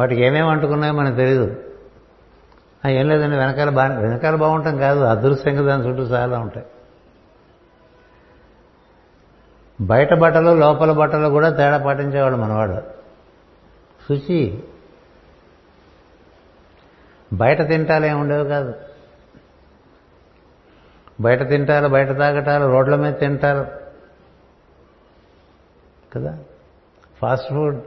[0.00, 1.64] వాటికి ఏమేమి అంటుకున్నాయో మనకు తెలియదు
[2.88, 6.66] ఏం లేదండి వెనకాల బా వెనకాల బాగుంటాం కాదు అదృశ్యంగా దాని చుట్టూ చాలా ఉంటాయి.
[9.80, 12.74] బయట బట్టలు లోపల బట్టలు కూడా తేడా పాటించేవాడు మనవాడు
[14.08, 14.64] శుచి
[17.32, 18.74] బయట తింటాలు ఏమి ఉండేవి కాదు.
[21.20, 23.66] బయట తింటారు బయట తాగటాలు రోడ్ల మీద తింటారు
[26.12, 26.38] కదా?
[27.20, 27.80] Fast food.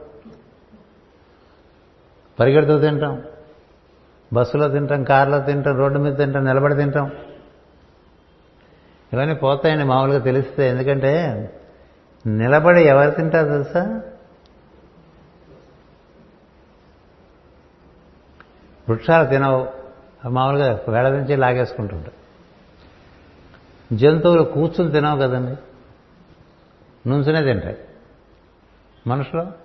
[2.40, 3.22] పరిగెడుతూ తింటాం.
[4.32, 7.12] బస్సులో తింటాం కార్లో తింటాం రోడ్డు మీద తింటాం నిలబడి తింటాం.
[9.12, 11.22] ఇవన్నీ పోతాయండి మామూలుగా తెలిస్తే ఎందుకంటే
[12.26, 14.00] నిలబడి ఎవరు తింటారు తెలుసా?
[18.88, 19.68] వృక్షాలు తినవు.
[20.28, 22.14] మామూలుగా వేళ నుంచి లాగేసుకుంటుంటాయి
[23.98, 25.56] జంతువులు కూర్చుని తినవు కదండి.
[27.08, 27.78] నుంచునే తింటాయి.
[29.06, 29.63] మనుషులు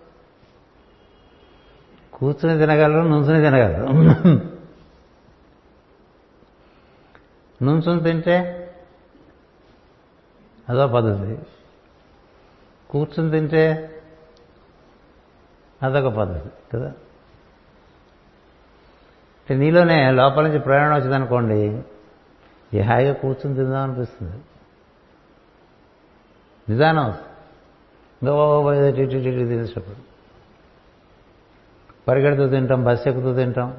[2.19, 3.87] కూర్చుని తినగలరు నుంచుని తినగలరు
[7.61, 8.65] నుంచుని తింటే
[10.69, 11.37] అదో పద్ధతి
[12.89, 13.95] కూర్చుని తింటే
[15.81, 16.91] అదొక పద్ధతి కదా
[19.41, 21.83] అంటే నీలోనే లోపల నుంచి ప్రయాణం వచ్చిందనుకోండి
[22.73, 24.37] ఈ హాయిగా కూర్చుని తిందాం అనిపిస్తుంది
[26.69, 27.13] నిదానం
[28.21, 28.33] ఇంకా
[29.41, 30.08] తినేటప్పుడు
[32.07, 33.77] పరిగెడుతూ తింటాం బస్సు ఎక్కుతూ తింటాం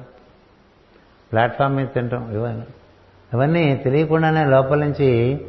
[1.31, 2.65] ప్లాట్ఫామ్ మీద తింటాం ఇవన్నీ.
[3.33, 5.39] ఇవన్నీ తెలియకుండానే లోపల నుంచి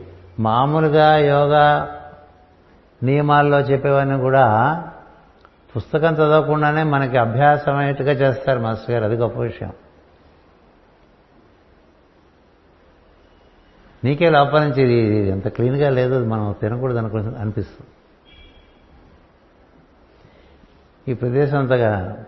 [0.41, 1.99] మామూలుగా యోగా
[3.03, 4.77] నియమాల్లో చెప్పేవన్నీ కూడా
[5.77, 9.05] పుస్తకం చదవకుండానే మనకి అభ్యాసమయ్యేట్టుగా చేస్తారు మాస్టర్ గారు.
[9.05, 9.73] అది గొప్ప విషయం.
[14.05, 17.91] నీకే లోపల నుంచి ఇది ఎంత క్లీన్గా లేదు మనం తినకూడదు అనుకు అనిపిస్తుంది.
[21.13, 22.25] ఈ ప్రదేశం అంతగా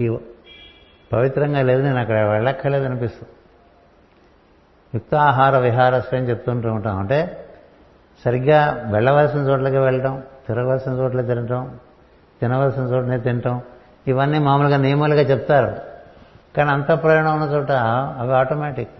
[0.00, 0.18] ఈ
[1.12, 3.32] పవిత్రంగా లేదు నేను అక్కడ వెళ్ళక్కర్లేదు అనిపిస్తుంది.
[4.94, 6.98] యుక్తాహార విహారస్య అని చెప్తుంటూ ఉంటాం.
[6.98, 7.48] అంటే
[8.24, 11.78] సరిగ్గా వెళ్ళవలసిన చోట్లకి వెళ్ళటం తిరగవలసిన చోట్ల తినటం
[12.40, 13.62] తినవలసిన చోటనే తినటం
[14.06, 15.76] ఇవన్నీ మామూలుగా నియమాలుగా చెప్తారు.
[16.56, 17.70] కానీ అంత ప్రయాణం ఉన్న చోట
[18.18, 18.90] అవి ఆటోమేటిక్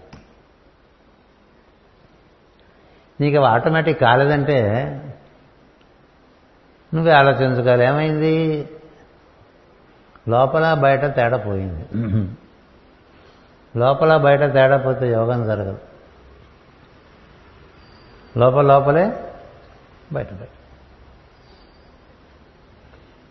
[3.21, 4.61] నీకు అవి ఆటోమేటిక్ కాలేదంటే
[6.93, 7.85] నువ్వే ఆలోచించుకోవాలి.
[7.85, 8.69] ఏమైంది?
[10.27, 11.83] లోపల బయట తేడా పోయింది.
[13.73, 15.81] లోపల బయట తేడా పోతే యోగం జరగదు.
[18.35, 19.05] లోపల లోపలే
[20.13, 20.51] బయట బయట.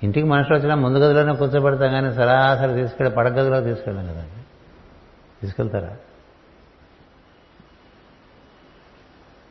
[0.02, 4.40] ఇంటికి మనుషులు వచ్చినా ముందు గదిలోనే కూర్చోబెడతాం కానీ సరాసరి తీసుకెళ్ళి పడగదిలో తీసుకెళ్ళాం కదండి
[5.40, 5.92] తీసుకెళ్తారా?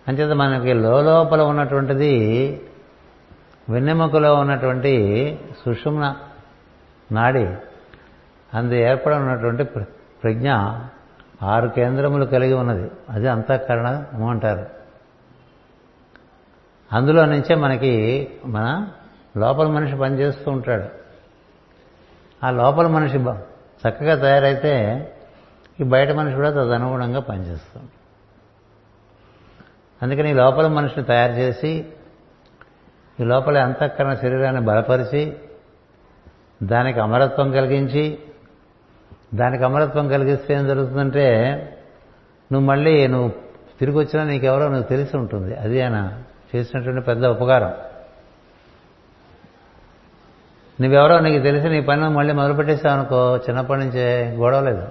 [0.08, 0.74] అంచేత మనకి
[1.08, 2.12] లోపల ఉన్నటువంటిది
[3.70, 4.94] వెన్నెముకలో ఉన్నటువంటి
[5.62, 6.06] సుషుమ్న
[7.14, 7.56] నాడి
[8.54, 9.64] అందు ఏర్పడి ఉన్నటువంటి
[10.24, 10.52] ప్రజ్ఞ
[11.44, 12.92] ఆరు కేంద్రములు కలిగి ఉన్నది.
[13.10, 14.66] అది అంతఃకరణము అంటారు
[16.94, 18.88] అందులో నుంచే మనకి మన
[19.38, 20.86] లోపల మనిషి పనిచేస్తూ ఉంటాడు.
[22.46, 23.18] ఆ లోపల మనిషి
[23.88, 24.74] చక్కగా తయారైతే
[25.80, 27.90] ఈ బయట మనిషి కూడా తదనుగుణంగా పనిచేస్తుంది
[30.02, 31.86] అందుకని ఈ లోపల మనిషిని తయారు చేసి
[33.20, 35.38] ఈ లోపల అంతఃకరణ శరీరాన్ని బలపరిచి
[36.64, 38.20] దానికి అమరత్వం కలిగించి
[39.36, 41.50] దానికి అమరత్వం కలిగిస్తే ఏం జరుగుతుందంటే
[42.52, 43.32] నువ్వు మళ్ళీ నువ్వు
[43.80, 45.56] తిరిగి వచ్చినా నీకెవరో నువ్వు తెలిసి ఉంటుంది.
[45.56, 46.24] అది ఆయన
[46.56, 47.74] చేసినటువంటి పెద్ద ఉపకారం.
[50.82, 54.88] నువ్వెవరో నీకు తెలిసి నీ పని మళ్ళీ మొదలుపెట్టేసావు అనుకో చిన్నప్పటి నుంచే గొడవలేదు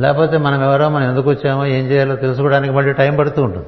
[0.00, 3.66] లేకపోతే మనం ఎవరో మనం ఎందుకు వచ్చామో ఏం చేయాలో తెలుసుకోవడానికి మళ్ళీ టైం పడుతూ ఉంటుంది.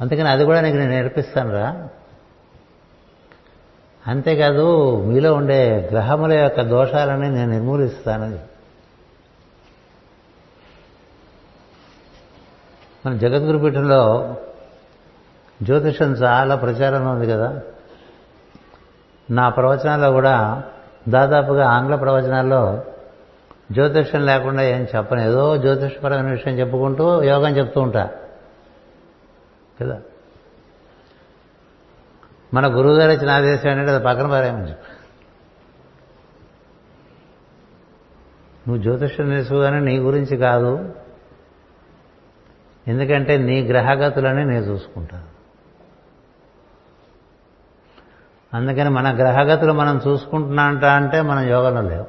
[0.00, 1.88] అందుకని అది కూడా నీకు నేను నేర్పిస్తాను రా
[4.08, 8.38] అంతేకాదు మీలో ఉండే గ్రహముల యొక్క దోషాలని నేను నిర్మూలిస్తానని
[13.06, 14.34] మన జగద్గురుపీఠంలో
[15.62, 17.60] జ్యోతిషం చాలా ప్రచారంలో ఉంది కదా.
[19.30, 20.62] నా ప్రవచనాల్లో కూడా
[21.08, 22.82] దాదాపుగా ఆంగ్ల ప్రవచనాల్లో
[23.72, 25.20] జ్యోతిషం లేకుండా ఏం చెప్పను.
[25.20, 28.10] ఏదో జ్యోతిషపరమైన విషయం చెప్పుకుంటూ యోగం చెప్తూ ఉంటా.
[29.80, 30.00] కదా?
[32.54, 34.92] మన గురువు గారు ఇచ్చిన ఆదేశం అంటే అది పక్కన పారేయమని చెప్పి.
[38.68, 40.94] నువ్వు జ్యోతిష్యం నేర్చుకోగానే నీ గురించి కాదు.
[42.88, 45.38] ఎందుకంటే నీ గ్రహగతులని నేను చూసుకుంటాను
[48.56, 52.06] అందుకని మన గ్రహగతులు మనం చూసుకుంటున్నాంట అంటే మనం యోగంలో లేవు.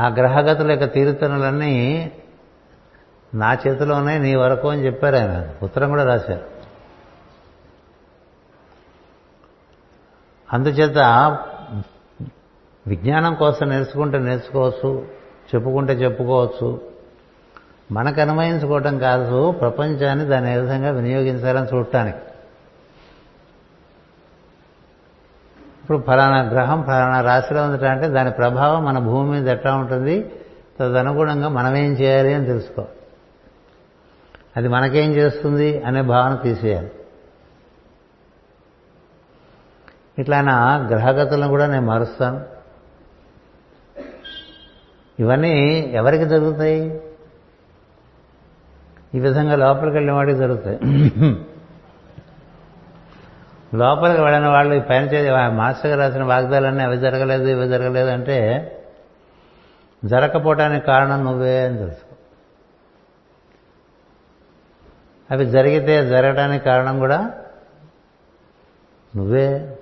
[0.00, 2.12] ఆ గ్రహగతుల యొక్క తీరుతనులన్నీ
[3.34, 5.48] నా చేతిలోనే నీ వరకు అని చెప్పారు ఆయన.
[5.62, 6.44] ఉత్తరం కూడా రాశారు.
[10.52, 10.98] అందుచేత
[12.86, 15.08] విజ్ఞానం కోసం నేర్చుకుంటే నేర్చుకోవచ్చు
[15.54, 16.80] చెప్పుకుంటే చెప్పుకోవచ్చు.
[17.92, 22.18] మనకు అనుమయించుకోవటం కాదు ప్రపంచాన్ని దాని ఏ విధంగా వినియోగించాలని చూడటానికి.
[25.82, 30.32] ఇప్పుడు ఫలానా గ్రహం ఫలానా రాశిలో ఉందంటే దాని ప్రభావం మన భూమి మీద ఎట్లా ఉంటుంది
[30.80, 32.86] తదనుగుణంగా మనం ఏం చేయాలి అని తెలుసుకో
[34.56, 36.90] అది మనకేం చేస్తుంది అనే భావన తీసేయాలి.
[40.18, 42.44] ఇట్లా నా గ్రహగతులను కూడా నేను మారుస్తాను.
[45.20, 47.00] ఇవన్నీ ఎవరికి జరుగుతాయి?
[49.14, 50.78] ఈ విధంగా లోపలికి వెళ్ళిన వాడికి జరుగుతాయి.
[53.74, 58.38] లోపలికి వెళ్ళిన వాళ్ళు ఈ పైన మాస్టర్గా మాస్టర్ రాసిన వాగ్దాలన్నీ అవి జరగలేదు ఇవి జరగలేదు అంటే
[60.04, 62.11] జరగకపోవటానికి కారణం నువ్వే అని తెలుసు.
[65.32, 67.44] అవి జరిగితే జరగడానికి కారణం కూడా
[69.16, 69.78] నువ్వే.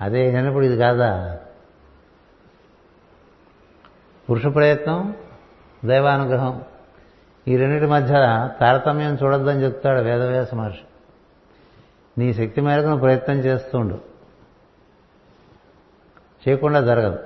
[0.00, 1.38] అదే అయినప్పుడు ఇది కాదా?
[4.30, 5.16] పురుష ప్రయత్నం
[5.84, 6.64] దైవానుగ్రహం.
[7.48, 8.14] ఈ రెండింటి మధ్య
[8.60, 10.84] తారతమ్యం చూడొద్దని చెప్తాడు వేదవ్యాస మహర్షి.
[12.18, 14.00] నీ శక్తి మేరకు నువ్వు ప్రయత్నం చేస్తుండు
[16.48, 17.18] చేయకుండా జరగదు.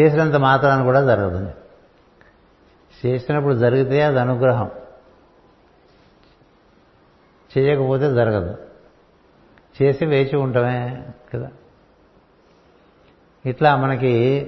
[0.00, 1.63] చేసినంత మాత్రాన్ని కూడా జరగదు
[3.06, 4.70] చేసినప్పుడు జరిగితే అది అనుగ్రహం.
[7.58, 8.58] చేయకపోతే జరగదు.
[9.82, 11.50] చేసి వేచి ఉండటమే కదా.
[13.46, 14.44] ఇట్లా మనకి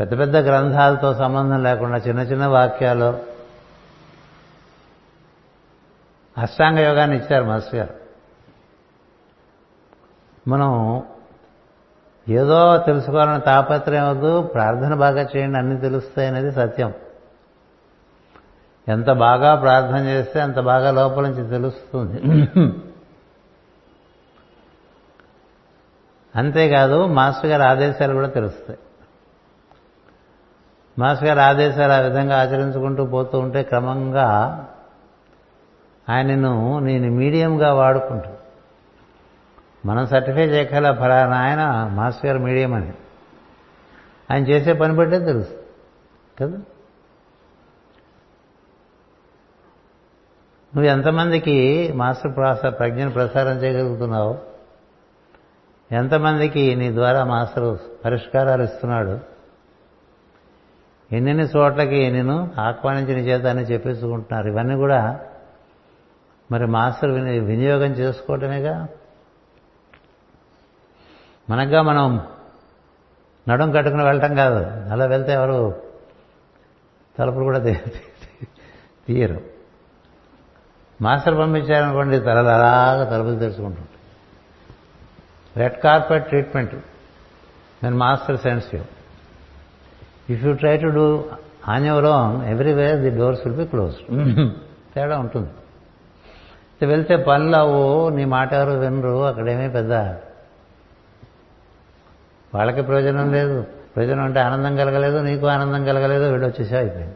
[0.00, 3.18] పెద్ద పెద్ద గ్రంథాలతో సంబంధం లేకుండా చిన్న చిన్న వాక్యాలు
[6.38, 7.94] అష్టాంగ యోగాన్ని ఇచ్చారు మాస్టర్ గారు.
[10.48, 11.02] మనం
[12.28, 16.92] ఏదో తెలుసుకోవాలని తాపత్రయం వద్దు ప్రార్థన బాగా చేయండి అన్ని తెలుస్తాయి అనేది సత్యం.
[18.88, 22.20] ఎంత బాగా ప్రార్థన చేస్తే అంత బాగా లోపల నుంచి తెలుస్తుంది.
[26.36, 28.78] అంతేకాదు మాస్టర్ గారి ఆదేశాలు కూడా తెలుస్తాయి.
[30.98, 34.28] మాస్టర్ గారి ఆదేశాలు ఆ విధంగా ఆచరించుకుంటూ పోతూ ఉంటే క్రమంగా
[36.08, 38.41] ఆయనను నేను మీడియంగా వాడుకుంటాను.
[39.86, 42.92] మనం సర్టిఫై చేయగల ఫలానా ఆయన మాస్టర్ గారు మీడియం అని.
[44.30, 45.56] ఆయన చేసే పని బట్టే తెలుసు.
[46.40, 46.58] కదా?
[50.74, 54.38] నువ్వు ఎంతమందికి మాస్టర్ ప్రాస ప్రజ్ఞను ప్రసారం చేయగలుగుతున్నావు?
[55.92, 59.20] ఎంతమందికి నీ ద్వారా మాస్టర్ పరిష్కారాలు ఇస్తున్నాడు?
[61.12, 64.48] ఎన్నెన్ని చోట్లకి నేను ఆహ్వానించిన చేత అని చెప్పేసుకుంటున్నారు.
[64.48, 65.20] ఇవన్నీ కూడా
[66.52, 67.10] మరి మాస్టర్
[67.44, 68.88] వినియోగం చేసుకోవటమేగా?
[71.52, 72.06] మనగా మనం
[73.48, 74.60] నడుం కట్టుకుని వెళ్ళటం కాదు.
[74.92, 75.58] అలా వెళ్తే ఎవరు
[77.18, 77.58] తలుపులు కూడా
[79.06, 79.40] తీయరు.
[81.02, 84.00] మాస్టర్ పంపించారనుకోండి తలలు అలాగా తలుపులు తెరుచుకుంటుంటాయి.
[85.56, 86.74] Red carpet treatment.
[87.82, 88.82] నేను master sense you
[90.30, 91.06] if you try to do
[91.68, 94.06] on your own everywhere the doors will be closed
[94.94, 95.50] తేడా ఉంటుంది.
[96.92, 99.92] వెళ్తే పనులు అవు నీ మాట ఎవరు వినరు అక్కడేమీ పెద్ద
[102.54, 103.66] వాళ్ళకి ప్రయోజనం లేదు.
[103.96, 107.14] ప్రయోజనం అంటే ఆనందం కలగలేదు నీకు ఆనందం కలగలేదు వీడు వచ్చేసా అయిపోయింది.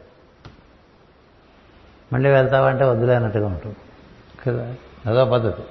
[2.12, 3.76] మళ్ళీ వెళ్తావంటే వద్దులే అన్నట్టుగా ఉంటుంది.
[4.46, 4.74] కదా?
[5.06, 5.62] అదో పద్ధతి.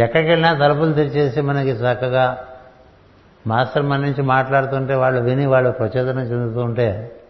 [0.00, 2.48] ఎక్కడికి వెళ్ళినా తలుపులు తెరిచేసి మనకి చక్కగా
[3.46, 7.20] మాస్టర్ మన నుంచి మాట్లాడుతుంటే వాళ్ళు విని వాళ్ళు ప్రచోదనం చెందుతూ ఉంటే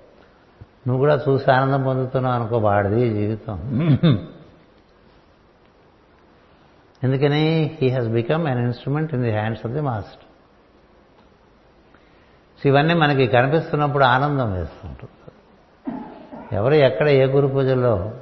[0.86, 3.88] నువ్వు కూడా చూసి ఆనందం పొందుతున్నావు అనుకో వాడిది జీవితం.
[7.04, 7.76] ఎందుకని?
[7.82, 10.31] He has become an instrument in the hands of the master
[12.62, 15.18] so ఇవన్నీ మనకి కనిపిస్తున్నప్పుడు ఆనందం వేస్తుంటుంది.
[16.56, 18.12] ఎవరు ఎక్కడ ఏ గురు పూజల్లో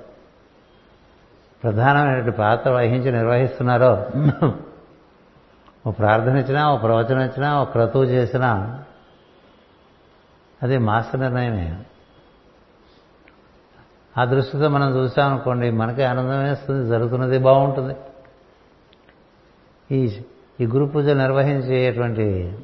[1.62, 4.06] ప్రధానమైనటువంటి పాత్ర వహించి నిర్వహిస్తున్నారో
[5.86, 8.50] ఓ ప్రార్థన ఇచ్చినా ఓ ప్రవచనం ఇచ్చినా ఓ క్రతువు చేసినా
[10.62, 11.78] అది మాస్టర్ నిర్ణయమే.
[14.18, 17.94] ఆ దృష్టితో మనం చూసామనుకోండి మనకి ఆనందం వేస్తుంది జరుగుతున్నది బాగుంటుంది.
[19.94, 20.22] ఈ
[20.60, 22.58] ఈ గురు పూజ నిర్వహించేటువంటి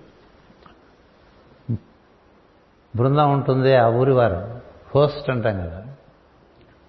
[2.97, 4.61] బృందం ఉంటుంది ఆ ఊరి వారు.
[4.95, 5.83] హోస్ట్ అంటాం కదా.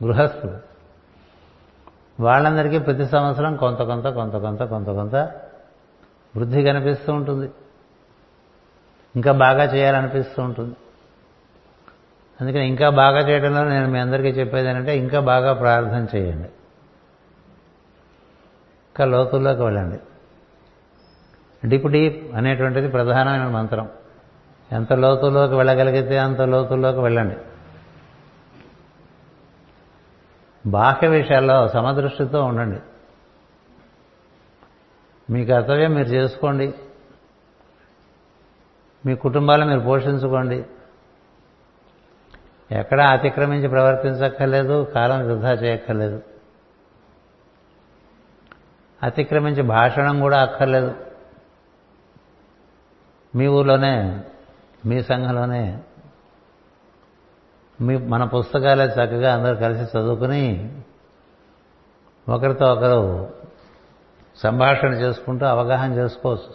[0.05, 0.57] గృహస్థులు.
[2.19, 5.15] వాళ్ళందరికీ ప్రతి సంవత్సరం కొంత కొంత కొంత కొంత కొంత కొంత
[6.37, 7.51] వృద్ధి కనిపిస్తూ ఉంటుంది.
[9.15, 10.75] ఇంకా బాగా చేయాలనిపిస్తూ ఉంటుంది.
[12.41, 16.49] అందుకని ఇంకా బాగా చేయడంలో నేను మీ అందరికీ చెప్పేది ఏంటంటే ఇంకా బాగా ప్రార్థన చేయండి.
[18.87, 19.99] ఇంకా లోతుల్లోకి వెళ్ళండి.
[21.67, 23.89] డిప్ డీప్ అనేటువంటిది ప్రధానమైన మంత్రం.
[24.71, 27.35] ఎంత లోతుల్లోకి వెళ్ళగలిగితే అంత లోతుల్లోకి వెళ్ళండి.
[30.69, 32.79] బాహ్య విషయాల్లో సమదృష్టితో ఉండండి.
[35.29, 36.73] మీ కర్తవ్యం మీరు చేసుకోండి.
[39.05, 40.65] మీ కుటుంబాలను మీరు పోషించుకోండి.
[42.71, 46.21] ఎక్కడా అతిక్రమించి ప్రవర్తించక్కర్లేదు కాలం వృధా చేయక్కర్లేదు.
[49.03, 50.95] అతిక్రమించి భాషణం కూడా అక్కర్లేదు.
[53.35, 54.23] మీ ఊర్లోనే
[54.87, 55.79] మీ సంఘంలోనే
[57.81, 60.43] మీ మన పుస్తకాలే చక్కగా అందరూ కలిసి చదువుకుని
[62.29, 63.29] ఒకరితో ఒకరు
[64.35, 66.53] సంభాషణ చేసుకుంటూ అవగాహన చేసుకోవచ్చు.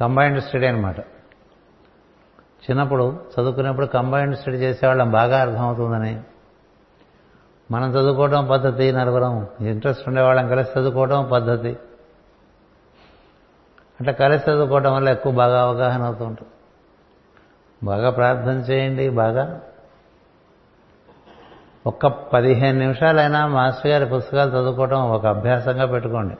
[0.00, 1.00] కంబైన్డ్ స్టడీ అనమాట
[2.60, 6.22] చిన్నప్పుడు చదువుకునేప్పుడు కంబైన్డ్ స్టడీ చేసేవాళ్ళం బాగా అర్థమవుతుందని
[7.70, 11.76] మనం చదువుకోవడం పద్ధతి నలుగురం ఇంట్రెస్ట్ ఉండేవాళ్ళం కలిసి చదువుకోవడం పద్ధతి.
[14.00, 16.50] అట్లా కలిసి చదువుకోవడం వల్ల ఎక్కువ బాగా అవగాహన అవుతూ ఉంటుంది.
[17.82, 19.60] బాగా ప్రార్థన చేయండి బాగా.
[21.86, 26.36] ఒక్క పదిహేను నిమిషాలైనా మాస్టర్ గారి పుస్తకాలు చదువుకోవడం ఒక అభ్యాసంగా పెట్టుకోండి.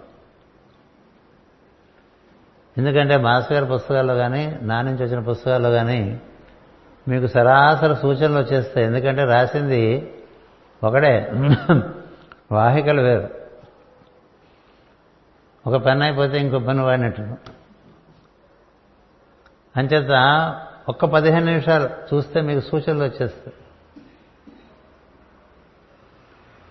[2.79, 6.21] ఎందుకంటే మాస్టర్ గారి పుస్తకాల్లో కానీ నా నుంచి వచ్చిన పుస్తకాల్లో కానీ
[7.09, 8.87] మీకు సరాసరి సూచనలు వచ్చేస్తాయి.
[8.87, 10.15] ఎందుకంటే రాసింది
[10.85, 11.33] ఒకడే
[12.53, 13.40] వాహికలు వేరు.
[15.67, 17.23] ఒక పెన్ అయిపోతే ఇంకో పెన్ వాడినట్టు.
[19.77, 20.11] అంచేత
[20.89, 23.53] ఒక్క పదిహేను నిమిషాలు చూస్తే మీకు సూచనలు వచ్చేస్తాయి.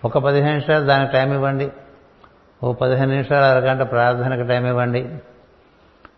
[0.05, 1.71] ఒక పదిహేను నిమిషాలు దానికి టైం ఇవ్వండి.
[2.63, 5.17] ఓ పదిహేను నిమిషాలు అరగంట ప్రార్థనకు టైం ఇవ్వండి.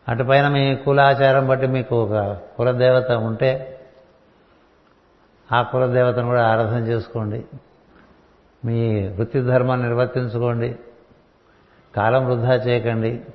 [0.07, 3.79] అటుపైన మీ కులాచారం బట్టి మీకు ఒక కులదేవత ఉంటే
[5.51, 7.45] ఆ కులదేవతను కూడా ఆరాధన చేసుకోండి.
[8.65, 10.75] మీ వృత్తి ధర్మాన్ని నిర్వర్తించుకోండి.
[11.95, 13.25] కాలం వృధా చేయకండి.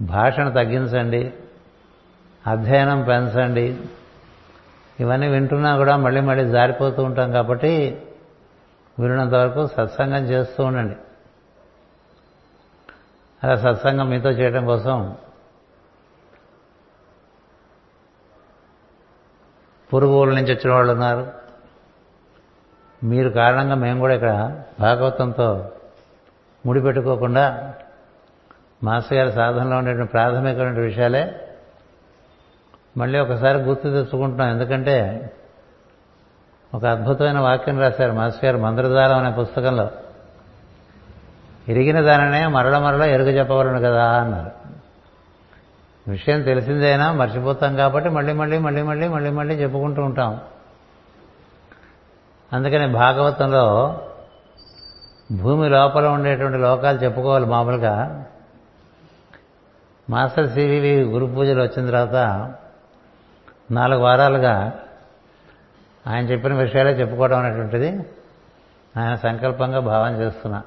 [0.00, 1.34] భాషను తగ్గించండి.
[2.46, 3.80] అధ్యయనం పెంచండి.
[5.00, 8.02] ఇవన్నీ వింటున్నా కూడా మళ్ళీ మళ్ళీ జారిపోతూ ఉంటాం కాబట్టి
[8.98, 10.96] వినంత వరకు సత్సంగం చేస్తూ ఉండండి.
[13.44, 15.16] అలా సత్సంగం మీతో చేయడం కోసం
[19.94, 21.32] పురుగుల నుంచి వచ్చిన వాళ్ళు ఉన్నారు.
[23.04, 25.72] మీరు కారణంగా మేము కూడా ఇక్కడ భాగవతంతో
[26.66, 27.74] ముడిపెట్టుకోకుండా
[28.84, 31.48] మాస్టర్ గారి సాధనలో ఉండేటువంటి ప్రాథమికమైన విషయాలే
[32.96, 34.50] మళ్ళీ ఒకసారి గుర్తు తెచ్చుకుంటున్నాం.
[34.50, 35.30] ఎందుకంటే
[36.74, 39.90] ఒక అద్భుతమైన వాక్యం రాశారు మాస్టర్ గారు మంత్రదారం అనే పుస్తకంలో.
[41.68, 44.50] ఎరిగిన దానినే మరల మరల ఎరుగ చెప్పవలను కదా అన్నారు.
[46.10, 50.40] విషయం తెలిసిందైనా మర్చిపోతాం కాబట్టి మళ్ళీ మళ్ళీ మళ్ళీ మళ్ళీ మళ్ళీ మళ్ళీ చెప్పుకుంటూ ఉంటాం.
[52.52, 54.00] అందుకని భాగవతంలో
[55.32, 58.24] భూమి లోపల ఉండేటువంటి లోకాలు చెప్పుకోవాలి మామూలుగా.
[60.10, 62.54] మాస్టర్ సివివి గురు పూజలు వచ్చిన తర్వాత
[63.70, 64.80] నాలుగు వారాలుగా
[66.06, 67.88] ఆయన చెప్పిన విషయాలే చెప్పుకోవడం అనేటువంటిది
[68.96, 70.62] ఆయన సంకల్పంగా భావన చేస్తున్నా.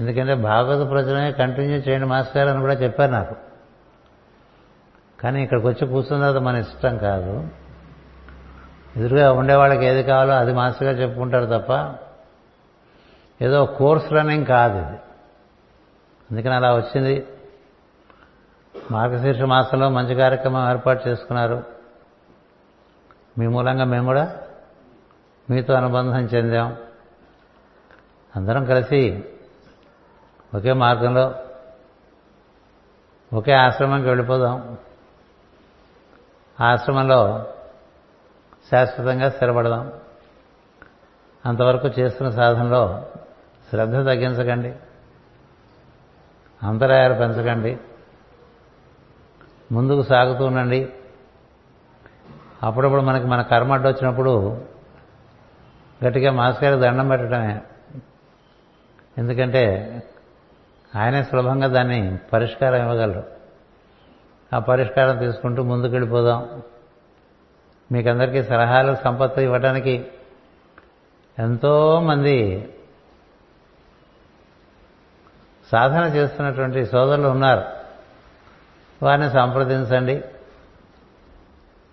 [0.00, 3.36] ఎందుకంటే భాగవత ప్రజలనే కంటిన్యూ చేయండి మాస్టర్ గారు అని కూడా చెప్పారు నాకు.
[5.20, 7.48] కానీ ఇక్కడికి వచ్చి కూర్చున్న తర్వాత మన ఇష్టం కాదు.
[8.96, 11.72] ఎదురుగా ఉండేవాళ్ళకి ఏది కావాలో అది మాస్టర్ గారు చెప్పుకుంటారు తప్ప
[13.42, 14.98] ఏదో కోర్స్ రన్నింగ్ కాదు ఇది.
[16.30, 17.26] అందుకని అలా వచ్చింది.
[18.90, 21.64] మార్గశీర్ష మాసంలో మంచి కార్యక్రమం ఏర్పాటు చేసుకున్నారు.
[23.38, 24.38] మీ మూలంగా మేము కూడా
[25.50, 26.76] మీతో అనుబంధం చెందాం.
[28.36, 29.24] అందరం కలిసి
[30.54, 31.34] ఒకే మార్గంలో
[33.34, 34.78] ఒకే ఆశ్రమంకి వెళ్ళిపోదాం.
[36.60, 37.46] ఆశ్రమంలో
[38.70, 39.92] శాశ్వతంగా స్థిరపడదాం.
[41.46, 43.06] అంతవరకు చేస్తున్న సాధనలో
[43.70, 44.74] శ్రద్ధ తగ్గించకండి.
[46.62, 47.78] అంతరాయాలు పెంచకండి.
[49.72, 50.92] ముందుకు సాగుతూ ఉండండి.
[52.62, 54.64] అప్పుడప్పుడు మనకి మన కర్మ అడ్డొచ్చినప్పుడు
[56.06, 57.60] గట్టిగా మాస్కారి దండం పెట్టడమే.
[59.18, 59.96] ఎందుకంటే
[60.96, 63.24] ఆయనే సులభంగా దాన్ని పరిష్కారం ఇవ్వగలరు.
[64.54, 66.62] ఆ పరిష్కారం తీసుకుంటూ ముందుకు వెళ్ళిపోదాం
[67.92, 70.06] మీకందరికీ సలహాలు సంపత్తు ఇవ్వడానికి
[71.38, 72.68] ఎంతోమంది
[75.72, 77.62] సాధన చేస్తున్నటువంటి సోదరులు ఉన్నారు.
[79.04, 80.24] వారిని సంప్రదించండి.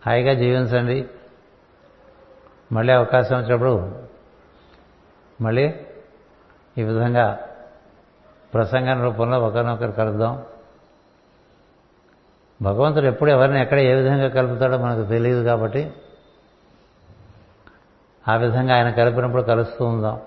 [0.06, 1.10] హాయిగా జీవించండి.
[2.72, 4.04] మళ్ళీ అవకాశం వచ్చినప్పుడు
[5.42, 5.86] మళ్ళీ
[6.78, 7.40] ఈ విధంగా
[8.54, 10.44] ప్రసంగం రూపంలో ఒకరినొకరు కలుద్దాం.
[12.62, 15.94] భగవంతుడు ఎప్పుడు ఎవరిని ఎక్కడ ఏ విధంగా కలుపుతాడో మనకు తెలియదు కాబట్టి
[18.28, 20.22] ఆ విధంగా ఆయన కలిపినప్పుడు కలుస్తూ ఉందాం.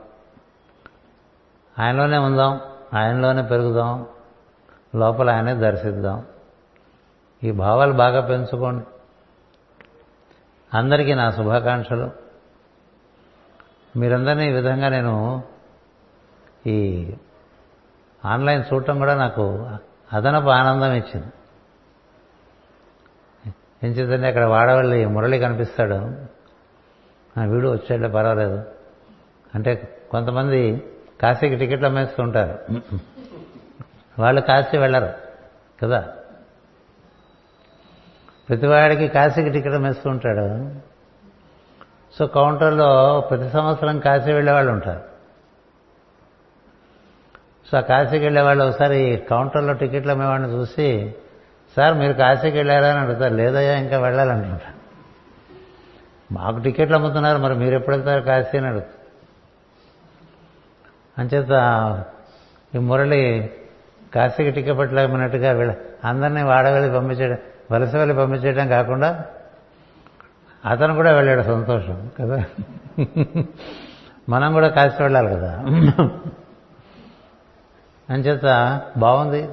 [1.78, 2.60] ఆయనలోనే ఉందాం.
[2.94, 4.06] ఆయనలోనే పెరుగుదాం
[4.96, 6.26] లోపల ఆయనే దర్శిద్దాం.
[7.44, 8.84] ఈ భావాలు బాగా పెంచుకోండి.
[10.74, 12.10] అందరికీ నా శుభాకాంక్షలు.
[13.96, 15.44] మీరందరినీ ఈ విధంగా నేను
[16.66, 17.10] ఈ
[18.24, 19.70] ఆన్లైన్ చూడటం కూడా నాకు
[20.12, 21.26] అదనపు ఆనందం ఇచ్చింది.
[23.84, 25.94] ఏం చేద్దంటే అక్కడ వాడవల్లి మురళి కనిపిస్తాడు.
[27.48, 28.64] వీడు వచ్చాడే పర్వాలేదు.
[29.54, 30.84] అంటే కొంతమంది
[31.20, 32.59] కాశీకి టికెట్లు అమ్మేస్తూ ఉంటారు
[34.18, 35.09] వాళ్ళు కాశీ వెళ్ళరు
[35.82, 36.09] కదా?
[38.48, 40.74] ప్రతివాడికి కాశీకి టికెట్ అమ్మేస్తూ ఉంటాడు
[42.18, 45.01] సో కౌంటర్లో ప్రతి సంవత్సరం కాశీ వెళ్ళేవాళ్ళు ఉంటారు.
[47.70, 51.14] సో ఆ కాశీకి వెళ్ళేవాళ్ళు ఒకసారి కౌంటర్లో టికెట్లు అమ్మేవాడిని చూసి
[51.76, 52.88] సార్ మీరు కాశీకి వెళ్ళారా?
[52.88, 53.34] అని అడుగుతారు.
[53.34, 54.80] లేదయ్యా ఇంకా వెళ్ళాలంటుంటారు
[56.34, 58.59] మాకు టికెట్లు అమ్ముతున్నారు మరి మీరు ఎప్పుడు వెళ్తారు కాశీ?
[58.59, 58.99] అని అడుగుతారు.
[61.19, 61.51] అంచేత
[62.74, 63.51] ఈ మురళి
[64.15, 65.74] కాశీకి టికెట్ వీళ్ళ
[66.05, 67.39] అందరినీ వాడవెళ్ళి పంపించడం
[67.73, 69.24] వలస వెళ్ళి పంపించడం కాకుండా
[70.65, 72.45] అతను కూడా వెళ్ళాడు సంతోషం కదా?
[74.28, 75.53] మనం కూడా కాశీ వెళ్ళాలి కదా?
[78.11, 79.49] అంచేత బాగుంది.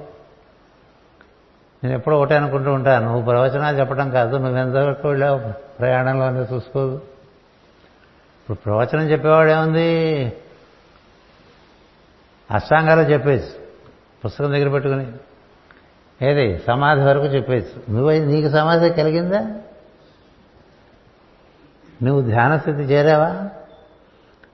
[1.84, 5.42] నేను ఎప్పుడో ఒకటే అనుకుంటూ ఉంటాను నువ్వు ప్రవచనాలు చెప్పడం కాదు నువ్వు ఎంతవరకు వెళ్ళావు
[5.80, 6.96] ప్రయాణంలోనే చూసుకోదు.
[8.44, 10.34] ఇప్పుడు ప్రవచనం చెప్పేవాడు ఏముంది?
[12.52, 13.54] అష్టాంగాలు చెప్పేసి
[14.26, 15.08] పుస్తకం దగ్గర పెట్టుకుని.
[16.22, 16.60] ఏది?
[16.60, 19.40] సమాధి వరకు చెప్పేచ్చు నువ్వు నీకు సమాధి కలిగిందా?
[22.04, 23.50] నువ్వు ధ్యాన స్థితి చేరావా?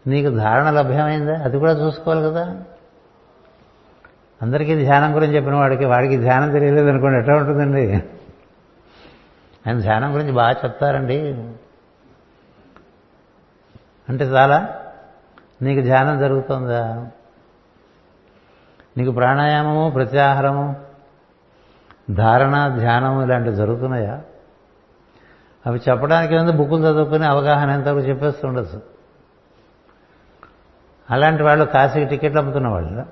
[0.07, 1.34] నీకు ధారణ లభ్యమైందా?
[1.44, 2.61] అది కూడా చూసుకోవాలి కదా.
[4.41, 8.03] అందరికీ ధ్యానం గురించి చెప్పిన వాడికి వాడికి ధ్యానం తెలియలేదు అనుకోండి ఎట్లా ఉంటుందండి?
[9.68, 11.20] ఆయన ధ్యానం గురించి బాగా చెప్తారండి.
[14.10, 14.80] అంటే చాలా.
[15.61, 17.07] నీకు ధ్యానం జరుగుతుందా?
[18.98, 20.76] నీకు ప్రాణాయామము ప్రత్యాహారము
[22.11, 24.22] ధారణ ధ్యానము ఇలాంటివి జరుగుతున్నాయా?
[25.68, 28.82] అవి చెప్పడానికి ముందు బుక్కులు చదువుకుని అవగాహన ఎంతవరకు చెప్పేస్తూ ఉండొచ్చు.
[31.11, 33.03] అలాంటి వాళ్ళు కాశీకి టికెట్లు అమ్ముతున్న వాళ్ళు.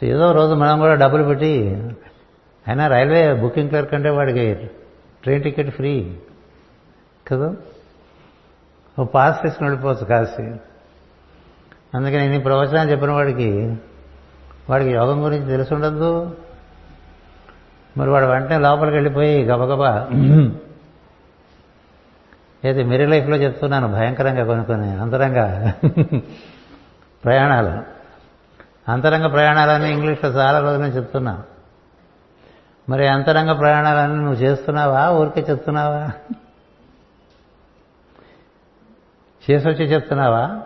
[0.00, 1.68] సో ఏదో రోజు మనం కూడా డబ్బులు పెట్టి
[2.66, 4.54] అయినా రైల్వే బుకింగ్ క్లర్క్ అంటే వాడికి
[5.22, 6.20] ట్రైన్ టికెట్ ఫ్రీ
[7.28, 7.56] కదా?
[9.00, 10.54] ఓ పాస్ తీసుకుని వెళ్ళిపోవచ్చు కాశీ.
[11.94, 13.76] అందుకని ఇన్ని ప్రవచనాలు చెప్పిన వాడికి
[14.70, 15.74] వాడికి యోగం గురించి తెలిసి
[17.98, 20.08] మరి వాడు వెంటనే లోపలికి వెళ్ళిపోయి గబగబా
[22.64, 25.70] అయితే మెరీ లైఫ్లో చెప్తున్నాను భయంకరంగా కొనుక్కొని అంతరంగ
[27.24, 27.82] ప్రయాణాలు.
[28.90, 31.42] అంతరంగ ప్రయాణాలన్నీ ఇంగ్లీష్లో చాలా రోజులు నేను చెప్తున్నా.
[32.88, 35.10] మరి అంతరంగ ప్రయాణాలన్నీ నువ్వు చేస్తున్నావా?
[35.10, 36.10] ఊరికే చెప్తున్నావా?
[39.50, 40.60] చేసి వచ్చి చెప్తున్నావా?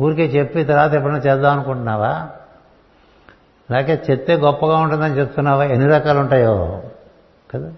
[0.00, 2.30] ఊరికే చెప్పి తర్వాత ఎప్పుడైనా చేద్దాం అనుకుంటున్నావా?
[3.70, 5.64] లేకపోతే చెప్తే గొప్పగా ఉంటుందని చెప్తున్నావా?
[5.64, 6.82] ఎన్ని రకాలు ఉంటాయో?
[7.54, 7.72] కదా?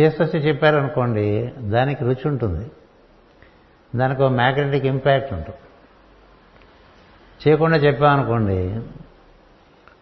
[0.00, 2.70] చేసొచ్చి చెప్పారనుకోండి దానికి రుచి ఉంటుంది.
[3.96, 5.58] దానికి ఒక మ్యాగ్నెటిక్ ఇంపాక్ట్ ఉంటుంది.
[7.48, 8.80] చేయకుండా చెప్పామనుకోండి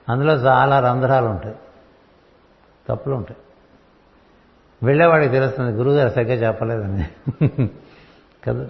[0.08, 1.54] అందులో చాలా రంధ్రాలు ఉంటాయి.
[2.88, 3.40] తప్పులు ఉంటాయి.
[4.82, 7.08] వెళ్ళేవాడికి తెలుస్తుంది గురువుగారు సరిగ్గా చెప్పలేదని.
[8.44, 8.68] కదా?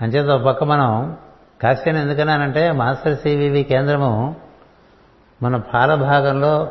[0.00, 1.16] అంచేత ఒక పక్క మనం
[1.62, 4.36] కాశ్యని ఎందుకన్నానంటే మాస్టర్ సివివి కేంద్రము
[5.42, 6.70] మన పాల భాగంలో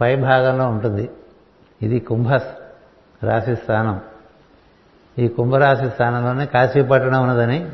[0.00, 1.10] పై భాగంలో ఉంటుంది.
[1.82, 2.28] ఇది కుంభ
[3.24, 4.00] రాశి స్థానం.
[5.18, 7.70] ఈ కుంభరాశి స్థానంలోనే కాశీపట్టణం ఉన్నదని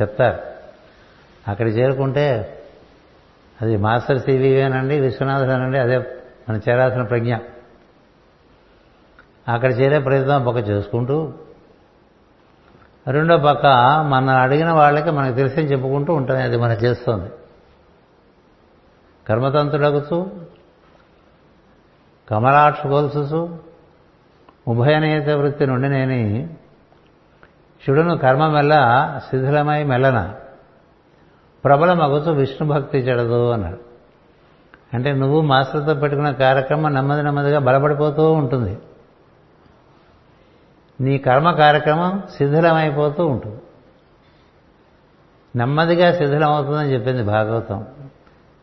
[0.00, 0.38] చెప్తారు.
[1.50, 2.58] అక్కడ చేరుకుంటే
[3.62, 5.98] అది మాస్టర్ సివివేనండి విశ్వనాథనండి అదే
[6.48, 7.36] మనం చేరాల్సిన ప్రజ్ఞ.
[9.48, 11.32] అక్కడ చేరే ప్రయత్నం పక్క చేసుకుంటూ
[13.08, 13.66] రెండో పక్క
[14.08, 17.30] మన అడిగిన వాళ్ళకి మనకు తెలిసి చెప్పుకుంటూ ఉంటుంది అది మనం చేస్తుంది.
[19.28, 20.30] కర్మతంతుడగుచు
[22.30, 23.58] కమలాక్ష గొలుసు
[24.68, 26.48] ఉభయనేత వృత్తి నుండి నేను
[27.84, 28.74] శివుడును కర్మ మెల్ల
[29.30, 30.34] శిథిలమై మెల్లన
[31.64, 33.78] ప్రబల మగుచు విష్ణు భక్తి చెడదు అన్నాడు.
[34.94, 38.78] అంటే నువ్వు మాస్టర్తో పెట్టుకున్న కార్యక్రమం నెమ్మది నెమ్మదిగా బలపడిపోతూ ఉంటుంది.
[41.00, 43.60] నీ కర్మ కార్యక్రమం శిథిలమైపోతూ ఉంటుంది.
[45.56, 47.86] నెమ్మదిగా శిథిలమవుతుందని చెప్పింది భాగవతం.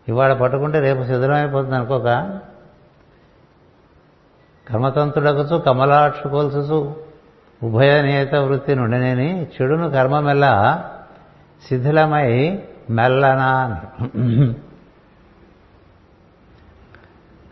[0.08, 2.06] ఇవాళ పట్టుకుంటే రేపు శిథిలమైపోతుంది అనుకోక?
[4.70, 6.96] కర్మతంతుడకచు కమలాక్షు కొలుసు
[7.64, 10.46] ఉభయ నియత వృత్తి నుండినేని చెడును కర్మమెల్ల
[11.68, 12.60] శిథిలమై
[12.90, 13.82] మెల్లనా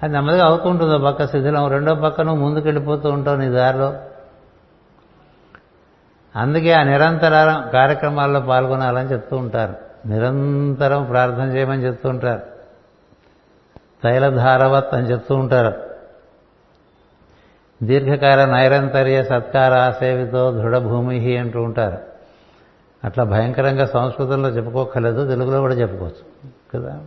[0.03, 3.93] అది నెమ్మదిగా అవుతుంటుంది పక్క శిథిలం రెండో పక్క నువ్వు ముందుకెళ్ళిపోతూ ఉంటావు నీ దారిలో.
[6.35, 9.75] అందుకే ఆ నిరంతర కార్యక్రమాల్లో పాల్గొనాలని చెప్తూ ఉంటారు.
[10.07, 12.41] నిరంతరం ప్రార్థన చేయమని చెప్తూ ఉంటారు.
[14.03, 15.73] తైలధారవత్ అని చెప్తూ ఉంటారు.
[17.83, 21.97] దీర్ఘకాల నైరంతర్య సత్కార ఆసేవితో దృఢభూమి అంటూ ఉంటారు.
[23.03, 26.49] అట్లా భయంకరంగా సంస్కృతంలో చెప్పుకోకర్లేదు తెలుగులో కూడా చెప్పుకోవచ్చు.
[26.73, 27.01] కదా?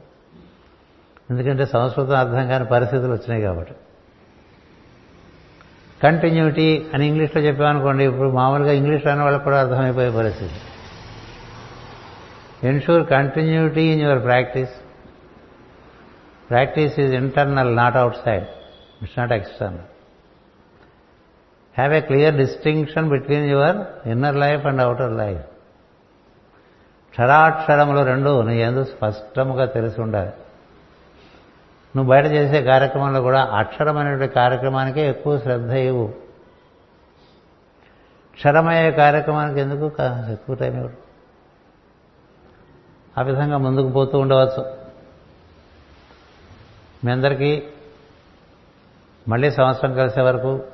[1.30, 3.74] ఎందుకంటే సంస్కృతం అర్థం కాని పరిస్థితులు వచ్చినాయి కాబట్టి.
[6.02, 10.54] కంటిన్యూటీ అని ఇంగ్లీష్లో చెప్పామనుకోండి ఇప్పుడు మామూలుగా ఇంగ్లీష్ అనే వాళ్ళకి కూడా అర్థమైపోయే పరిస్థితి.
[12.68, 14.74] Ensure continuity in your practice
[16.50, 18.44] practice is internal not outside
[19.02, 19.88] it's not external
[21.78, 25.46] have a clear distinction between your inner life and outer life
[27.12, 30.30] క్షరాక్షరములు రెండు నీ ఎందు స్పష్టముగా తెలిసి ఉండాలి.
[31.96, 36.06] నువ్వు బయట చేసే కార్యక్రమంలో కూడా అక్షరమైనటువంటి కార్యక్రమానికే ఎక్కువ శ్రద్ధ ఇవ్వు.
[38.34, 39.86] క్షరమయ్యే కార్యక్రమానికి ఎందుకు
[40.32, 41.02] ఎక్కువ టైం ఇవ్వడు
[43.20, 44.62] ఆ విధంగా ముందుకు పోతూ ఉండవచ్చు.
[47.04, 47.62] మీ అందరికీ
[49.28, 50.64] మళ్ళీ సంవత్సరం కలిసే వరకు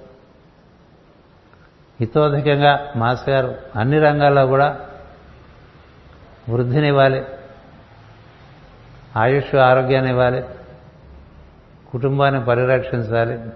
[2.00, 4.80] హితోధికంగా మాస్టర్ గారు అన్ని రంగాల్లో కూడా
[6.48, 7.24] వృద్ధినివ్వాలి.
[9.16, 10.44] ఆయుష్ ఆరోగ్యాన్ని ఇవ్వాలి.
[11.92, 13.52] కుటుంబాన్ని పరిరక్షించాలి.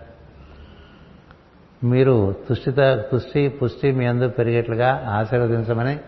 [1.84, 6.00] మీరు తుష్టిత తుష్టి పుష్టి మీ అందరూ పెరిగేట్లుగా ఆశీర్వదించమని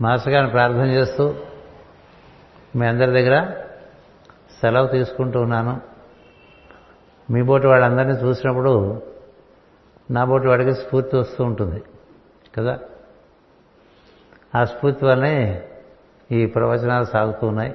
[0.00, 1.34] మాస్టర్ గారిని ప్రార్థన చేస్తూ
[2.76, 3.52] మీ అందరి దగ్గర
[4.60, 5.80] సెలవు తీసుకుంటూ ఉన్నాను.
[7.30, 9.02] మీ బోటి వాళ్ళందరినీ చూసినప్పుడు
[10.10, 11.82] నా బోటి వాడికి స్ఫూర్తి వస్తూ ఉంటుంది
[12.56, 12.78] కదా?
[14.56, 15.62] ఆ స్ఫూర్తి వల్లనే
[16.32, 17.74] ఈ ప్రవచనాలు సాగుతూ ఉన్నాయి.